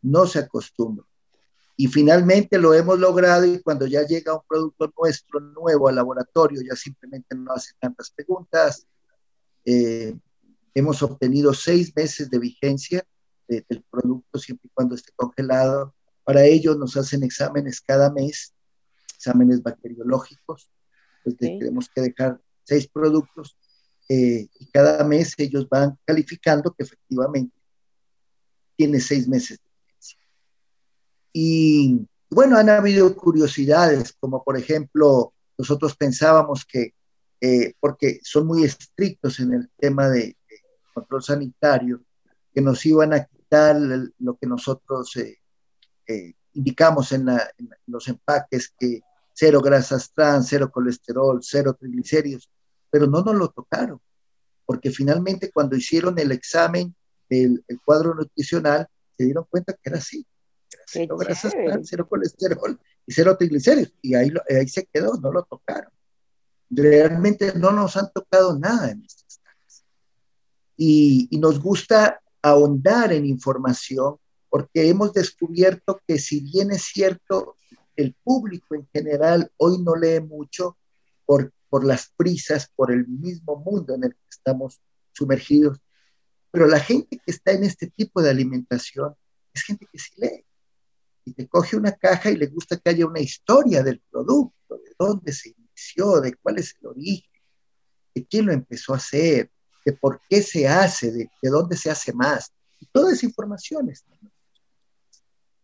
No 0.06 0.26
se 0.26 0.38
acostumbra. 0.38 1.04
Y 1.76 1.88
finalmente 1.88 2.58
lo 2.58 2.72
hemos 2.72 2.98
logrado 2.98 3.44
y 3.44 3.60
cuando 3.60 3.86
ya 3.86 4.02
llega 4.06 4.34
un 4.34 4.42
producto 4.48 4.92
nuestro 4.96 5.40
nuevo 5.40 5.88
al 5.88 5.96
laboratorio, 5.96 6.62
ya 6.62 6.74
simplemente 6.74 7.34
no 7.34 7.52
hace 7.52 7.72
tantas 7.78 8.10
preguntas. 8.10 8.86
Eh, 9.64 10.16
hemos 10.74 11.02
obtenido 11.02 11.52
seis 11.52 11.92
meses 11.94 12.30
de 12.30 12.38
vigencia 12.38 13.06
del 13.48 13.84
producto 13.90 14.38
siempre 14.38 14.68
y 14.68 14.74
cuando 14.74 14.94
esté 14.94 15.12
congelado 15.14 15.94
para 16.24 16.44
ello 16.44 16.74
nos 16.74 16.96
hacen 16.96 17.22
exámenes 17.22 17.80
cada 17.80 18.10
mes, 18.10 18.52
exámenes 19.14 19.62
bacteriológicos, 19.62 20.70
pues 21.22 21.36
tenemos 21.36 21.88
que 21.88 22.00
dejar 22.00 22.40
seis 22.64 22.88
productos 22.88 23.56
eh, 24.08 24.48
y 24.58 24.66
cada 24.72 25.04
mes 25.04 25.34
ellos 25.38 25.68
van 25.68 25.96
calificando 26.04 26.74
que 26.74 26.82
efectivamente 26.82 27.56
tiene 28.76 29.00
seis 29.00 29.28
meses 29.28 29.58
de. 29.58 29.65
Y 31.38 32.08
bueno, 32.30 32.56
han 32.56 32.70
habido 32.70 33.14
curiosidades, 33.14 34.14
como 34.18 34.42
por 34.42 34.56
ejemplo, 34.56 35.34
nosotros 35.58 35.94
pensábamos 35.94 36.64
que, 36.64 36.94
eh, 37.42 37.74
porque 37.78 38.20
son 38.22 38.46
muy 38.46 38.64
estrictos 38.64 39.38
en 39.40 39.52
el 39.52 39.70
tema 39.76 40.08
de, 40.08 40.34
control 40.94 41.22
sanitario, 41.22 42.00
que 42.54 42.62
nos 42.62 42.86
iban 42.86 43.12
a 43.12 43.26
quitar 43.26 43.76
lo 44.18 44.36
que 44.38 44.46
nosotros 44.46 45.14
eh, 45.16 45.36
eh, 46.06 46.32
indicamos 46.54 47.12
en, 47.12 47.26
los 47.86 48.08
empaques 48.08 48.72
que 48.78 49.02
cero 49.34 49.60
grasas 49.60 50.10
trans, 50.14 50.46
cero 50.48 50.70
colesterol, 50.72 51.40
cero 51.42 51.76
triglicéridos, 51.78 52.50
pero 52.88 53.06
no 53.06 53.20
nos 53.20 53.34
lo 53.34 53.48
tocaron, 53.50 54.00
porque 54.64 54.90
finalmente 54.90 55.50
cuando 55.52 55.76
hicieron 55.76 56.18
el 56.18 56.32
examen 56.32 56.94
del 57.28 57.62
cuadro 57.84 58.14
nutricional, 58.14 58.88
se 59.18 59.24
dieron 59.24 59.44
cuenta 59.50 59.74
que 59.74 59.90
era 59.90 59.98
así. 59.98 60.26
Cero 60.86 61.16
grasas 61.16 61.52
cero 61.82 62.06
colesterol 62.08 62.78
y 63.06 63.12
cero 63.12 63.36
triglicéridos. 63.36 63.92
Y 64.02 64.14
ahí, 64.14 64.30
ahí 64.48 64.68
se 64.68 64.86
quedó, 64.86 65.14
no 65.14 65.32
lo 65.32 65.42
tocaron. 65.44 65.92
Realmente 66.68 67.52
no 67.56 67.72
nos 67.72 67.96
han 67.96 68.12
tocado 68.12 68.58
nada 68.58 68.90
en 68.90 69.02
estas 69.02 69.38
casas. 69.42 69.84
Y, 70.76 71.28
y 71.30 71.38
nos 71.38 71.60
gusta 71.60 72.20
ahondar 72.42 73.12
en 73.12 73.26
información 73.26 74.16
porque 74.48 74.88
hemos 74.88 75.12
descubierto 75.12 76.00
que 76.06 76.18
si 76.18 76.40
bien 76.40 76.70
es 76.70 76.82
cierto, 76.82 77.56
el 77.96 78.14
público 78.22 78.74
en 78.74 78.86
general 78.92 79.50
hoy 79.56 79.78
no 79.82 79.96
lee 79.96 80.20
mucho 80.20 80.76
por, 81.24 81.52
por 81.68 81.84
las 81.84 82.12
prisas, 82.16 82.70
por 82.74 82.92
el 82.92 83.06
mismo 83.06 83.56
mundo 83.56 83.94
en 83.94 84.04
el 84.04 84.14
que 84.14 84.28
estamos 84.30 84.80
sumergidos, 85.12 85.78
pero 86.50 86.66
la 86.66 86.80
gente 86.80 87.18
que 87.18 87.30
está 87.30 87.52
en 87.52 87.64
este 87.64 87.88
tipo 87.88 88.22
de 88.22 88.30
alimentación 88.30 89.14
es 89.52 89.62
gente 89.62 89.86
que 89.92 89.98
sí 89.98 90.12
lee. 90.16 90.45
Y 91.26 91.34
te 91.34 91.46
coge 91.46 91.76
una 91.76 91.92
caja 91.92 92.30
y 92.30 92.36
le 92.36 92.46
gusta 92.46 92.78
que 92.78 92.88
haya 92.88 93.06
una 93.06 93.20
historia 93.20 93.82
del 93.82 94.00
producto, 94.10 94.78
de 94.78 94.94
dónde 94.98 95.32
se 95.32 95.50
inició, 95.50 96.20
de 96.22 96.34
cuál 96.36 96.58
es 96.58 96.74
el 96.80 96.86
origen, 96.86 97.42
de 98.14 98.26
quién 98.26 98.46
lo 98.46 98.52
empezó 98.52 98.94
a 98.94 98.96
hacer, 98.96 99.50
de 99.84 99.92
por 99.92 100.22
qué 100.30 100.40
se 100.40 100.66
hace, 100.66 101.12
de, 101.12 101.30
de 101.42 101.50
dónde 101.50 101.76
se 101.76 101.90
hace 101.90 102.14
más. 102.14 102.50
Y 102.80 102.86
toda 102.86 103.12
esa 103.12 103.26
información 103.26 103.90
está 103.90 104.16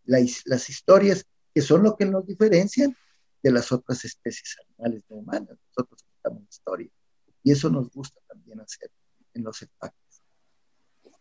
las 0.05 0.69
historias 0.69 1.25
que 1.53 1.61
son 1.61 1.83
lo 1.83 1.95
que 1.95 2.05
nos 2.05 2.25
diferencian 2.25 2.95
de 3.41 3.51
las 3.51 3.71
otras 3.71 4.03
especies 4.05 4.57
animales 4.67 5.03
no 5.09 5.17
humanas. 5.17 5.57
Nosotros 5.69 6.03
contamos 6.03 6.49
historia 6.49 6.89
y 7.43 7.51
eso 7.51 7.69
nos 7.69 7.89
gusta 7.91 8.19
también 8.27 8.59
hacer 8.61 8.89
en 9.33 9.43
los 9.43 9.61
empaques. 9.61 10.02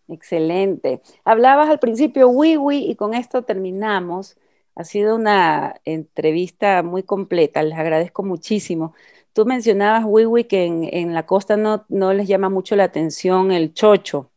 Excelente. 0.08 1.00
Hablabas 1.24 1.68
al 1.68 1.78
principio 1.78 2.28
Wiwi 2.28 2.90
y 2.90 2.96
con 2.96 3.14
esto 3.14 3.42
terminamos. 3.42 4.36
Ha 4.74 4.84
sido 4.84 5.16
una 5.16 5.80
entrevista 5.84 6.82
muy 6.82 7.02
completa, 7.02 7.62
les 7.62 7.78
agradezco 7.78 8.22
muchísimo. 8.22 8.94
Tú 9.32 9.46
mencionabas, 9.46 10.04
Wiwi, 10.06 10.44
que 10.44 10.64
en, 10.66 10.88
en 10.92 11.14
la 11.14 11.26
costa 11.26 11.56
no, 11.56 11.84
no 11.88 12.12
les 12.12 12.28
llama 12.28 12.50
mucho 12.50 12.76
la 12.76 12.84
atención 12.84 13.52
el 13.52 13.72
chocho. 13.74 14.32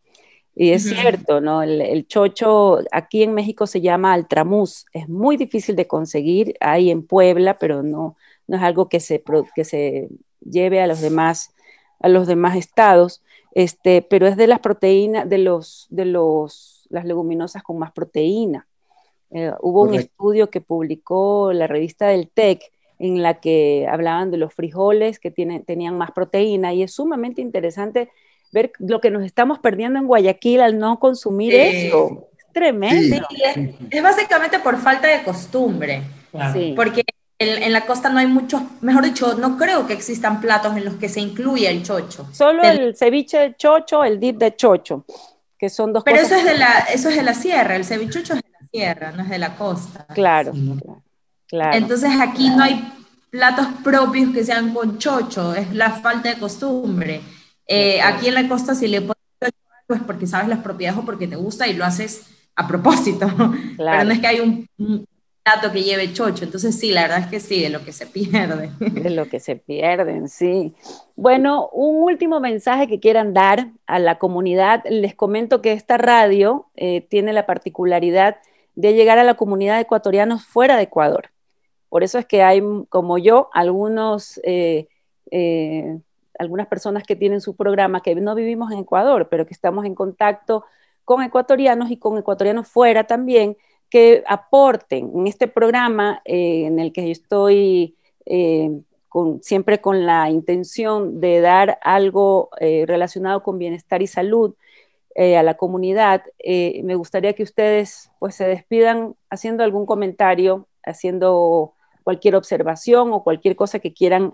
Y 0.55 0.72
es 0.72 0.84
cierto, 0.84 1.41
¿no? 1.41 1.61
El, 1.63 2.07
chocho 2.07 2.80
aquí 2.93 3.24
en 3.24 3.34
México 3.34 3.68
se 3.68 3.82
llama 3.82 4.13
altramuz. 4.13 4.86
Es 4.93 5.09
muy 5.09 5.36
difícil 5.36 5.76
de 5.76 5.86
conseguir, 5.86 6.55
hay 6.61 6.91
en 6.91 7.05
Puebla, 7.05 7.57
pero 7.57 7.84
no, 7.84 8.16
no 8.47 8.57
es 8.57 8.63
algo 8.63 8.88
que 8.88 9.01
se, 9.01 9.22
que 9.53 9.66
se 9.66 10.07
lleve 10.39 10.82
a 10.82 10.88
los 10.88 11.01
demás, 11.01 11.53
a 11.99 12.07
los 12.07 12.26
demás 12.26 12.55
estados. 12.55 13.22
Este, 13.55 14.01
pero 14.01 14.27
es 14.27 14.35
de 14.35 14.47
las 14.47 14.59
proteínas, 14.59 15.27
de 15.27 15.37
los, 15.37 15.87
de 15.89 16.03
los, 16.05 16.87
las 16.89 17.05
leguminosas 17.05 17.63
con 17.63 17.79
más 17.79 17.93
proteína. 17.93 18.67
Eh, 19.31 19.51
hubo 19.61 19.83
un 19.83 19.95
estudio 19.95 20.49
que 20.49 20.61
publicó 20.61 21.51
la 21.53 21.65
revista 21.65 22.07
del 22.07 22.29
TEC 22.29 22.61
en 22.99 23.23
la 23.23 23.39
que 23.39 23.87
hablaban 23.89 24.29
de 24.29 24.37
los 24.37 24.53
frijoles 24.53 25.19
que 25.19 25.31
tienen, 25.31 25.63
tenían 25.63 25.97
más 25.97 26.11
proteína 26.11 26.73
y 26.73 26.83
es 26.83 26.91
sumamente 26.91 27.41
interesante 27.41 28.09
ver 28.51 28.73
lo 28.77 28.99
que 29.01 29.09
nos 29.09 29.23
estamos 29.23 29.59
perdiendo 29.59 29.99
en 29.99 30.07
Guayaquil 30.07 30.59
al 30.59 30.77
no 30.77 30.99
consumir 30.99 31.53
eso. 31.55 32.27
Es 32.37 32.45
tremendo. 32.53 33.25
es, 33.89 34.03
básicamente 34.03 34.59
por 34.59 34.77
falta 34.77 35.07
de 35.07 35.23
costumbre. 35.23 36.01
Porque 36.75 37.03
en, 37.39 37.73
la 37.73 37.86
costa 37.86 38.09
no 38.09 38.19
hay 38.19 38.27
muchos, 38.27 38.61
mejor 38.81 39.03
dicho, 39.03 39.36
no 39.36 39.57
creo 39.57 39.86
que 39.88 39.93
existan 39.93 40.39
platos 40.39 40.77
en 40.77 40.86
los 40.86 40.95
que 40.95 41.09
se 41.09 41.19
incluya 41.19 41.69
el 41.69 41.83
chocho. 41.83 42.27
Solo 42.31 42.63
el, 42.63 42.95
ceviche 42.95 43.38
de 43.38 43.55
chocho, 43.55 44.03
el 44.03 44.19
dip 44.19 44.38
de 44.38 44.55
chocho, 44.55 45.05
que 45.57 45.69
son 45.69 45.91
dos 45.91 46.03
Pero 46.03 46.17
eso 46.17 46.36
es, 46.36 46.45
de 46.45 46.57
la, 46.57 46.79
eso 46.93 47.09
es 47.09 47.15
de 47.15 47.23
la 47.23 47.33
sierra, 47.33 47.75
el 47.75 47.86
cevichucho 47.86 48.33
es 48.33 48.41
de 48.41 48.49
la 48.49 48.67
sierra, 48.67 49.11
no 49.11 49.23
es 49.23 49.29
de 49.29 49.39
la 49.39 49.55
costa. 49.55 50.05
Claro, 50.13 50.53
claro. 51.47 51.77
Entonces 51.77 52.11
aquí 52.21 52.49
no 52.49 52.63
hay 52.63 52.91
platos 53.29 53.67
propios 53.83 54.33
que 54.33 54.43
sean 54.45 54.73
con 54.73 54.97
chocho, 54.97 55.53
es 55.53 55.73
la 55.73 55.91
falta 55.91 56.29
de 56.29 56.39
costumbre. 56.39 57.21
Eh, 57.67 58.01
aquí 58.01 58.27
en 58.27 58.36
la 58.36 58.47
costa, 58.47 58.75
si 58.75 58.88
le 58.88 59.01
pones 59.01 59.15
pues 59.88 60.01
porque 60.01 60.27
sabes 60.27 60.47
las 60.47 60.59
propiedades 60.59 60.99
o 60.99 61.05
porque 61.05 61.27
te 61.27 61.36
gusta 61.36 61.67
y 61.67 61.73
lo 61.73 61.86
haces 61.86 62.27
a 62.55 62.67
propósito. 62.67 63.27
Pero 63.77 64.03
no 64.03 64.11
es 64.11 64.19
que 64.19 64.27
hay 64.27 64.39
un, 64.39 65.07
plato 65.45 65.71
que 65.71 65.83
lleve 65.83 66.11
chocho. 66.11 66.43
Entonces, 66.43 66.77
sí, 66.77 66.91
la 66.91 67.03
verdad 67.03 67.19
es 67.19 67.27
que 67.27 67.39
sí, 67.39 67.61
de 67.61 67.69
lo 67.69 67.85
que 67.85 67.91
se 67.91 68.05
pierde. 68.07 68.71
De 68.79 69.09
lo 69.11 69.27
que 69.29 69.39
se 69.39 69.55
pierden, 69.55 70.27
sí. 70.27 70.73
Bueno, 71.15 71.69
un 71.69 72.03
último 72.03 72.39
mensaje 72.39 72.87
que 72.87 72.99
quieran 72.99 73.33
dar 73.33 73.67
a 73.85 73.99
la 73.99 74.17
comunidad. 74.17 74.83
Les 74.89 75.15
comento 75.15 75.61
que 75.61 75.71
esta 75.71 75.97
radio 75.97 76.65
eh, 76.75 77.01
tiene 77.09 77.31
la 77.31 77.45
particularidad 77.45 78.37
de 78.73 78.93
llegar 78.93 79.19
a 79.19 79.23
la 79.23 79.35
comunidad 79.35 79.75
de 79.75 79.83
ecuatorianos 79.83 80.43
fuera 80.43 80.75
de 80.75 80.83
Ecuador. 80.83 81.29
Por 81.89 82.03
eso 82.03 82.17
es 82.17 82.25
que 82.25 82.43
hay, 82.43 82.61
como 82.89 83.17
yo, 83.17 83.49
algunos 83.53 84.41
eh, 84.43 84.87
algunas 86.39 86.67
personas 86.67 87.03
que 87.03 87.15
tienen 87.15 87.41
su 87.41 87.55
programa, 87.55 88.01
que 88.01 88.15
no 88.15 88.35
vivimos 88.35 88.71
en 88.71 88.79
Ecuador, 88.79 89.27
pero 89.29 89.45
que 89.45 89.53
estamos 89.53 89.85
en 89.85 89.95
contacto 89.95 90.65
con 91.03 91.23
ecuatorianos 91.23 91.91
y 91.91 91.97
con 91.97 92.17
ecuatorianos 92.17 92.67
fuera 92.67 93.05
también, 93.05 93.57
que 93.89 94.23
aporten 94.27 95.11
en 95.15 95.27
este 95.27 95.47
programa 95.47 96.21
eh, 96.25 96.65
en 96.65 96.79
el 96.79 96.91
que 96.91 97.11
estoy 97.11 97.95
eh, 98.25 98.71
siempre 99.41 99.79
con 99.79 100.05
la 100.05 100.29
intención 100.29 101.21
de 101.21 101.39
dar 101.39 101.79
algo 101.81 102.49
eh, 102.59 102.86
relacionado 102.86 103.43
con 103.43 103.57
bienestar 103.57 104.01
y 104.01 104.07
salud 104.07 104.55
a 105.17 105.43
la 105.43 105.53
comunidad. 105.53 106.23
me 106.83 106.95
gustaría 106.95 107.31
que 107.31 107.43
ustedes 107.43 108.11
pues 108.19 108.36
se 108.36 108.45
despidan 108.49 109.15
haciendo 109.29 109.63
algún 109.63 109.86
comentario, 109.86 110.67
haciendo 110.83 111.73
cualquier 112.03 112.36
observación 112.36 113.13
o 113.13 113.23
cualquier 113.23 113.55
cosa 113.55 113.79
que 113.79 113.93
quieran 113.93 114.33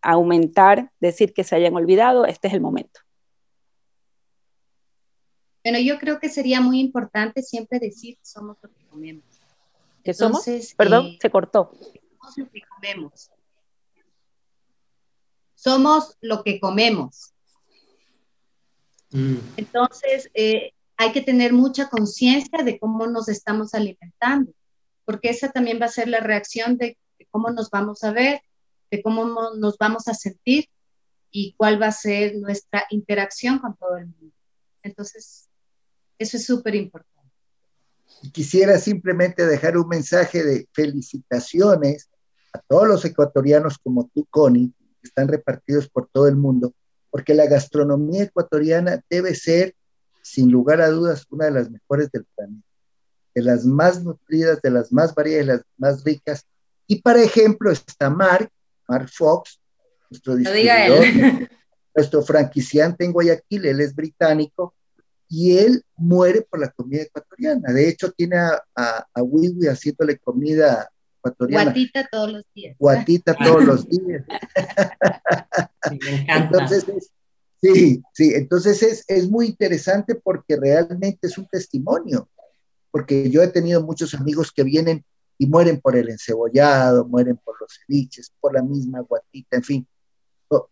aumentar, 0.00 0.92
decir 1.00 1.34
que 1.34 1.42
se 1.42 1.56
hayan 1.56 1.74
olvidado, 1.74 2.24
este 2.24 2.46
es 2.46 2.54
el 2.54 2.60
momento. 2.60 3.00
Bueno, 5.64 5.78
yo 5.78 5.98
creo 5.98 6.18
que 6.18 6.28
sería 6.28 6.60
muy 6.60 6.80
importante 6.80 7.42
siempre 7.42 7.78
decir 7.78 8.16
que 8.16 8.24
somos 8.24 8.58
comemos. 8.92 9.24
¿Que 10.04 10.14
somos? 10.14 10.44
Perdón, 10.76 11.06
eh, 11.06 11.18
se 11.20 11.30
cortó. 11.30 11.72
Somos 12.20 12.36
lo 12.36 12.50
que 12.50 12.62
comemos. 12.62 13.30
somos 15.62 16.16
lo 16.20 16.42
que 16.42 16.58
comemos. 16.58 17.32
Mm. 19.10 19.36
Entonces, 19.56 20.28
eh, 20.34 20.72
hay 20.96 21.12
que 21.12 21.20
tener 21.20 21.52
mucha 21.52 21.88
conciencia 21.88 22.64
de 22.64 22.80
cómo 22.80 23.06
nos 23.06 23.28
estamos 23.28 23.72
alimentando, 23.72 24.52
porque 25.04 25.30
esa 25.30 25.52
también 25.52 25.80
va 25.80 25.86
a 25.86 25.98
ser 25.98 26.08
la 26.08 26.18
reacción 26.18 26.78
de, 26.78 26.98
cómo 27.30 27.50
nos 27.50 27.70
vamos 27.70 28.02
a 28.02 28.10
ver, 28.10 28.42
de 28.90 29.02
cómo 29.02 29.52
nos 29.54 29.78
vamos 29.78 30.08
a 30.08 30.14
sentir 30.14 30.68
y 31.30 31.54
cuál 31.56 31.80
va 31.80 31.86
a 31.86 31.92
ser 31.92 32.36
nuestra 32.36 32.84
interacción 32.90 33.60
con 33.60 33.76
todo 33.76 33.96
el 33.96 34.06
mundo. 34.06 34.34
Entonces, 34.82 35.48
eso 36.18 36.36
es 36.36 36.44
súper 36.44 36.74
importante. 36.74 37.11
Quisiera 38.32 38.78
simplemente 38.78 39.46
dejar 39.46 39.76
un 39.76 39.88
mensaje 39.88 40.44
de 40.44 40.68
felicitaciones 40.72 42.08
a 42.52 42.60
todos 42.60 42.86
los 42.86 43.04
ecuatorianos 43.04 43.78
como 43.78 44.10
tú, 44.14 44.26
Connie, 44.30 44.72
que 45.00 45.08
están 45.08 45.28
repartidos 45.28 45.88
por 45.88 46.08
todo 46.08 46.28
el 46.28 46.36
mundo, 46.36 46.74
porque 47.10 47.34
la 47.34 47.46
gastronomía 47.46 48.24
ecuatoriana 48.24 49.02
debe 49.10 49.34
ser, 49.34 49.74
sin 50.22 50.50
lugar 50.50 50.80
a 50.80 50.88
dudas, 50.88 51.26
una 51.30 51.46
de 51.46 51.50
las 51.50 51.70
mejores 51.70 52.10
del 52.12 52.24
planeta, 52.36 52.66
de 53.34 53.42
las 53.42 53.64
más 53.64 54.02
nutridas, 54.02 54.60
de 54.62 54.70
las 54.70 54.92
más 54.92 55.14
variadas, 55.14 55.46
de 55.46 55.52
las 55.54 55.64
más 55.76 56.04
ricas. 56.04 56.46
Y 56.86 57.02
para 57.02 57.22
ejemplo 57.22 57.70
está 57.70 58.10
Mark, 58.10 58.50
Mark 58.88 59.08
Fox, 59.12 59.60
nuestro 60.10 60.36
distribuidor, 60.36 61.48
nuestro 61.94 62.22
franquiciante 62.22 63.04
en 63.04 63.12
Guayaquil, 63.12 63.66
él 63.66 63.80
es 63.80 63.94
británico, 63.94 64.74
y 65.34 65.56
él 65.56 65.82
muere 65.96 66.42
por 66.42 66.60
la 66.60 66.70
comida 66.70 67.04
ecuatoriana. 67.04 67.72
De 67.72 67.88
hecho, 67.88 68.12
tiene 68.12 68.36
a, 68.36 68.62
a, 68.76 69.06
a 69.14 69.22
Wiwi 69.22 69.66
haciéndole 69.66 70.18
comida 70.18 70.90
ecuatoriana. 71.20 71.64
Guatita 71.64 72.06
todos 72.12 72.32
los 72.32 72.44
días. 72.54 72.76
Guatita 72.78 73.34
todos 73.42 73.64
los 73.64 73.88
días. 73.88 74.26
me 75.90 76.20
encanta. 76.20 76.36
Entonces, 76.36 76.84
sí, 77.62 78.02
sí, 78.12 78.34
entonces 78.34 78.82
es, 78.82 79.04
es 79.08 79.30
muy 79.30 79.46
interesante 79.46 80.16
porque 80.16 80.56
realmente 80.56 81.28
es 81.28 81.38
un 81.38 81.48
testimonio, 81.48 82.28
porque 82.90 83.30
yo 83.30 83.42
he 83.42 83.48
tenido 83.48 83.82
muchos 83.82 84.12
amigos 84.12 84.52
que 84.52 84.64
vienen 84.64 85.02
y 85.38 85.46
mueren 85.46 85.80
por 85.80 85.96
el 85.96 86.10
encebollado, 86.10 87.06
mueren 87.06 87.38
por 87.42 87.58
los 87.58 87.72
ceviches, 87.80 88.34
por 88.38 88.52
la 88.52 88.62
misma 88.62 89.00
guatita, 89.00 89.56
en 89.56 89.62
fin, 89.62 89.88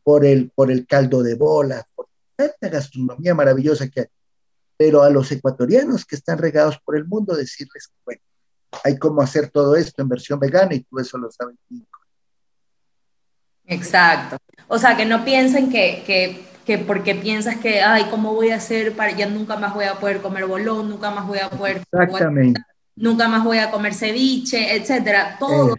por, 0.04 0.26
el, 0.26 0.50
por 0.50 0.70
el 0.70 0.86
caldo 0.86 1.22
de 1.22 1.34
bola, 1.34 1.88
por 1.94 2.08
tanta 2.36 2.68
gastronomía 2.68 3.34
maravillosa 3.34 3.88
que 3.88 4.00
hay. 4.00 4.06
Pero 4.80 5.02
a 5.02 5.10
los 5.10 5.30
ecuatorianos 5.30 6.06
que 6.06 6.16
están 6.16 6.38
regados 6.38 6.78
por 6.82 6.96
el 6.96 7.04
mundo, 7.04 7.36
decirles 7.36 7.88
que, 7.88 7.94
bueno, 8.02 8.22
hay 8.82 8.96
cómo 8.96 9.20
hacer 9.20 9.50
todo 9.50 9.76
esto 9.76 10.00
en 10.00 10.08
versión 10.08 10.40
vegana 10.40 10.74
y 10.74 10.80
tú 10.80 10.98
eso 10.98 11.18
lo 11.18 11.30
sabes. 11.30 11.54
Exacto. 13.66 14.38
O 14.68 14.78
sea, 14.78 14.96
que 14.96 15.04
no 15.04 15.22
piensen 15.22 15.68
que, 15.68 16.02
que, 16.06 16.46
que, 16.64 16.78
porque 16.78 17.14
piensas 17.14 17.58
que, 17.58 17.82
ay, 17.82 18.06
¿cómo 18.08 18.32
voy 18.32 18.52
a 18.52 18.56
hacer 18.56 18.96
para, 18.96 19.14
ya 19.14 19.26
nunca 19.26 19.58
más 19.58 19.74
voy 19.74 19.84
a 19.84 20.00
poder 20.00 20.22
comer 20.22 20.46
bolón, 20.46 20.88
nunca 20.88 21.10
más 21.10 21.26
voy 21.26 21.40
a 21.40 21.50
poder... 21.50 21.82
Exactamente. 21.92 22.62
nunca 22.96 23.28
más 23.28 23.44
voy 23.44 23.58
a 23.58 23.70
comer 23.70 23.92
ceviche, 23.92 24.76
etcétera. 24.76 25.36
Todo, 25.38 25.76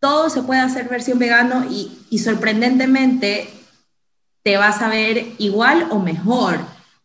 todo 0.00 0.30
se 0.30 0.42
puede 0.42 0.62
hacer 0.62 0.88
versión 0.88 1.18
vegano 1.18 1.66
y, 1.70 2.06
y 2.08 2.18
sorprendentemente 2.20 3.50
te 4.42 4.56
vas 4.56 4.80
a 4.80 4.88
ver 4.88 5.34
igual 5.36 5.88
o 5.90 5.98
mejor 5.98 6.60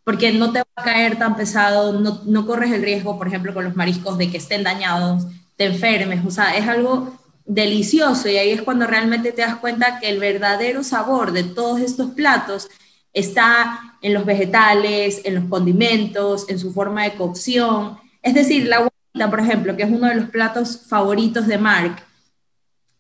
porque 0.07 0.31
no 0.31 0.53
te 0.53 0.59
va 0.59 0.65
a 0.77 0.83
caer 0.83 1.19
tan 1.19 1.35
pesado, 1.35 1.99
no, 1.99 2.21
no, 2.23 2.47
corres 2.47 2.71
el 2.71 2.81
riesgo, 2.81 3.17
por 3.17 3.27
ejemplo, 3.27 3.53
con 3.53 3.65
los 3.65 3.75
mariscos 3.75 4.17
de 4.17 4.31
que 4.31 4.37
estén 4.37 4.63
dañados, 4.63 5.27
te 5.57 5.65
enfermes, 5.65 6.25
o 6.25 6.31
sea, 6.31 6.55
es 6.55 6.65
algo 6.65 7.19
delicioso 7.43 8.29
y 8.29 8.37
ahí 8.37 8.51
es 8.51 8.61
cuando 8.61 8.87
realmente 8.87 9.33
te 9.33 9.41
das 9.41 9.57
cuenta 9.57 9.99
que 9.99 10.07
el 10.07 10.19
verdadero 10.19 10.81
sabor 10.81 11.33
de 11.33 11.43
todos 11.43 11.81
estos 11.81 12.11
platos 12.11 12.69
está 13.11 13.97
en 14.01 14.13
los 14.13 14.23
vegetales, 14.23 15.19
en 15.25 15.35
los 15.35 15.43
condimentos, 15.49 16.47
en 16.47 16.57
su 16.57 16.71
forma 16.71 17.03
de 17.03 17.15
cocción. 17.15 17.99
Es 18.21 18.33
decir, 18.33 18.65
la 18.65 18.77
guatita, 18.77 19.29
por 19.29 19.41
ejemplo, 19.41 19.75
que 19.75 19.83
es 19.83 19.91
uno 19.91 20.07
de 20.07 20.15
los 20.15 20.29
platos 20.29 20.83
favoritos 20.87 21.47
de 21.47 21.57
Mark, 21.57 22.01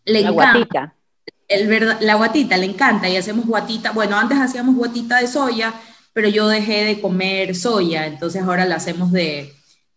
le 0.03 0.23
la 0.23 0.29
encanta. 0.31 0.93
El 1.47 1.69
la 2.01 2.15
guatita 2.15 2.57
le 2.57 2.65
encanta 2.65 3.07
y 3.07 3.15
hacemos 3.15 3.45
guatita, 3.45 3.91
bueno, 3.91 4.17
antes 4.17 4.37
hacíamos 4.37 4.75
guatita 4.75 5.21
de 5.21 5.27
soya, 5.27 5.73
pero 6.17 6.29
yo 6.29 6.47
dejé 6.47 6.83
de 6.83 6.99
comer 6.99 7.55
soya, 7.55 8.07
entonces 8.07 8.41
ahora 8.41 8.65
la 8.65 8.77
hacemos 8.77 9.11
de, 9.11 9.53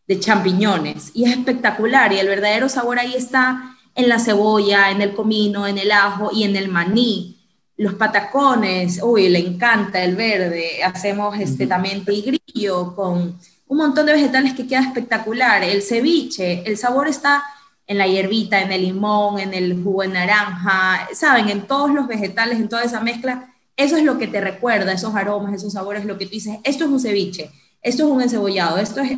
de 0.07 0.21
champiñones 0.21 1.13
y 1.15 1.25
es 1.25 1.31
espectacular 1.31 2.13
y 2.13 2.19
el 2.19 2.29
verdadero 2.29 2.69
sabor 2.69 2.99
ahí 2.99 3.15
está 3.15 3.75
en 3.95 4.07
la 4.07 4.19
cebolla, 4.19 4.91
en 4.91 5.01
el 5.01 5.15
comino, 5.15 5.67
en 5.67 5.79
el 5.79 5.91
ajo 5.91 6.29
y 6.31 6.45
en 6.45 6.57
el 6.57 6.69
maní. 6.69 7.39
Los 7.79 7.95
patacones, 7.95 9.01
uy, 9.03 9.31
le 9.31 9.39
encanta 9.39 10.05
el 10.05 10.15
verde. 10.15 10.85
Hacemos 10.85 11.41
este 11.41 11.67
también 11.67 12.05
tigrillo 12.05 12.95
con 12.95 13.39
un 13.69 13.79
montón 13.79 14.05
de 14.05 14.13
vegetales 14.13 14.53
que 14.53 14.67
queda 14.67 14.83
espectacular. 14.83 15.65
El 15.65 15.81
ceviche, 15.81 16.65
el 16.67 16.77
sabor 16.77 17.09
está 17.09 17.43
en 17.87 17.97
la 17.97 18.07
hierbita, 18.07 18.61
en 18.61 18.73
el 18.73 18.83
limón, 18.83 19.39
en 19.39 19.55
el 19.55 19.83
jugo 19.83 20.03
de 20.03 20.09
naranja, 20.09 21.09
saben, 21.15 21.49
en 21.49 21.63
todos 21.63 21.95
los 21.95 22.07
vegetales, 22.07 22.59
en 22.59 22.69
toda 22.69 22.83
esa 22.83 23.01
mezcla 23.01 23.50
eso 23.85 23.97
es 23.97 24.05
lo 24.05 24.19
que 24.19 24.27
te 24.27 24.41
recuerda, 24.41 24.93
esos 24.93 25.15
aromas, 25.15 25.55
esos 25.55 25.73
sabores, 25.73 26.05
lo 26.05 26.19
que 26.19 26.27
tú 26.27 26.33
dices, 26.33 26.59
esto 26.65 26.85
es 26.85 26.91
un 26.91 27.01
ceviche, 27.01 27.51
esto 27.83 28.05
es 28.05 28.11
un 28.11 28.21
encebollado, 28.21 28.79
esto 28.79 29.01
es 29.01 29.13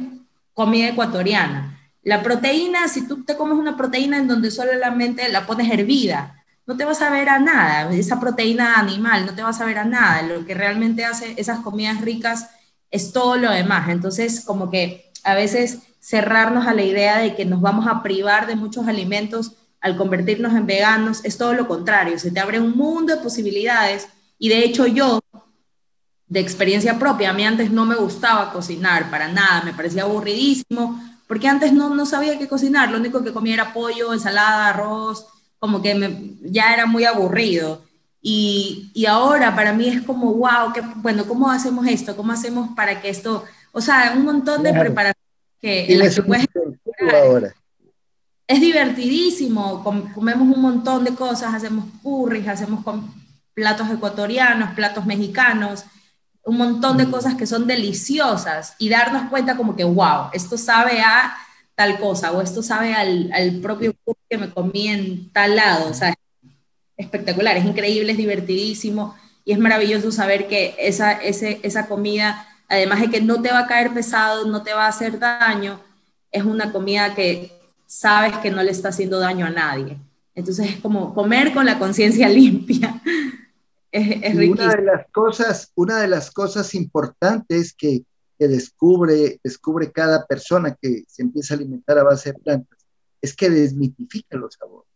comida 0.54 0.88
ecuatoriana. 0.88 1.78
La 2.02 2.22
proteína, 2.22 2.88
si 2.88 3.06
tú 3.06 3.24
te 3.24 3.36
comes 3.36 3.58
una 3.58 3.76
proteína 3.76 4.18
en 4.18 4.28
donde 4.28 4.50
solamente 4.50 5.28
la 5.28 5.46
pones 5.46 5.70
hervida, 5.70 6.44
no 6.66 6.76
te 6.76 6.84
vas 6.84 7.02
a 7.02 7.10
ver 7.10 7.28
a 7.28 7.38
nada, 7.38 7.92
esa 7.92 8.20
proteína 8.20 8.78
animal 8.78 9.26
no 9.26 9.34
te 9.34 9.42
vas 9.42 9.60
a 9.60 9.64
ver 9.64 9.78
a 9.78 9.84
nada, 9.84 10.22
lo 10.22 10.46
que 10.46 10.54
realmente 10.54 11.04
hace 11.04 11.34
esas 11.36 11.60
comidas 11.60 12.00
ricas 12.00 12.50
es 12.90 13.12
todo 13.12 13.36
lo 13.36 13.50
demás. 13.50 13.88
Entonces, 13.88 14.44
como 14.44 14.70
que 14.70 15.10
a 15.24 15.34
veces 15.34 15.78
cerrarnos 16.00 16.66
a 16.66 16.74
la 16.74 16.82
idea 16.82 17.18
de 17.18 17.34
que 17.34 17.44
nos 17.44 17.60
vamos 17.60 17.86
a 17.88 18.02
privar 18.02 18.46
de 18.46 18.56
muchos 18.56 18.86
alimentos 18.86 19.54
al 19.80 19.96
convertirnos 19.96 20.54
en 20.54 20.66
veganos 20.66 21.24
es 21.24 21.36
todo 21.36 21.54
lo 21.54 21.66
contrario, 21.66 22.18
se 22.18 22.30
te 22.30 22.38
abre 22.38 22.60
un 22.60 22.76
mundo 22.76 23.16
de 23.16 23.22
posibilidades 23.22 24.08
y 24.38 24.48
de 24.48 24.64
hecho 24.64 24.86
yo, 24.86 25.20
de 26.26 26.40
experiencia 26.40 26.98
propia, 26.98 27.30
a 27.30 27.34
mí 27.34 27.44
antes 27.44 27.70
no 27.70 27.84
me 27.84 27.94
gustaba 27.94 28.52
cocinar 28.52 29.10
para 29.10 29.28
nada, 29.28 29.62
me 29.64 29.74
parecía 29.74 30.02
aburridísimo, 30.04 31.00
porque 31.26 31.48
antes 31.48 31.72
no, 31.72 31.94
no 31.94 32.06
sabía 32.06 32.38
qué 32.38 32.48
cocinar, 32.48 32.90
lo 32.90 32.98
único 32.98 33.22
que 33.22 33.32
comía 33.32 33.54
era 33.54 33.72
pollo, 33.72 34.12
ensalada, 34.12 34.68
arroz, 34.68 35.26
como 35.58 35.80
que 35.80 35.94
me, 35.94 36.32
ya 36.42 36.74
era 36.74 36.86
muy 36.86 37.04
aburrido. 37.04 37.82
Y, 38.20 38.90
y, 38.94 39.06
ahora 39.06 39.54
para 39.54 39.72
mí 39.72 39.88
es 39.88 40.02
como, 40.02 40.32
wow, 40.34 40.72
que, 40.72 40.80
bueno, 40.96 41.24
¿cómo 41.26 41.50
hacemos 41.50 41.86
esto? 41.86 42.16
¿Cómo 42.16 42.32
hacemos 42.32 42.70
para 42.76 43.00
que 43.00 43.08
esto, 43.08 43.44
o 43.72 43.80
sea, 43.80 44.12
un 44.16 44.24
montón 44.24 44.62
de 44.62 44.72
preparaciones 44.72 45.22
que, 45.60 45.92
en 45.92 45.98
las 45.98 46.14
que 46.14 46.22
puedes 46.22 46.46
ahora. 47.12 47.54
Es 48.46 48.60
divertidísimo, 48.60 49.82
comemos 50.14 50.54
un 50.54 50.60
montón 50.60 51.04
de 51.04 51.14
cosas, 51.14 51.54
hacemos 51.54 51.86
curries, 52.02 52.46
hacemos 52.48 52.84
platos 53.54 53.90
ecuatorianos, 53.90 54.74
platos 54.74 55.06
mexicanos, 55.06 55.84
un 56.44 56.56
montón 56.56 56.96
de 56.96 57.06
mm. 57.06 57.10
cosas 57.10 57.34
que 57.34 57.46
son 57.46 57.66
deliciosas 57.66 58.74
y 58.78 58.88
darnos 58.88 59.28
cuenta 59.30 59.56
como 59.56 59.76
que, 59.76 59.84
wow, 59.84 60.30
esto 60.32 60.58
sabe 60.58 61.00
a 61.00 61.36
tal 61.74 61.98
cosa 61.98 62.32
o 62.32 62.42
esto 62.42 62.62
sabe 62.62 62.94
al, 62.94 63.30
al 63.32 63.60
propio 63.60 63.94
que 64.28 64.38
me 64.38 64.50
comí 64.50 64.88
en 64.88 65.30
tal 65.32 65.56
lado, 65.56 65.90
o 65.90 65.94
sea, 65.94 66.14
espectacular, 66.96 67.56
es 67.56 67.64
increíble, 67.64 68.12
es 68.12 68.18
divertidísimo 68.18 69.14
y 69.44 69.52
es 69.52 69.58
maravilloso 69.58 70.12
saber 70.12 70.48
que 70.48 70.74
esa, 70.78 71.12
ese, 71.12 71.60
esa 71.62 71.86
comida, 71.86 72.46
además 72.68 73.00
de 73.00 73.10
que 73.10 73.20
no 73.20 73.40
te 73.42 73.50
va 73.50 73.60
a 73.60 73.66
caer 73.66 73.92
pesado, 73.92 74.46
no 74.46 74.62
te 74.62 74.72
va 74.72 74.86
a 74.86 74.88
hacer 74.88 75.18
daño, 75.18 75.80
es 76.30 76.44
una 76.44 76.72
comida 76.72 77.14
que 77.14 77.52
sabes 77.86 78.36
que 78.38 78.50
no 78.50 78.62
le 78.62 78.70
está 78.70 78.88
haciendo 78.88 79.18
daño 79.18 79.46
a 79.46 79.50
nadie. 79.50 79.98
Entonces 80.34 80.70
es 80.70 80.76
como 80.76 81.12
comer 81.12 81.52
con 81.52 81.66
la 81.66 81.78
conciencia 81.78 82.28
limpia. 82.30 83.00
Es, 83.92 84.34
una 84.34 84.74
de 84.74 84.82
las 84.82 85.06
cosas, 85.10 85.70
una 85.74 86.00
de 86.00 86.08
las 86.08 86.30
cosas 86.30 86.74
importantes 86.74 87.74
que, 87.74 88.04
que, 88.38 88.48
descubre, 88.48 89.38
descubre 89.44 89.92
cada 89.92 90.26
persona 90.26 90.74
que 90.80 91.04
se 91.06 91.22
empieza 91.22 91.52
a 91.52 91.58
alimentar 91.58 91.98
a 91.98 92.04
base 92.04 92.32
de 92.32 92.38
plantas 92.38 92.78
es 93.20 93.36
que 93.36 93.50
desmitifica 93.50 94.36
los 94.36 94.54
sabores. 94.54 94.88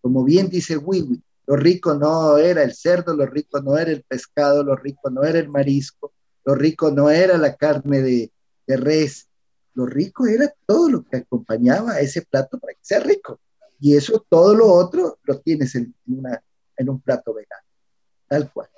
Como 0.00 0.22
bien 0.22 0.48
dice 0.48 0.76
Wiwi, 0.76 1.20
lo 1.46 1.56
rico 1.56 1.94
no 1.94 2.38
era 2.38 2.62
el 2.62 2.74
cerdo, 2.74 3.14
lo 3.16 3.26
rico 3.26 3.60
no 3.60 3.76
era 3.76 3.90
el 3.90 4.02
pescado, 4.02 4.62
lo 4.62 4.76
rico 4.76 5.10
no 5.10 5.24
era 5.24 5.38
el 5.38 5.48
marisco, 5.48 6.12
lo 6.44 6.54
rico 6.54 6.90
no 6.90 7.10
era 7.10 7.38
la 7.38 7.56
carne 7.56 8.02
de, 8.02 8.32
de 8.66 8.76
res, 8.76 9.28
lo 9.74 9.84
rico 9.84 10.26
era 10.26 10.52
todo 10.64 10.88
lo 10.88 11.04
que 11.04 11.18
acompañaba 11.18 11.92
a 11.92 12.00
ese 12.00 12.22
plato 12.22 12.58
para 12.58 12.72
que 12.74 12.80
sea 12.82 13.00
rico. 13.00 13.40
Y 13.78 13.96
eso, 13.96 14.24
todo 14.28 14.54
lo 14.54 14.72
otro, 14.72 15.18
lo 15.24 15.40
tienes 15.40 15.74
en, 15.74 15.94
una, 16.06 16.42
en 16.76 16.88
un 16.88 17.00
plato 17.00 17.34
vegano. 17.34 17.65
Tal 18.28 18.50
cual. 18.52 18.68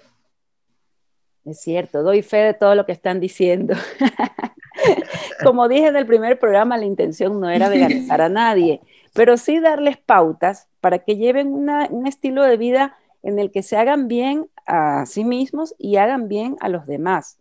Es 1.45 1.61
cierto, 1.61 2.03
doy 2.03 2.23
fe 2.23 2.39
de 2.39 2.55
todo 2.55 2.75
lo 2.75 2.85
que 2.85 2.93
están 2.93 3.21
diciendo. 3.21 3.75
Como 5.43 5.69
dije 5.69 5.87
en 5.87 5.97
el 5.97 6.07
primer 6.07 6.39
programa, 6.39 6.77
la 6.77 6.85
intención 6.85 7.41
no 7.41 7.49
era 7.49 7.69
veganizar 7.69 8.21
a 8.21 8.29
nadie, 8.29 8.81
pero 9.15 9.37
sí 9.37 9.59
darles 9.59 9.97
pautas 9.97 10.69
para 10.81 10.99
que 10.99 11.17
lleven 11.17 11.49
un 11.49 12.07
estilo 12.07 12.43
de 12.43 12.57
vida 12.57 12.97
en 13.23 13.39
el 13.39 13.51
que 13.51 13.63
se 13.63 13.77
hagan 13.77 14.09
bien 14.09 14.49
a 14.67 15.07
sí 15.07 15.25
mismos 15.25 15.75
y 15.79 15.97
hagan 15.97 16.29
bien 16.29 16.57
a 16.61 16.69
los 16.69 16.87
demás. 16.87 17.39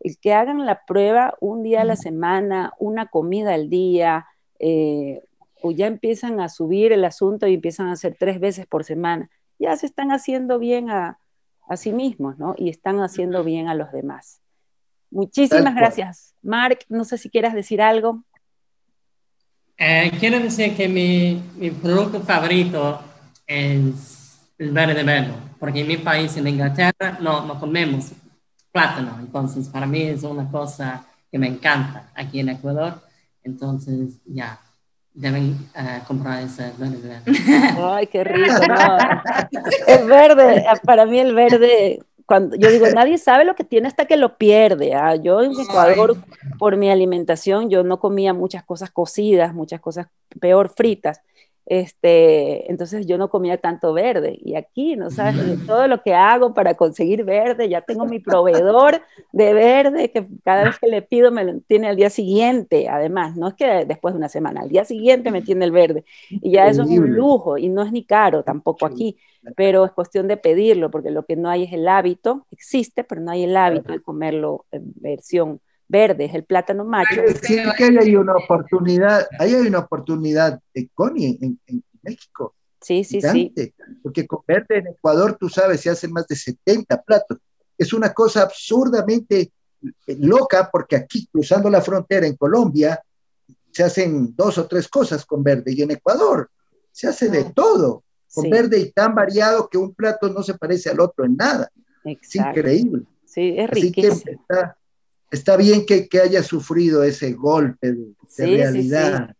El 0.00 0.16
que 0.18 0.32
hagan 0.32 0.64
la 0.64 0.86
prueba 0.86 1.34
un 1.40 1.62
día 1.62 1.82
a 1.82 1.84
la 1.84 1.96
semana, 1.96 2.72
una 2.78 3.06
comida 3.06 3.54
al 3.54 3.68
día, 3.68 4.26
eh, 4.58 5.22
o 5.60 5.70
ya 5.70 5.86
empiezan 5.86 6.40
a 6.40 6.48
subir 6.48 6.92
el 6.92 7.04
asunto 7.04 7.46
y 7.46 7.54
empiezan 7.54 7.88
a 7.88 7.92
hacer 7.92 8.16
tres 8.18 8.40
veces 8.40 8.66
por 8.66 8.84
semana, 8.84 9.28
ya 9.58 9.76
se 9.76 9.84
están 9.84 10.10
haciendo 10.10 10.58
bien 10.58 10.88
a, 10.88 11.19
a 11.70 11.76
sí 11.76 11.92
mismos, 11.92 12.36
¿no? 12.36 12.54
Y 12.58 12.68
están 12.68 12.98
haciendo 13.00 13.44
bien 13.44 13.68
a 13.68 13.74
los 13.74 13.92
demás. 13.92 14.40
Muchísimas 15.08 15.74
gracias. 15.74 16.34
Mark, 16.42 16.80
no 16.88 17.04
sé 17.04 17.16
si 17.16 17.30
quieras 17.30 17.54
decir 17.54 17.80
algo. 17.80 18.24
Eh, 19.78 20.10
quiero 20.18 20.40
decir 20.40 20.76
que 20.76 20.88
mi, 20.88 21.40
mi, 21.56 21.70
producto 21.70 22.20
favorito 22.20 23.00
es 23.46 24.40
el 24.58 24.72
verde 24.72 25.04
verde, 25.04 25.32
porque 25.60 25.80
en 25.80 25.86
mi 25.86 25.96
país, 25.96 26.36
en 26.36 26.48
Inglaterra, 26.48 27.18
no, 27.20 27.46
no 27.46 27.58
comemos 27.58 28.12
plátano, 28.72 29.16
entonces 29.20 29.68
para 29.68 29.86
mí 29.86 30.02
es 30.02 30.22
una 30.24 30.50
cosa 30.50 31.06
que 31.30 31.38
me 31.38 31.46
encanta 31.46 32.10
aquí 32.14 32.40
en 32.40 32.50
Ecuador, 32.50 33.00
entonces 33.42 34.20
ya, 34.26 34.60
deben 35.20 35.52
uh, 35.76 36.04
comprar 36.06 36.42
ese 36.42 36.72
verde. 36.78 37.20
Ay, 37.82 38.06
qué 38.06 38.24
rico. 38.24 38.54
No. 38.66 38.98
El 39.86 40.06
verde, 40.06 40.64
para 40.84 41.04
mí 41.04 41.18
el 41.18 41.34
verde 41.34 42.00
cuando 42.30 42.54
yo 42.54 42.70
digo, 42.70 42.86
nadie 42.94 43.18
sabe 43.18 43.44
lo 43.44 43.56
que 43.56 43.64
tiene 43.64 43.88
hasta 43.88 44.04
que 44.04 44.16
lo 44.16 44.38
pierde. 44.38 44.94
¿ah? 44.94 45.16
Yo 45.16 45.42
en 45.42 45.50
Ecuador, 45.50 46.16
por 46.60 46.76
mi 46.76 46.88
alimentación, 46.88 47.68
yo 47.68 47.82
no 47.82 47.98
comía 47.98 48.32
muchas 48.32 48.62
cosas 48.62 48.88
cocidas, 48.92 49.52
muchas 49.52 49.80
cosas 49.80 50.06
peor 50.38 50.68
fritas. 50.68 51.22
Este, 51.66 52.70
entonces 52.70 53.06
yo 53.06 53.16
no 53.18 53.30
comía 53.30 53.58
tanto 53.58 53.92
verde. 53.92 54.38
Y 54.42 54.56
aquí, 54.56 54.96
¿no 54.96 55.10
sabes? 55.10 55.34
Todo 55.66 55.86
lo 55.86 56.02
que 56.02 56.14
hago 56.14 56.54
para 56.54 56.74
conseguir 56.74 57.24
verde, 57.24 57.68
ya 57.68 57.80
tengo 57.80 58.06
mi 58.06 58.18
proveedor 58.18 59.00
de 59.32 59.54
verde 59.54 60.10
que 60.10 60.26
cada 60.44 60.64
vez 60.64 60.78
que 60.78 60.88
le 60.88 61.02
pido 61.02 61.30
me 61.30 61.44
lo 61.44 61.60
tiene 61.60 61.88
al 61.88 61.96
día 61.96 62.10
siguiente. 62.10 62.88
Además, 62.88 63.36
no 63.36 63.48
es 63.48 63.54
que 63.54 63.84
después 63.84 64.14
de 64.14 64.18
una 64.18 64.28
semana, 64.28 64.62
al 64.62 64.68
día 64.68 64.84
siguiente 64.84 65.30
me 65.30 65.42
tiene 65.42 65.64
el 65.64 65.72
verde. 65.72 66.04
Y 66.28 66.52
ya 66.52 66.66
eso 66.66 66.82
es 66.82 66.88
un 66.90 67.14
lujo 67.14 67.58
y 67.58 67.68
no 67.68 67.82
es 67.82 67.92
ni 67.92 68.04
caro 68.04 68.42
tampoco 68.42 68.86
aquí 68.86 69.16
pero 69.56 69.84
es 69.84 69.92
cuestión 69.92 70.28
de 70.28 70.36
pedirlo, 70.36 70.90
porque 70.90 71.10
lo 71.10 71.24
que 71.24 71.36
no 71.36 71.48
hay 71.48 71.64
es 71.64 71.72
el 71.72 71.88
hábito, 71.88 72.46
existe, 72.50 73.04
pero 73.04 73.20
no 73.20 73.30
hay 73.30 73.44
el 73.44 73.56
hábito 73.56 73.92
de 73.92 74.02
comerlo 74.02 74.66
en 74.70 74.92
versión 74.96 75.60
verde, 75.90 76.26
es 76.26 76.34
el 76.34 76.44
plátano 76.44 76.84
macho. 76.84 77.20
Sí, 77.42 77.58
que 77.76 77.84
ahí 77.84 77.96
hay 77.98 78.16
una 78.16 78.36
oportunidad, 78.36 79.26
ahí 79.38 79.54
hay 79.54 79.66
una 79.66 79.80
oportunidad, 79.80 80.60
de 80.72 80.88
Connie, 80.94 81.38
en, 81.40 81.84
México. 82.02 82.54
Sí, 82.80 83.04
sí, 83.04 83.20
sí. 83.20 83.52
Porque 84.02 84.26
con 84.26 84.40
verde 84.46 84.78
en 84.78 84.86
Ecuador, 84.86 85.36
tú 85.38 85.50
sabes, 85.50 85.80
se 85.82 85.90
hacen 85.90 86.12
más 86.12 86.26
de 86.26 86.36
70 86.36 87.02
platos. 87.02 87.38
Es 87.76 87.92
una 87.92 88.14
cosa 88.14 88.42
absurdamente 88.42 89.52
eh, 90.06 90.16
loca, 90.18 90.70
porque 90.72 90.96
aquí, 90.96 91.28
cruzando 91.30 91.68
la 91.68 91.82
frontera 91.82 92.26
en 92.26 92.36
Colombia, 92.36 92.98
se 93.70 93.82
hacen 93.82 94.34
dos 94.34 94.56
o 94.58 94.66
tres 94.66 94.88
cosas 94.88 95.26
con 95.26 95.42
verde, 95.42 95.72
y 95.72 95.82
en 95.82 95.90
Ecuador 95.90 96.50
se 96.90 97.08
hace 97.08 97.28
de 97.28 97.40
ah. 97.40 97.52
todo 97.54 98.04
con 98.32 98.48
verde 98.48 98.78
y 98.78 98.92
tan 98.92 99.14
variado 99.14 99.68
que 99.68 99.76
un 99.76 99.92
plato 99.92 100.28
no 100.28 100.42
se 100.42 100.54
parece 100.54 100.88
al 100.88 101.00
otro 101.00 101.24
en 101.24 101.36
nada. 101.36 101.70
Es 102.04 102.34
increíble. 102.36 103.04
Sí, 103.24 103.54
es 103.56 103.68
riquísimo. 103.68 104.40
está, 104.40 104.76
bien 105.58 105.86
que, 105.86 106.08
que, 106.08 106.20
haya 106.20 106.42
sufrido 106.42 107.02
ese 107.02 107.32
golpe 107.32 107.92
de, 107.92 108.46
realidad. 108.46 109.34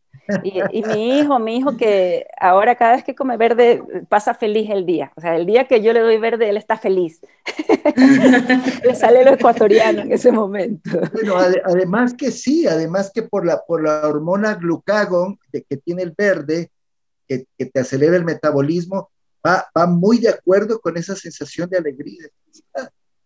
Y, 0.45 0.61
y, 0.71 0.83
mi 0.85 1.19
hijo, 1.19 1.39
mi 1.41 1.57
hijo 1.57 1.77
que 1.77 2.27
ahora 2.39 2.77
cada 2.77 2.93
vez 2.93 3.05
que 3.05 3.17
come 3.17 3.37
verde 3.37 3.83
pasa 4.09 4.35
feliz 4.35 4.71
el 4.71 4.87
día. 4.87 5.13
O 5.17 5.21
sea, 5.21 5.37
el 5.37 5.45
día 5.45 5.67
que 5.67 5.83
yo 5.83 5.93
le 5.93 6.01
doy 6.01 6.19
verde, 6.19 6.49
él 6.49 6.57
está 6.57 6.77
feliz. 6.77 7.21
le 8.85 8.95
sale 8.95 9.25
lo 9.25 9.33
ecuatoriano 9.33 10.03
en 10.03 10.13
ese 10.13 10.31
momento. 10.31 10.91
Bueno, 11.13 11.35
además 11.37 12.15
que 12.15 12.31
sí, 12.31 12.67
además 12.67 13.11
que 13.13 13.23
por 13.23 13.45
la, 13.45 13.61
por 13.67 13.83
la 13.83 14.07
hormona 14.07 14.55
glucagón 14.55 15.39
de 15.53 15.63
que 15.63 15.77
tiene 15.77 16.03
el 16.03 16.15
verde, 16.17 16.71
que, 17.27 17.47
te 17.67 17.81
acelera 17.81 18.17
el 18.17 18.25
metabolismo, 18.25 19.11
va, 19.45 19.69
va, 19.77 19.87
muy 19.87 20.19
de 20.19 20.29
acuerdo 20.29 20.81
con 20.81 20.97
esa 20.97 21.17
sensación 21.17 21.69
de 21.71 21.79
alegría. 21.79 22.29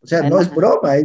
O 0.02 0.06
sea, 0.06 0.28
no 0.28 0.40
es 0.40 0.54
broma, 0.54 0.96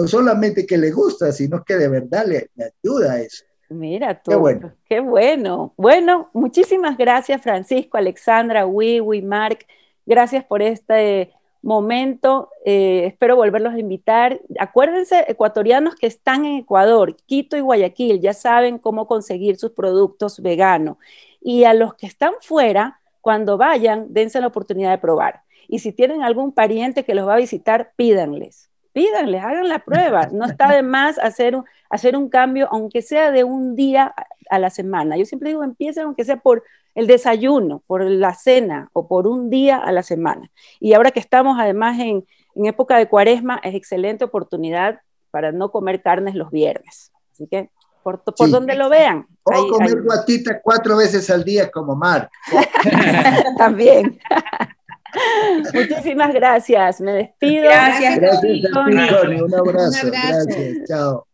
no 0.00 0.06
solamente 0.06 0.66
que 0.66 0.76
le 0.76 0.90
gusta, 0.90 1.32
sino 1.32 1.64
que 1.64 1.76
de 1.76 1.88
verdad 1.88 2.26
le, 2.26 2.50
ayuda 2.62 3.12
a 3.14 3.20
eso. 3.20 3.44
Mira 3.70 4.20
tú, 4.22 4.30
qué 4.30 4.36
bueno. 4.36 4.72
qué 4.84 5.00
bueno. 5.00 5.72
Bueno, 5.76 6.30
muchísimas 6.34 6.98
gracias 6.98 7.40
Francisco, 7.40 7.96
Alexandra, 7.96 8.66
Wiwi, 8.66 9.22
Mark. 9.22 9.60
Gracias 10.04 10.44
por 10.44 10.60
este 10.60 11.32
momento. 11.62 12.50
Eh, 12.64 13.06
espero 13.06 13.36
volverlos 13.36 13.72
a 13.72 13.78
invitar. 13.78 14.38
Acuérdense, 14.58 15.24
ecuatorianos 15.28 15.94
que 15.96 16.06
están 16.06 16.44
en 16.44 16.58
Ecuador, 16.58 17.16
Quito 17.24 17.56
y 17.56 17.60
Guayaquil, 17.60 18.20
ya 18.20 18.34
saben 18.34 18.78
cómo 18.78 19.06
conseguir 19.06 19.56
sus 19.56 19.72
productos 19.72 20.40
veganos 20.40 20.98
y 21.40 21.64
a 21.64 21.72
los 21.72 21.94
que 21.94 22.06
están 22.06 22.34
fuera, 22.42 23.00
cuando 23.22 23.56
vayan, 23.56 24.12
dense 24.12 24.40
la 24.40 24.48
oportunidad 24.48 24.90
de 24.90 24.98
probar. 24.98 25.42
Y 25.68 25.78
si 25.78 25.90
tienen 25.92 26.22
algún 26.22 26.52
pariente 26.52 27.02
que 27.02 27.14
los 27.14 27.26
va 27.26 27.34
a 27.34 27.38
visitar, 27.38 27.92
pídanles, 27.96 28.70
pídanles, 28.96 29.44
hagan 29.44 29.68
la 29.68 29.80
prueba. 29.80 30.30
No 30.32 30.46
está 30.46 30.74
de 30.74 30.82
más 30.82 31.18
hacer 31.18 31.54
un, 31.54 31.66
hacer 31.90 32.16
un 32.16 32.30
cambio, 32.30 32.66
aunque 32.72 33.02
sea 33.02 33.30
de 33.30 33.44
un 33.44 33.76
día 33.76 34.14
a 34.48 34.58
la 34.58 34.70
semana. 34.70 35.18
Yo 35.18 35.26
siempre 35.26 35.50
digo, 35.50 35.62
empiecen 35.62 36.04
aunque 36.04 36.24
sea 36.24 36.38
por 36.38 36.64
el 36.94 37.06
desayuno, 37.06 37.82
por 37.86 38.02
la 38.02 38.32
cena 38.32 38.88
o 38.94 39.06
por 39.06 39.26
un 39.26 39.50
día 39.50 39.76
a 39.76 39.92
la 39.92 40.02
semana. 40.02 40.50
Y 40.80 40.94
ahora 40.94 41.10
que 41.10 41.20
estamos 41.20 41.58
además 41.60 42.00
en, 42.00 42.24
en 42.54 42.64
época 42.64 42.96
de 42.96 43.06
cuaresma, 43.06 43.60
es 43.62 43.74
excelente 43.74 44.24
oportunidad 44.24 45.00
para 45.30 45.52
no 45.52 45.70
comer 45.70 46.00
carnes 46.00 46.34
los 46.34 46.50
viernes. 46.50 47.12
Así 47.32 47.46
que 47.48 47.68
por, 48.02 48.22
donde 48.48 48.76
lo 48.76 48.88
vean. 48.88 49.26
O 49.42 49.68
comer 49.68 50.00
guatita 50.00 50.62
cuatro 50.62 50.96
veces 50.96 51.28
al 51.28 51.44
día 51.44 51.70
como 51.70 51.94
Mar. 51.94 52.30
También. 53.58 54.18
Muchísimas 55.74 56.32
gracias. 56.32 57.00
Me 57.00 57.12
despido. 57.12 57.64
Gracias. 57.64 58.18
Gracias, 58.18 58.72
Un 58.72 58.98
abrazo. 58.98 59.44
Un 59.44 59.54
abrazo. 59.54 60.06
Gracias. 60.06 60.88
Chao. 60.88 61.26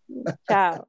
Chao. 0.49 0.89